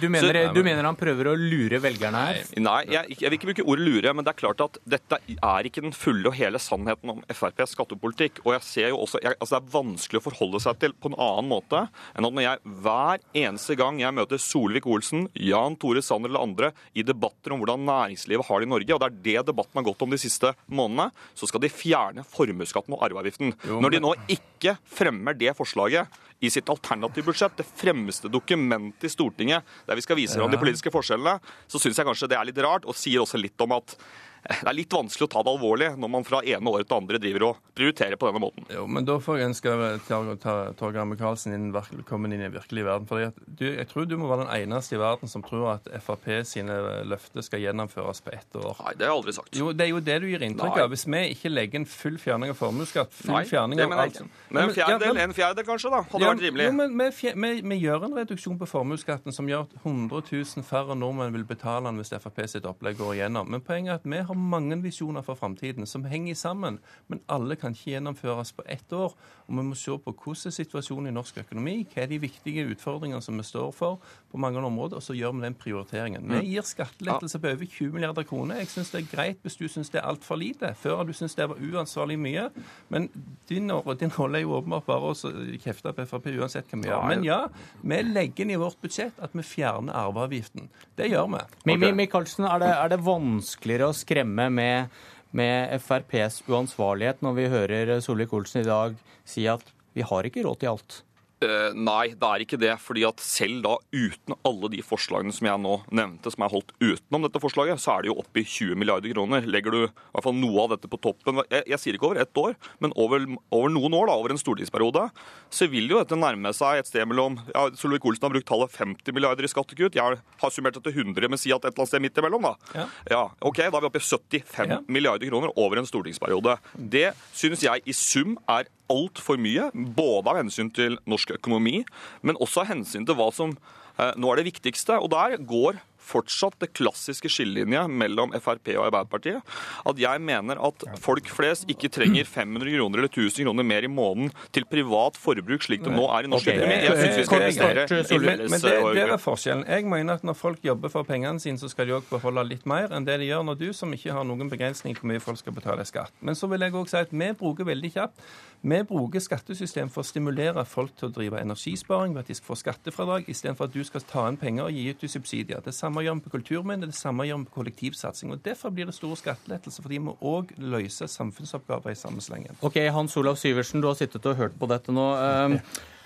[0.00, 2.42] du, mener, du mener han prøver å lure velgerne her?
[2.62, 5.68] Nei, jeg, jeg vil ikke bruke ordet lure, men det er klart at dette er
[5.68, 8.42] ikke den fulle og hele sannheten om FrPs skattepolitikk.
[8.46, 11.12] Og jeg ser jo også, jeg, altså Det er vanskelig å forholde seg til på
[11.12, 11.82] en annen måte
[12.16, 16.70] enn at når jeg hver eneste gang jeg møter Solvik-Olsen, Jan Tore Sanner eller andre
[16.98, 19.86] i debatter om hvordan næringslivet har det i Norge, og det er det debatten har
[19.86, 23.54] gått om de siste månedene, så skal de fjerne formuesskatten og arveavgiften.
[23.82, 29.12] Når de nå ikke fremmer det forslaget i sitt alternative budsjett, det fremste dokumentet i
[29.12, 31.38] Stortinget der vi skal vise fram de politiske forskjellene,
[31.70, 33.96] så syns jeg kanskje det er litt rart, og sier også litt om at
[34.42, 37.18] det er litt vanskelig å ta det alvorlig når man fra ene året til andre
[37.22, 38.64] driver og prioriterer på denne måten.
[38.74, 39.74] Jo, men da får jeg ønske
[40.08, 43.06] Tor- Tor- Torgeir Micaelsen inn, velkommen inn i virkelig verden.
[43.06, 46.26] Fordi du, jeg tror du må være den eneste i verden som tror at Frp
[46.48, 46.74] sine
[47.06, 48.74] løfter skal gjennomføres på ett år.
[48.82, 49.56] Nei, det har jeg aldri sagt.
[49.62, 50.90] Jo, Det er jo det du gir inntrykk av.
[50.92, 54.64] Hvis vi ikke legger en full fjerning av formuesskatt, full fjerning av alt som- Men
[54.68, 56.66] en fjerdedel, en fjerdedel kanskje, da, hadde Ja, vært rimelig.
[56.66, 60.64] Jo, men vi, vi, vi gjør en reduksjon på formuesskatten som gjør at 100 000
[60.66, 63.48] færre nordmenn vil betale den hvis Frp sitt opplegg går igjennom.
[63.48, 66.78] Men poenget er at vi har mange visjoner for framtiden som henger sammen,
[67.08, 69.16] men alle kan ikke gjennomføres på ett år.
[69.46, 73.22] Og vi må se på hvordan situasjonen i norsk økonomi, hva er de viktige utfordringene
[73.22, 76.22] som vi står for på mange områder, og så gjør vi den prioriteringen.
[76.26, 76.46] Vi Mm.
[76.48, 78.56] gir skattelettelse på over 20 milliarder kroner.
[78.62, 80.72] Jeg syns det er greit hvis du syns det er altfor lite.
[80.80, 82.48] Før har du syntes det var uansvarlig mye.
[82.90, 83.08] Men
[83.48, 87.06] din, din rolle er jo åpenbart bare å kjefte på Frp uansett hva vi gjør.
[87.08, 87.40] Men ja,
[87.84, 90.68] vi legger inn i vårt budsjett at vi fjerner arveavgiften.
[90.96, 91.44] Det gjør vi.
[91.66, 94.88] Mimi Michaelsen, er det, er det vanskeligere å skremme med,
[95.32, 99.62] med FrPs uansvarlighet når vi hører Solvik-Olsen i dag si at
[99.94, 101.02] vi har ikke råd til alt?
[101.42, 102.72] Eh, nei, det er ikke det.
[102.82, 106.72] fordi at selv da uten alle de forslagene som jeg nå nevnte, som er holdt
[106.80, 109.42] utenom dette forslaget, så er det jo oppe i 20 milliarder kroner.
[109.46, 112.20] Legger du i hvert fall noe av dette på toppen, jeg, jeg sier ikke over
[112.22, 115.06] ett år, men over, over noen år, da, over en stortingsperiode,
[115.52, 119.12] så vil jo dette nærme seg et sted mellom ja, Solvik-Olsen har brukt tallet 50
[119.16, 119.96] milliarder i skattekutt.
[119.98, 122.46] Jeg har summert det til 100, men si at et eller annet sted midt imellom,
[122.50, 122.86] da.
[123.10, 123.24] Ja.
[123.42, 124.78] ok, Da er vi oppe i 75 Ja.
[124.88, 126.56] milliarder kroner over en stortingsperiode.
[126.76, 131.80] Det synes jeg i sum er altfor mye, både av hensyn til norsk økonomi,
[132.22, 133.56] men også av hensyn til hva som
[133.98, 135.00] eh, nå er det viktigste.
[135.02, 139.52] Og der går fortsatt det klassiske skillelinjet mellom Frp og Arbeiderpartiet.
[139.86, 143.90] At jeg mener at folk flest ikke trenger 500 kroner eller 1000 kroner mer i
[143.92, 146.56] måneden til privat forbruk, slik det nå er i norsk Ok.
[146.56, 146.80] økonomi.
[146.82, 149.64] Jeg synes vi skal investere Men, men det, det er forskjellen.
[149.78, 152.66] Jeg mener at når folk jobber for pengene sine, så skal de òg beholde litt
[152.66, 155.22] mer enn det de gjør når du, som ikke har noen begrensning på hvor mye
[155.22, 156.10] folk skal betale skatt.
[156.20, 158.26] Men så vil jeg òg si at vi bruker veldig kjapt
[158.62, 162.52] vi bruker skattesystem for å stimulere folk til å drive energisparing ved at de skal
[162.52, 165.62] få skattefradrag, istedenfor at du skal ta inn penger og gi ut i subsidier.
[165.64, 168.30] Det samme gjør vi på kulturminner, det samme gjør vi på kollektivsatsing.
[168.30, 172.58] og Derfor blir det store skattelettelser, fordi vi må òg løse samfunnsoppgaver i samme slengen.
[172.62, 175.08] Ok, Hans Olav Syversen, du har sittet og hørt på dette nå.
[175.18, 175.58] Eh,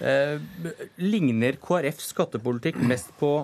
[0.09, 3.35] eh, ligner KrFs skattepolitikk mest på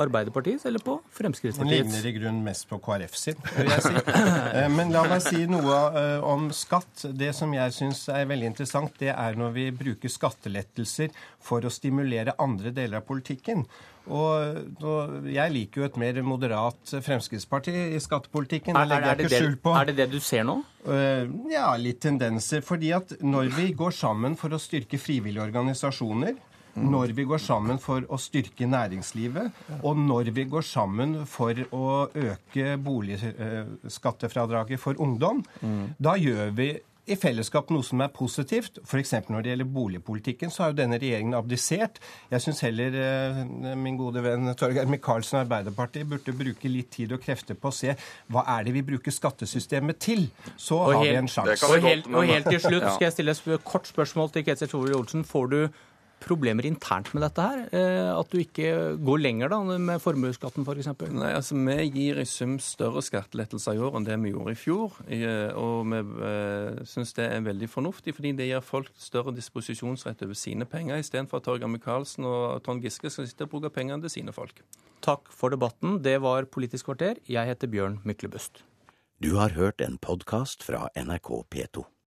[0.00, 3.94] Arbeiderpartiets eller på Den ligner i grunnen mest på KrF sin, vil jeg si.
[4.58, 7.06] Eh, Men la meg si noe eh, om skatt.
[7.14, 11.10] Det som jeg syns er veldig interessant, det er når vi bruker skattelettelser
[11.44, 13.64] for å stimulere andre deler av politikken.
[14.04, 18.76] Og jeg liker jo et mer moderat Fremskrittsparti i skattepolitikken.
[18.76, 19.72] Er, Er, er, det det, på.
[19.72, 20.58] er det det du ser nå?
[20.84, 22.60] Eh, Ja, litt tendenser.
[22.66, 26.36] Fordi at når vi går sammen for å styrke frivillige organisasjoner,
[26.76, 29.52] når vi går sammen for å styrke næringslivet,
[29.82, 35.44] og når vi går sammen for å øke boligskattefradraget for ungdom,
[35.98, 36.72] da gjør vi
[37.04, 38.78] i fellesskap noe som er positivt.
[38.84, 39.12] F.eks.
[39.28, 42.00] når det gjelder boligpolitikken, så har jo denne regjeringen abdisert.
[42.32, 43.40] Jeg syns heller eh,
[43.76, 47.76] min gode venn Torgeir Micaelsen og Arbeiderpartiet burde bruke litt tid og krefter på å
[47.76, 47.92] se
[48.32, 50.28] hva er det vi bruker skattesystemet til.
[50.56, 51.68] Så Og har vi en sjanse.
[51.68, 54.96] Og helt, og helt til slutt skal jeg stille et kort spørsmål til Ketil Tore
[54.96, 55.28] Olsen.
[55.28, 55.60] Får du
[56.22, 57.62] problemer internt med dette her?
[57.74, 60.90] Eh, at du ikke går lenger da med formuesskatten f.eks.?
[60.94, 64.54] For Nei, altså Vi gir i sum større skattelettelser i år enn det vi gjorde
[64.54, 64.98] i fjor.
[65.60, 70.38] Og vi eh, syns det er veldig fornuftig, fordi det gir folk større disposisjonsrett over
[70.38, 74.20] sine penger, istedenfor at Torgeir Micaelsen og Trond Giske skal sitte og bruke pengene til
[74.20, 74.64] sine folk.
[75.04, 75.98] Takk for debatten.
[76.04, 77.20] Det var Politisk kvarter.
[77.28, 78.64] Jeg heter Bjørn Myklebust.
[79.22, 81.84] Du har hørt en podkast fra NRK P2.